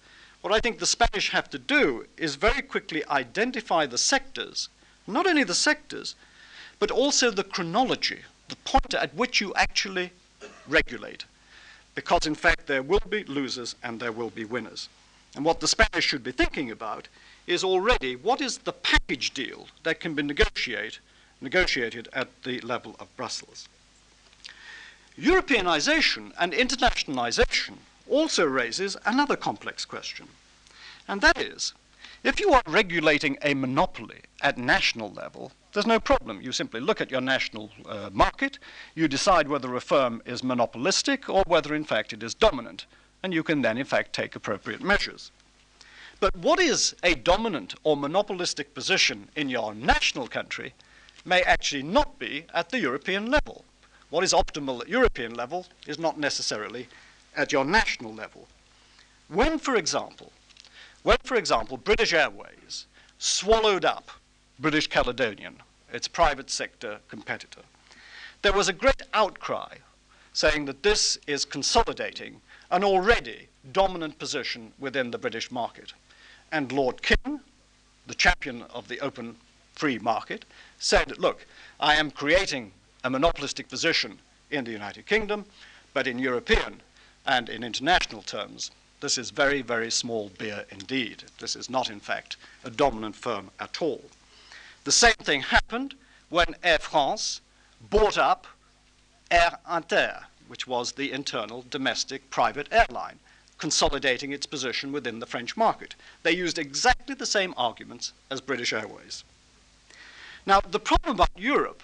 What 0.42 0.52
I 0.52 0.60
think 0.60 0.78
the 0.78 0.86
Spanish 0.86 1.30
have 1.30 1.48
to 1.50 1.58
do 1.58 2.06
is 2.16 2.34
very 2.34 2.62
quickly 2.62 3.04
identify 3.08 3.86
the 3.86 3.98
sectors, 3.98 4.68
not 5.06 5.26
only 5.26 5.44
the 5.44 5.54
sectors, 5.54 6.14
but 6.78 6.90
also 6.90 7.30
the 7.30 7.44
chronology 7.44 8.22
the 8.52 8.70
point 8.70 8.92
at 8.92 9.14
which 9.14 9.40
you 9.40 9.54
actually 9.54 10.10
regulate. 10.68 11.24
Because, 11.94 12.26
in 12.26 12.34
fact, 12.34 12.66
there 12.66 12.82
will 12.82 13.06
be 13.08 13.24
losers 13.24 13.74
and 13.82 13.98
there 13.98 14.12
will 14.12 14.30
be 14.30 14.44
winners. 14.44 14.88
And 15.34 15.44
what 15.44 15.60
the 15.60 15.68
Spanish 15.68 16.04
should 16.04 16.22
be 16.22 16.32
thinking 16.32 16.70
about 16.70 17.08
is 17.46 17.64
already 17.64 18.14
what 18.14 18.42
is 18.42 18.58
the 18.58 18.72
package 18.72 19.32
deal 19.32 19.68
that 19.84 20.00
can 20.00 20.14
be 20.14 20.22
negotiate, 20.22 20.98
negotiated 21.40 22.08
at 22.12 22.28
the 22.44 22.60
level 22.60 22.94
of 23.00 23.14
Brussels. 23.16 23.68
Europeanization 25.18 26.32
and 26.38 26.52
internationalization 26.52 27.76
also 28.08 28.44
raises 28.44 28.96
another 29.06 29.36
complex 29.36 29.84
question, 29.86 30.28
and 31.08 31.22
that 31.22 31.38
is 31.38 31.72
if 32.22 32.38
you 32.38 32.52
are 32.52 32.62
regulating 32.66 33.36
a 33.42 33.54
monopoly 33.54 34.20
at 34.42 34.58
national 34.58 35.10
level, 35.12 35.52
there's 35.72 35.86
no 35.86 36.00
problem. 36.00 36.40
You 36.40 36.52
simply 36.52 36.80
look 36.80 37.00
at 37.00 37.10
your 37.10 37.20
national 37.20 37.70
uh, 37.86 38.10
market, 38.12 38.58
you 38.94 39.08
decide 39.08 39.48
whether 39.48 39.74
a 39.74 39.80
firm 39.80 40.22
is 40.26 40.44
monopolistic 40.44 41.28
or 41.28 41.42
whether, 41.46 41.74
in 41.74 41.84
fact, 41.84 42.12
it 42.12 42.22
is 42.22 42.34
dominant, 42.34 42.86
and 43.22 43.32
you 43.32 43.42
can 43.42 43.62
then, 43.62 43.78
in 43.78 43.86
fact, 43.86 44.12
take 44.12 44.36
appropriate 44.36 44.82
measures. 44.82 45.30
But 46.20 46.36
what 46.36 46.60
is 46.60 46.94
a 47.02 47.14
dominant 47.14 47.74
or 47.82 47.96
monopolistic 47.96 48.74
position 48.74 49.28
in 49.34 49.48
your 49.48 49.74
national 49.74 50.28
country 50.28 50.74
may 51.24 51.42
actually 51.42 51.82
not 51.82 52.18
be 52.18 52.44
at 52.54 52.70
the 52.70 52.78
European 52.78 53.30
level. 53.30 53.64
What 54.10 54.24
is 54.24 54.32
optimal 54.32 54.82
at 54.82 54.88
European 54.88 55.34
level 55.34 55.66
is 55.86 55.98
not 55.98 56.18
necessarily 56.18 56.86
at 57.36 57.50
your 57.50 57.64
national 57.64 58.14
level. 58.14 58.46
When, 59.28 59.58
for 59.58 59.76
example, 59.76 60.32
when, 61.02 61.16
for 61.24 61.36
example, 61.36 61.76
British 61.76 62.12
Airways 62.12 62.86
swallowed 63.18 63.84
up 63.84 64.10
British 64.62 64.86
Caledonian, 64.86 65.56
its 65.92 66.06
private 66.06 66.48
sector 66.48 67.00
competitor. 67.08 67.62
There 68.42 68.52
was 68.52 68.68
a 68.68 68.72
great 68.72 69.02
outcry 69.12 69.76
saying 70.32 70.66
that 70.66 70.84
this 70.84 71.18
is 71.26 71.44
consolidating 71.44 72.40
an 72.70 72.84
already 72.84 73.48
dominant 73.72 74.18
position 74.20 74.72
within 74.78 75.10
the 75.10 75.18
British 75.18 75.50
market. 75.50 75.92
And 76.52 76.70
Lord 76.70 77.02
King, 77.02 77.40
the 78.06 78.14
champion 78.14 78.62
of 78.72 78.86
the 78.86 79.00
open 79.00 79.36
free 79.74 79.98
market, 79.98 80.44
said, 80.78 81.18
look, 81.18 81.44
I 81.80 81.96
am 81.96 82.12
creating 82.12 82.70
a 83.02 83.10
monopolistic 83.10 83.68
position 83.68 84.20
in 84.50 84.64
the 84.64 84.70
United 84.70 85.06
Kingdom, 85.06 85.44
but 85.92 86.06
in 86.06 86.20
European 86.20 86.80
and 87.26 87.48
in 87.48 87.64
international 87.64 88.22
terms, 88.22 88.70
This 89.02 89.18
is 89.18 89.30
very, 89.30 89.62
very 89.62 89.90
small 89.90 90.30
beer 90.38 90.64
indeed. 90.70 91.24
This 91.40 91.56
is 91.56 91.68
not, 91.68 91.90
in 91.90 91.98
fact, 91.98 92.36
a 92.62 92.70
dominant 92.70 93.16
firm 93.16 93.50
at 93.58 93.82
all. 93.82 94.00
The 94.84 94.92
same 94.92 95.14
thing 95.14 95.42
happened 95.42 95.94
when 96.28 96.56
Air 96.62 96.78
France 96.78 97.40
bought 97.90 98.18
up 98.18 98.46
Air 99.30 99.58
Inter, 99.70 100.24
which 100.48 100.66
was 100.66 100.92
the 100.92 101.12
internal 101.12 101.64
domestic 101.70 102.30
private 102.30 102.66
airline, 102.72 103.18
consolidating 103.58 104.32
its 104.32 104.44
position 104.44 104.90
within 104.90 105.20
the 105.20 105.26
French 105.26 105.56
market. 105.56 105.94
They 106.24 106.32
used 106.32 106.58
exactly 106.58 107.14
the 107.14 107.26
same 107.26 107.54
arguments 107.56 108.12
as 108.30 108.40
British 108.40 108.72
Airways. 108.72 109.22
Now, 110.46 110.60
the 110.60 110.80
problem 110.80 111.14
about 111.14 111.30
Europe 111.36 111.82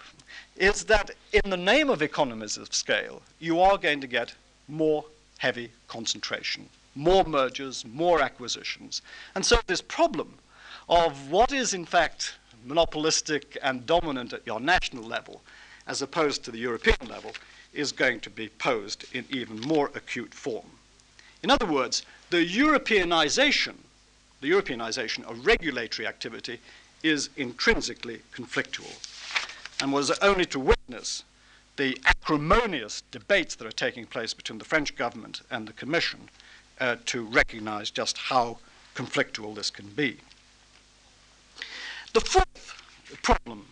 is 0.57 0.85
that 0.85 1.13
in 1.33 1.51
the 1.51 1.57
name 1.57 1.89
of 1.89 2.03
economies 2.03 2.57
of 2.57 2.75
scale, 2.75 3.23
you 3.39 3.61
are 3.61 3.79
going 3.79 4.01
to 4.01 4.09
get 4.09 4.35
more 4.67 5.05
heavy 5.39 5.71
concentration, 5.87 6.69
more 6.97 7.23
mergers, 7.23 7.85
more 7.85 8.21
acquisitions. 8.21 9.03
And 9.37 9.47
so 9.47 9.61
this 9.67 9.81
problem 9.81 10.35
of 10.89 11.31
what 11.31 11.53
is 11.53 11.75
in 11.75 11.85
fact 11.85 12.35
monopolistic 12.65 13.57
and 13.63 13.87
dominant 13.87 14.33
at 14.33 14.47
your 14.47 14.61
national 14.61 15.05
level 15.05 15.43
as 15.87 16.03
opposed 16.03 16.45
to 16.45 16.51
the 16.51 16.59
European 16.59 17.09
level 17.09 17.33
is 17.73 17.93
going 17.93 18.21
to 18.21 18.31
be 18.31 18.49
posed 18.49 19.05
in 19.15 19.25
even 19.31 19.61
more 19.61 19.91
acute 19.95 20.35
form. 20.35 20.67
In 21.43 21.51
other 21.51 21.67
words, 21.67 22.03
the 22.31 22.45
Europeanization, 22.45 23.75
the 24.41 24.51
Europeanization 24.51 25.25
of 25.25 25.47
regulatory 25.47 26.07
activity 26.07 26.61
is 27.03 27.31
intrinsically 27.37 28.21
conflictual 28.35 28.93
and 29.81 29.93
was 29.93 30.11
only 30.19 30.45
to 30.47 30.59
witness 30.59 31.25
the 31.77 31.97
acrimonious 32.07 33.03
debates 33.13 33.55
that 33.55 33.67
are 33.67 33.73
taking 33.73 34.05
place 34.05 34.35
between 34.35 34.59
the 34.59 34.65
French 34.65 34.97
government 34.97 35.43
and 35.51 35.69
the 35.69 35.73
Commission 35.73 36.29
uh, 36.81 36.97
to 37.07 37.23
recognize 37.23 37.91
just 37.91 38.19
how 38.19 38.59
conflictual 38.95 39.55
this 39.55 39.71
can 39.71 39.87
be. 39.89 40.19
The 42.15 42.21
fourth 42.21 42.83
problem 43.23 43.67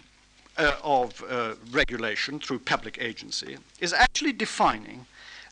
uh, 0.57 0.77
of 0.83 1.23
uh, 1.29 1.55
regulation 1.71 2.39
through 2.39 2.61
public 2.61 2.99
agency 3.01 3.57
is 3.81 3.93
actually 3.93 4.33
defining 4.33 5.07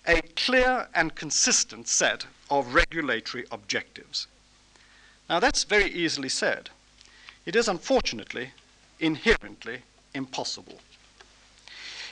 a 0.07 0.21
clear 0.37 0.89
and 0.95 1.15
consistent 1.15 1.89
set 1.89 2.27
of 2.51 2.75
regulatory 2.75 3.47
objectives. 3.51 4.27
Now, 5.31 5.41
that's 5.41 5.65
very 5.65 5.91
easily 5.91 6.29
said. 6.29 6.69
It 7.47 7.57
is 7.57 7.69
unfortunately 7.69 8.51
inherently 9.01 9.83
impossible. 10.15 10.81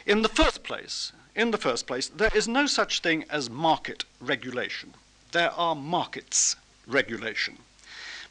In 0.07 0.23
the 0.23 0.29
first 0.29 0.63
place, 0.63 1.13
in 1.35 1.51
the 1.51 1.59
first 1.59 1.87
place, 1.87 2.09
there 2.09 2.31
is 2.35 2.49
no 2.49 2.67
such 2.67 3.01
thing 3.01 3.25
as 3.31 3.49
market 3.49 4.05
regulation. 4.21 4.95
There 5.33 5.53
are 5.53 5.75
markets 5.75 6.57
regulation. 6.87 7.59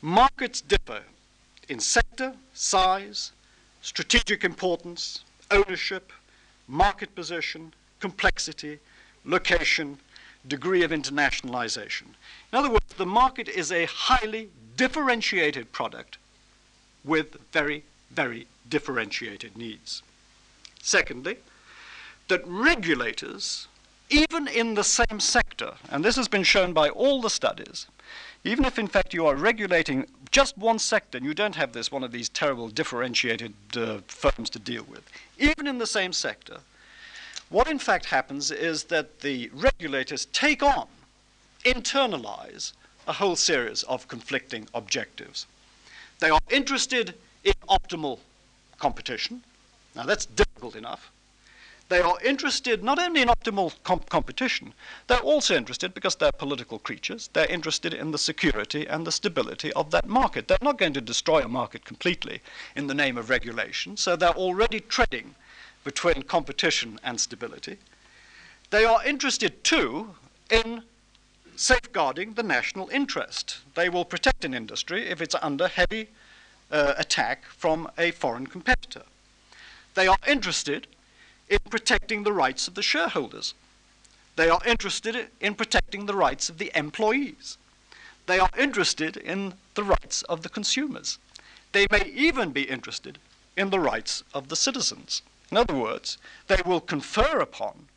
Markets 0.02 0.62
differ 0.62 1.04
in 1.72 1.80
sector, 1.80 2.34
size, 2.54 3.32
strategic 3.82 4.44
importance, 4.44 5.24
ownership, 5.50 6.12
market 6.68 7.16
position, 7.16 7.74
complexity, 8.02 8.78
location, 9.24 9.98
degree 10.46 10.84
of 10.84 10.92
internationalization. 10.92 12.08
In 12.52 12.60
other 12.60 12.70
words, 12.70 12.94
the 12.98 13.06
market 13.06 13.48
is 13.48 13.72
a 13.72 13.86
highly 13.86 14.50
differentiated 14.76 15.72
product 15.72 16.18
with 17.06 17.38
very, 17.54 17.86
very 18.12 18.48
differentiated 18.68 19.58
needs. 19.58 20.04
Secondly, 20.82 21.38
that 22.28 22.42
regulators, 22.46 23.70
even 24.10 24.46
in 24.46 24.74
the 24.74 24.84
same 24.84 25.22
sector, 25.22 25.76
and 25.90 26.04
this 26.04 26.18
has 26.18 26.28
been 26.28 26.44
shown 26.44 26.74
by 26.74 26.90
all 26.90 27.22
the 27.22 27.30
studies, 27.30 27.88
even 28.44 28.66
if 28.66 28.80
in 28.80 28.88
fact 28.88 29.14
you 29.14 29.26
are 29.28 29.36
regulating 29.36 30.06
just 30.32 30.58
one 30.58 30.80
sector 30.80 31.18
and 31.18 31.26
you 31.26 31.34
don't 31.34 31.56
have 31.56 31.74
this 31.74 31.92
one 31.92 32.04
of 32.04 32.12
these 32.12 32.30
terrible 32.30 32.70
differentiated 32.70 33.54
uh, 33.76 34.00
firms 34.08 34.50
to 34.50 34.60
deal 34.60 34.84
with, 34.84 35.04
even 35.38 35.68
in 35.68 35.78
the 35.78 35.88
same 35.88 36.14
sector, 36.14 36.60
what 37.50 37.70
in 37.70 37.78
fact 37.78 38.06
happens 38.06 38.50
is 38.50 38.86
that 38.86 39.20
the 39.20 39.50
regulators 39.54 40.26
take 40.26 40.64
on, 40.64 40.88
internalize 41.66 42.72
a 43.08 43.14
whole 43.14 43.36
series 43.36 43.84
of 43.84 44.08
conflicting 44.08 44.68
objectives. 44.74 45.46
They 46.20 46.30
are 46.30 46.40
interested 46.50 47.16
in 47.44 47.54
optimal 47.68 48.20
competition. 48.80 49.44
Now, 49.96 50.04
that's 50.04 50.26
difficult 50.26 50.76
enough. 50.76 51.12
They 51.92 52.00
are 52.00 52.18
interested 52.24 52.86
not 52.86 53.00
only 53.00 53.22
in 53.22 53.28
optimal 53.28 53.74
comp 53.84 54.08
competition, 54.08 54.74
they're 55.08 55.20
also 55.20 55.58
interested, 55.58 55.94
because 55.94 56.16
they're 56.16 56.32
political 56.32 56.80
creatures, 56.80 57.30
they're 57.34 57.52
interested 57.52 57.94
in 57.94 58.12
the 58.12 58.18
security 58.18 58.88
and 58.88 59.06
the 59.06 59.12
stability 59.12 59.74
of 59.74 59.92
that 59.92 60.08
market. 60.08 60.48
They're 60.48 60.58
not 60.62 60.78
going 60.78 60.94
to 60.94 61.02
destroy 61.02 61.42
a 61.42 61.50
market 61.50 61.84
completely 61.84 62.40
in 62.78 62.88
the 62.88 62.94
name 62.94 63.18
of 63.18 63.30
regulation, 63.30 63.98
so 63.98 64.16
they're 64.16 64.30
already 64.30 64.80
treading 64.80 65.36
between 65.84 66.24
competition 66.24 66.98
and 67.04 67.20
stability. 67.20 67.78
They 68.70 68.86
are 68.86 69.06
interested, 69.06 69.62
too, 69.66 70.16
in 70.50 70.84
safeguarding 71.58 72.36
the 72.36 72.44
national 72.44 72.88
interest. 72.88 73.58
They 73.76 73.90
will 73.90 74.06
protect 74.06 74.46
an 74.46 74.54
industry 74.54 75.10
if 75.10 75.22
it's 75.22 75.36
under 75.42 75.68
heavy 75.68 76.08
uh, 76.72 76.94
attack 76.98 77.44
from 77.48 77.92
a 77.98 78.12
foreign 78.12 78.48
competitor. 78.48 79.04
They 79.96 80.08
are 80.08 80.20
interested 80.26 80.88
in 81.52 81.60
protecting 81.70 82.24
the 82.24 82.32
rights 82.32 82.68
of 82.70 82.76
the 82.76 82.82
shareholders. 82.82 83.54
They 84.38 84.50
are 84.50 84.62
interested 84.66 85.28
in 85.42 85.56
protecting 85.56 86.06
the 86.06 86.16
rights 86.16 86.50
of 86.50 86.58
the 86.58 86.72
employees. 86.74 87.58
They 88.26 88.40
are 88.40 88.50
interested 88.58 89.18
in 89.18 89.56
the 89.76 89.84
rights 89.84 90.22
of 90.24 90.44
the 90.44 90.50
consumers. 90.50 91.20
They 91.74 91.88
may 91.92 92.06
even 92.06 92.52
be 92.52 92.64
interested 92.64 93.18
in 93.58 93.70
the 93.70 93.80
rights 93.80 94.24
of 94.34 94.48
the 94.48 94.56
citizens. 94.56 95.22
In 95.52 95.58
other 95.58 95.76
words, 95.76 96.18
they 96.48 96.62
will 96.66 96.80
confer 96.80 97.40
upon 97.40 97.88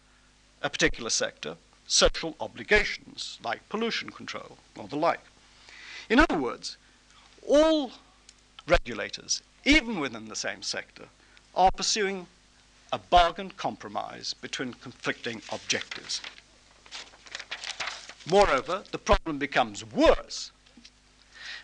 a 0.61 0.69
particular 0.69 1.11
sector 1.11 1.57
social 1.87 2.35
obligations 2.41 3.39
like 3.45 3.69
pollution 3.69 4.11
control 4.11 4.59
or 4.77 4.89
the 4.89 4.97
like. 4.97 5.21
In 6.09 6.19
other 6.19 6.39
words, 6.39 6.77
all 7.47 7.93
regulators, 8.67 9.43
even 9.65 10.01
within 10.01 10.29
the 10.29 10.37
same 10.37 10.63
sector, 10.63 11.05
are 11.55 11.71
pursuing 11.71 12.27
a 12.95 12.99
bargain 13.11 13.51
compromise 13.51 14.35
between 14.35 14.73
conflicting 14.75 15.43
objectives. 15.51 16.21
Moreover, 18.25 18.85
the 18.93 18.99
problem 18.99 19.37
becomes 19.37 19.85
worse 19.85 20.53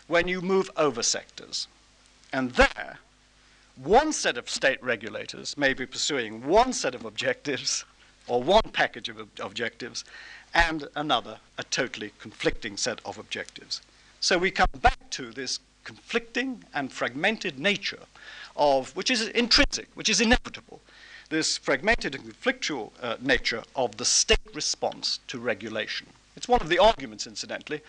when 0.07 0.27
you 0.27 0.41
move 0.41 0.69
over 0.75 1.01
sectors. 1.01 1.69
And 2.33 2.51
there, 2.51 2.97
one 3.77 4.11
set 4.11 4.37
of 4.37 4.49
state 4.49 4.83
regulators 4.83 5.55
may 5.55 5.73
be 5.73 5.85
pursuing 5.85 6.45
one 6.45 6.73
set 6.73 6.93
of 6.93 7.05
objectives 7.05 7.85
or 8.27 8.43
one 8.43 8.69
package 8.73 9.07
of 9.07 9.17
ob 9.17 9.29
objectives, 9.39 10.03
and 10.53 10.89
another 10.97 11.37
a 11.57 11.63
totally 11.63 12.11
conflicting 12.19 12.75
set 12.75 12.99
of 13.05 13.17
objectives. 13.17 13.81
So 14.19 14.37
we 14.37 14.51
come 14.51 14.67
back 14.81 15.09
to 15.11 15.31
this 15.31 15.61
conflicting 15.85 16.65
and 16.73 16.91
fragmented 16.91 17.57
nature 17.57 18.03
of, 18.57 18.93
which 18.97 19.09
is 19.09 19.29
intrinsic, 19.29 19.87
which 19.93 20.09
is 20.09 20.19
inevitable, 20.19 20.81
this 21.31 21.57
fragmented 21.57 22.13
and 22.13 22.25
conflictual 22.25 22.91
uh, 23.01 23.15
nature 23.21 23.63
of 23.73 23.95
the 23.95 24.05
state 24.05 24.37
response 24.53 25.19
to 25.27 25.39
regulation. 25.39 26.05
It's 26.35 26.47
one 26.47 26.61
of 26.61 26.67
the 26.67 26.77
arguments, 26.77 27.25
incidentally, 27.25 27.81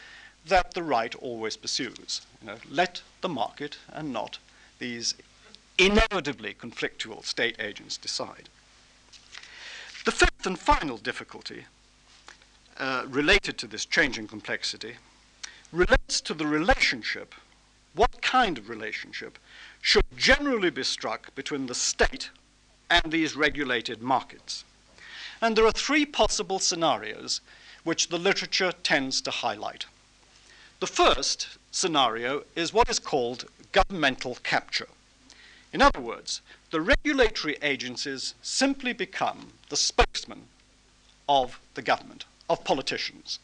that 0.47 0.75
the 0.75 0.83
right 0.83 1.15
always 1.17 1.57
pursues. 1.57 2.23
You 2.41 2.47
know, 2.47 2.57
let 2.71 3.03
the 3.21 3.29
market 3.29 3.79
and 3.93 4.13
not 4.13 4.39
these 4.79 5.17
inevitably 5.77 6.55
conflictual 6.55 7.25
state 7.25 7.57
agents 7.59 7.97
decide. 7.97 8.49
The 10.05 10.13
fifth 10.13 10.47
and 10.47 10.59
final 10.59 10.97
difficulty 10.97 11.65
uh, 12.79 13.05
related 13.09 13.59
to 13.59 13.67
this 13.67 13.85
changing 13.85 14.29
complexity 14.29 14.95
relates 15.73 16.21
to 16.21 16.35
the 16.35 16.47
relationship, 16.47 17.35
what 17.95 18.23
kind 18.23 18.57
of 18.57 18.69
relationship 18.69 19.37
should 19.81 20.05
generally 20.17 20.71
be 20.71 20.85
struck 20.85 21.35
between 21.35 21.67
the 21.67 21.75
state 21.75 22.31
and 22.93 23.11
these 23.11 23.35
regulated 23.35 24.03
markets. 24.03 24.65
And 25.41 25.57
there 25.57 25.67
are 25.67 25.73
three 25.73 26.05
possible 26.05 26.59
scenarios 26.59 27.41
which 27.85 28.09
the 28.09 28.19
literature 28.19 28.71
tends 28.71 29.23
to 29.23 29.31
highlight. 29.31 29.87
The 30.81 30.87
first 30.87 31.57
scenario 31.71 32.45
is 32.55 32.75
what 32.75 32.91
is 32.91 32.99
called 32.99 33.47
governmental 33.73 34.37
capture. 34.43 34.89
In 35.73 35.81
other 35.81 36.01
words, 36.01 36.43
the 36.71 36.83
regulatory 36.83 37.57
agencies 37.63 38.35
simply 38.43 38.93
become 38.93 39.55
the 39.71 39.77
spokesman 39.77 40.43
of 41.31 41.59
the 41.75 41.83
government, 41.83 42.27
of 42.51 42.63
politicians. 42.63 43.39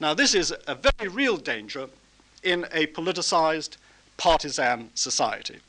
Now, 0.00 0.12
this 0.12 0.34
is 0.34 0.52
a 0.66 0.74
very 0.74 1.08
real 1.08 1.38
danger 1.38 1.88
in 2.42 2.66
a 2.72 2.88
politicized, 2.88 3.78
partisan 4.18 4.90
society, 4.94 5.60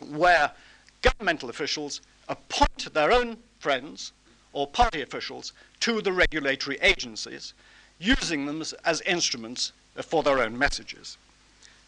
where 0.00 0.50
governmental 1.02 1.48
officials 1.48 2.00
appoint 2.30 2.94
their 2.94 3.12
own 3.12 3.36
friends 3.58 4.12
or 4.54 4.66
party 4.66 5.02
officials 5.02 5.52
to 5.80 6.00
the 6.00 6.12
regulatory 6.12 6.78
agencies 6.80 7.52
using 7.98 8.46
them 8.46 8.62
as, 8.62 8.72
as 8.84 9.02
instruments 9.02 9.72
for 10.02 10.22
their 10.22 10.38
own 10.38 10.56
messages. 10.56 11.18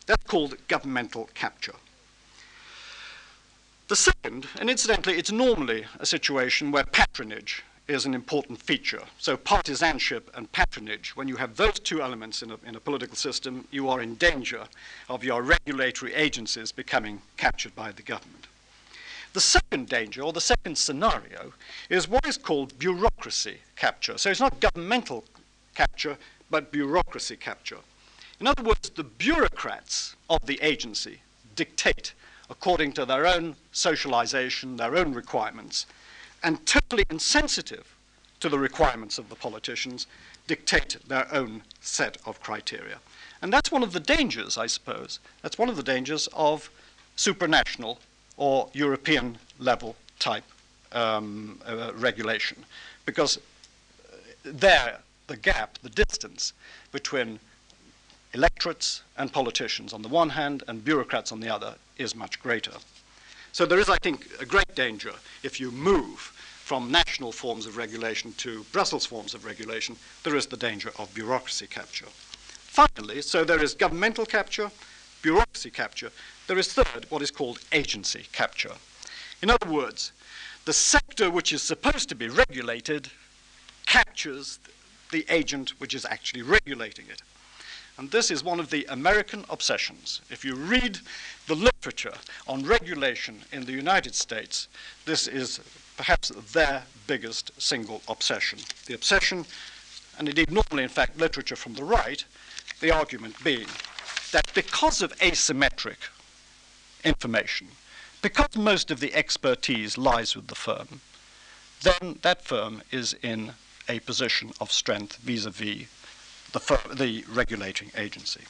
That's 0.07 0.25
called 0.25 0.57
governmental 0.69 1.31
capture. 1.33 1.77
The 3.89 3.97
second, 3.97 4.49
and 4.59 4.69
incidentally, 4.69 5.17
it's 5.17 5.33
normally 5.33 5.87
a 5.99 6.07
situation 6.07 6.73
where 6.73 6.85
patronage 6.85 7.63
is 7.89 8.07
an 8.07 8.15
important 8.15 8.61
feature. 8.61 9.03
So 9.19 9.37
partisanship 9.37 10.31
and 10.35 10.51
patronage, 10.53 11.17
when 11.17 11.29
you 11.29 11.37
have 11.37 11.57
those 11.57 11.79
two 11.79 12.01
elements 12.01 12.43
in 12.43 12.51
a, 12.51 12.59
in 12.67 12.77
a, 12.77 12.81
political 12.81 13.17
system, 13.17 13.67
you 13.71 13.89
are 13.89 14.01
in 14.01 14.15
danger 14.15 14.65
of 15.09 15.25
your 15.25 15.43
regulatory 15.43 16.15
agencies 16.15 16.73
becoming 16.73 17.23
captured 17.37 17.75
by 17.75 17.93
the 17.93 18.03
government. 18.03 18.47
The 19.33 19.41
second 19.41 19.89
danger, 19.89 20.23
or 20.23 20.33
the 20.33 20.41
second 20.41 20.77
scenario, 20.77 21.53
is 21.89 22.09
what 22.09 22.27
is 22.27 22.37
called 22.37 22.79
bureaucracy 22.79 23.59
capture. 23.77 24.19
So 24.19 24.31
it's 24.31 24.41
not 24.41 24.61
governmental 24.61 25.25
capture, 25.75 26.19
but 26.51 26.71
bureaucracy 26.71 27.37
capture. 27.37 27.79
In 28.41 28.47
other 28.47 28.63
words, 28.63 28.91
the 28.91 29.05
bureaucrats 29.05 30.17
of 30.29 30.45
the 30.47 30.61
agency 30.61 31.21
dictate 31.55 32.13
according 32.51 32.93
to 32.93 33.07
their 33.07 33.27
own 33.27 33.57
socialization, 33.73 34.77
their 34.77 34.97
own 34.97 35.15
requirements, 35.15 35.87
and 36.43 36.67
totally 36.67 37.05
insensitive 37.09 37.95
to 38.41 38.49
the 38.49 38.59
requirements 38.59 39.17
of 39.17 39.29
the 39.29 39.35
politicians, 39.35 40.07
dictate 40.47 40.97
their 41.07 41.33
own 41.33 41.63
set 41.81 42.19
of 42.27 42.41
criteria. 42.41 42.99
And 43.41 43.53
that's 43.53 43.71
one 43.71 43.83
of 43.83 43.93
the 43.93 44.01
dangers, 44.01 44.59
I 44.59 44.67
suppose. 44.67 45.21
That's 45.41 45.57
one 45.57 45.69
of 45.69 45.77
the 45.77 45.83
dangers 45.83 46.29
of 46.33 46.71
supranational 47.17 47.99
or 48.37 48.69
European 48.73 49.39
level 49.59 49.97
type 50.19 50.45
um, 50.93 51.61
uh, 51.67 51.93
regulation. 51.95 52.65
Because 53.07 53.39
there, 54.45 54.99
the 55.27 55.37
gap, 55.37 55.79
the 55.83 55.91
distance 55.91 56.53
between 56.93 57.39
electorates 58.35 59.03
and 59.17 59.33
politicians 59.33 59.93
on 59.93 60.03
the 60.03 60.09
one 60.09 60.31
hand 60.31 60.63
and 60.69 60.85
bureaucrats 60.85 61.33
on 61.33 61.41
the 61.41 61.49
other 61.49 61.75
is 61.99 62.15
much 62.15 62.41
greater. 62.41 62.73
So 63.53 63.67
there 63.67 63.79
is, 63.79 63.91
I 63.91 63.99
think, 63.99 64.29
a 64.41 64.47
great 64.47 64.75
danger 64.75 65.13
if 65.43 65.61
you 65.61 65.71
move 65.71 66.33
from 66.65 66.91
national 66.91 67.33
forms 67.33 67.67
of 67.67 67.77
regulation 67.77 68.33
to 68.39 68.65
Brussels 68.73 69.05
forms 69.05 69.35
of 69.35 69.45
regulation, 69.45 69.97
there 70.23 70.37
is 70.37 70.47
the 70.47 70.57
danger 70.57 70.91
of 70.99 71.13
bureaucracy 71.13 71.67
capture. 71.67 72.07
Finally, 72.09 73.21
so 73.21 73.45
there 73.45 73.63
is 73.63 73.75
governmental 73.75 74.25
capture, 74.25 74.71
bureaucracy 75.23 75.71
capture, 75.71 76.11
there 76.47 76.59
is 76.59 76.73
third, 76.73 77.07
what 77.09 77.23
is 77.23 77.31
called 77.31 77.61
agency 77.73 78.27
capture. 78.33 78.73
In 79.43 79.51
other 79.51 79.71
words, 79.71 80.13
the 80.65 80.73
sector 80.73 81.31
which 81.31 81.53
is 81.53 81.63
supposed 81.63 82.09
to 82.09 82.15
be 82.15 82.29
regulated 82.29 83.09
captures 83.87 84.59
the 85.11 85.25
agent 85.29 85.81
which 85.81 85.95
is 85.95 86.05
actually 86.05 86.43
regulating 86.43 87.07
it. 87.09 87.23
And 87.99 88.11
this 88.11 88.31
is 88.31 88.43
one 88.43 88.59
of 88.59 88.71
the 88.71 88.87
American 88.89 89.45
obsessions. 89.51 90.23
If 90.31 90.45
you 90.45 90.55
read 90.55 90.99
the 91.47 91.55
literature 91.55 92.15
on 92.49 92.65
regulation 92.65 93.41
in 93.53 93.65
the 93.65 93.73
United 93.73 94.15
States, 94.15 94.69
this 95.05 95.27
is 95.27 95.61
perhaps 95.97 96.31
their 96.53 96.85
biggest 97.07 97.51
single 97.61 98.01
obsession. 98.09 98.61
The 98.87 98.95
obsession, 98.95 99.45
and 100.19 100.29
indeed 100.29 100.51
normally, 100.51 100.85
in 100.85 100.89
fact, 100.89 101.19
literature 101.19 101.57
from 101.57 101.75
the 101.75 101.85
right, 101.85 102.25
the 102.81 102.91
argument 102.91 103.37
being 103.45 103.67
that 104.33 104.53
because 104.55 105.01
of 105.01 105.17
asymmetric 105.19 106.11
information, 107.05 107.69
because 108.21 108.57
most 108.57 108.91
of 108.91 109.01
the 109.01 109.15
expertise 109.15 109.97
lies 109.97 110.37
with 110.37 110.49
the 110.49 110.55
firm, 110.55 111.01
then 111.83 112.19
that 112.23 112.45
firm 112.45 112.83
is 112.91 113.15
in 113.23 113.53
a 113.89 114.01
position 114.01 114.53
of 114.61 114.71
strength 114.71 115.17
vis-a-vis 115.17 115.87
the, 116.53 116.95
the 116.95 117.25
regulating 117.29 117.91
agency. 117.97 118.43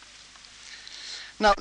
Now, 1.38 1.54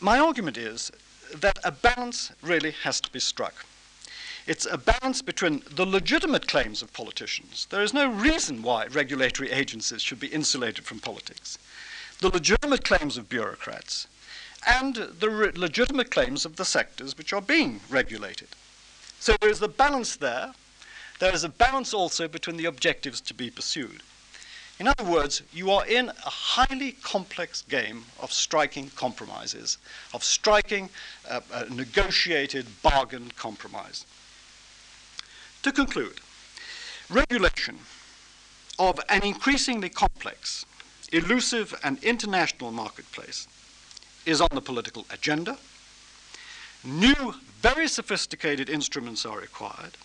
my 0.00 0.18
argument 0.18 0.56
is 0.56 0.90
that 1.34 1.58
a 1.64 1.72
balance 1.72 2.32
really 2.42 2.70
has 2.70 3.00
to 3.00 3.10
be 3.10 3.20
struck. 3.20 3.66
It's 4.46 4.64
a 4.64 4.78
balance 4.78 5.20
between 5.20 5.62
the 5.70 5.84
legitimate 5.84 6.48
claims 6.48 6.80
of 6.80 6.92
politicians. 6.94 7.66
There 7.68 7.82
is 7.82 7.92
no 7.92 8.08
reason 8.08 8.62
why 8.62 8.86
regulatory 8.86 9.50
agencies 9.50 10.00
should 10.00 10.20
be 10.20 10.28
insulated 10.28 10.84
from 10.84 11.00
politics. 11.00 11.58
The 12.20 12.28
legitimate 12.28 12.84
claims 12.84 13.16
of 13.16 13.28
bureaucrats 13.28 14.08
and 14.66 14.94
the 14.94 15.30
re- 15.30 15.52
legitimate 15.54 16.10
claims 16.10 16.44
of 16.44 16.56
the 16.56 16.64
sectors 16.64 17.16
which 17.16 17.32
are 17.32 17.40
being 17.40 17.80
regulated. 17.88 18.48
So 19.20 19.36
there 19.40 19.50
is 19.50 19.62
a 19.62 19.68
balance 19.68 20.16
there. 20.16 20.54
There 21.20 21.34
is 21.34 21.44
a 21.44 21.48
balance 21.48 21.94
also 21.94 22.26
between 22.26 22.56
the 22.56 22.64
objectives 22.64 23.20
to 23.22 23.34
be 23.34 23.50
pursued. 23.50 24.02
In 24.80 24.86
other 24.86 25.04
words, 25.04 25.42
you 25.52 25.70
are 25.70 25.84
in 25.86 26.08
a 26.08 26.30
highly 26.30 26.92
complex 26.92 27.62
game 27.62 28.04
of 28.20 28.32
striking 28.32 28.90
compromises, 28.90 29.78
of 30.14 30.22
striking 30.22 30.88
a, 31.28 31.42
a 31.52 31.68
negotiated 31.68 32.66
bargain 32.82 33.32
compromise. 33.36 34.06
To 35.62 35.72
conclude, 35.72 36.20
regulation 37.10 37.78
of 38.78 39.00
an 39.08 39.24
increasingly 39.24 39.88
complex, 39.88 40.64
elusive, 41.12 41.78
and 41.82 42.02
international 42.02 42.70
marketplace 42.70 43.46
is 44.26 44.40
on 44.40 44.48
the 44.52 44.60
political 44.60 45.06
agenda. 45.10 45.56
New, 46.84 47.34
very 47.60 47.88
sophisticated 47.88 48.68
instruments 48.68 49.24
are 49.24 49.38
required. 49.38 49.96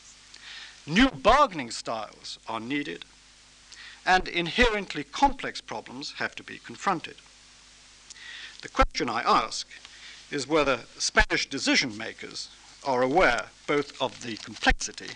New 0.86 1.10
bargaining 1.10 1.72
styles 1.72 2.40
are 2.48 2.60
needed 2.60 3.06
and 4.06 4.28
inherently 4.28 5.04
complex 5.04 5.62
problems 5.62 6.14
have 6.18 6.36
to 6.36 6.44
be 6.44 6.58
confronted. 6.58 7.16
The 8.62 8.70
question 8.70 9.10
I 9.10 9.22
ask 9.22 9.68
is 10.32 10.48
whether 10.48 10.82
Spanish 10.98 11.50
decision 11.50 11.98
makers 11.98 12.50
are 12.86 13.02
aware 13.02 13.46
both 13.68 14.02
of 14.02 14.24
the 14.24 14.36
complexity 14.38 15.12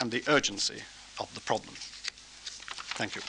and 0.00 0.10
the 0.10 0.24
urgency 0.28 0.82
of 1.20 1.32
the 1.34 1.40
problem. 1.40 1.74
Thank 2.96 3.14
you. 3.14 3.22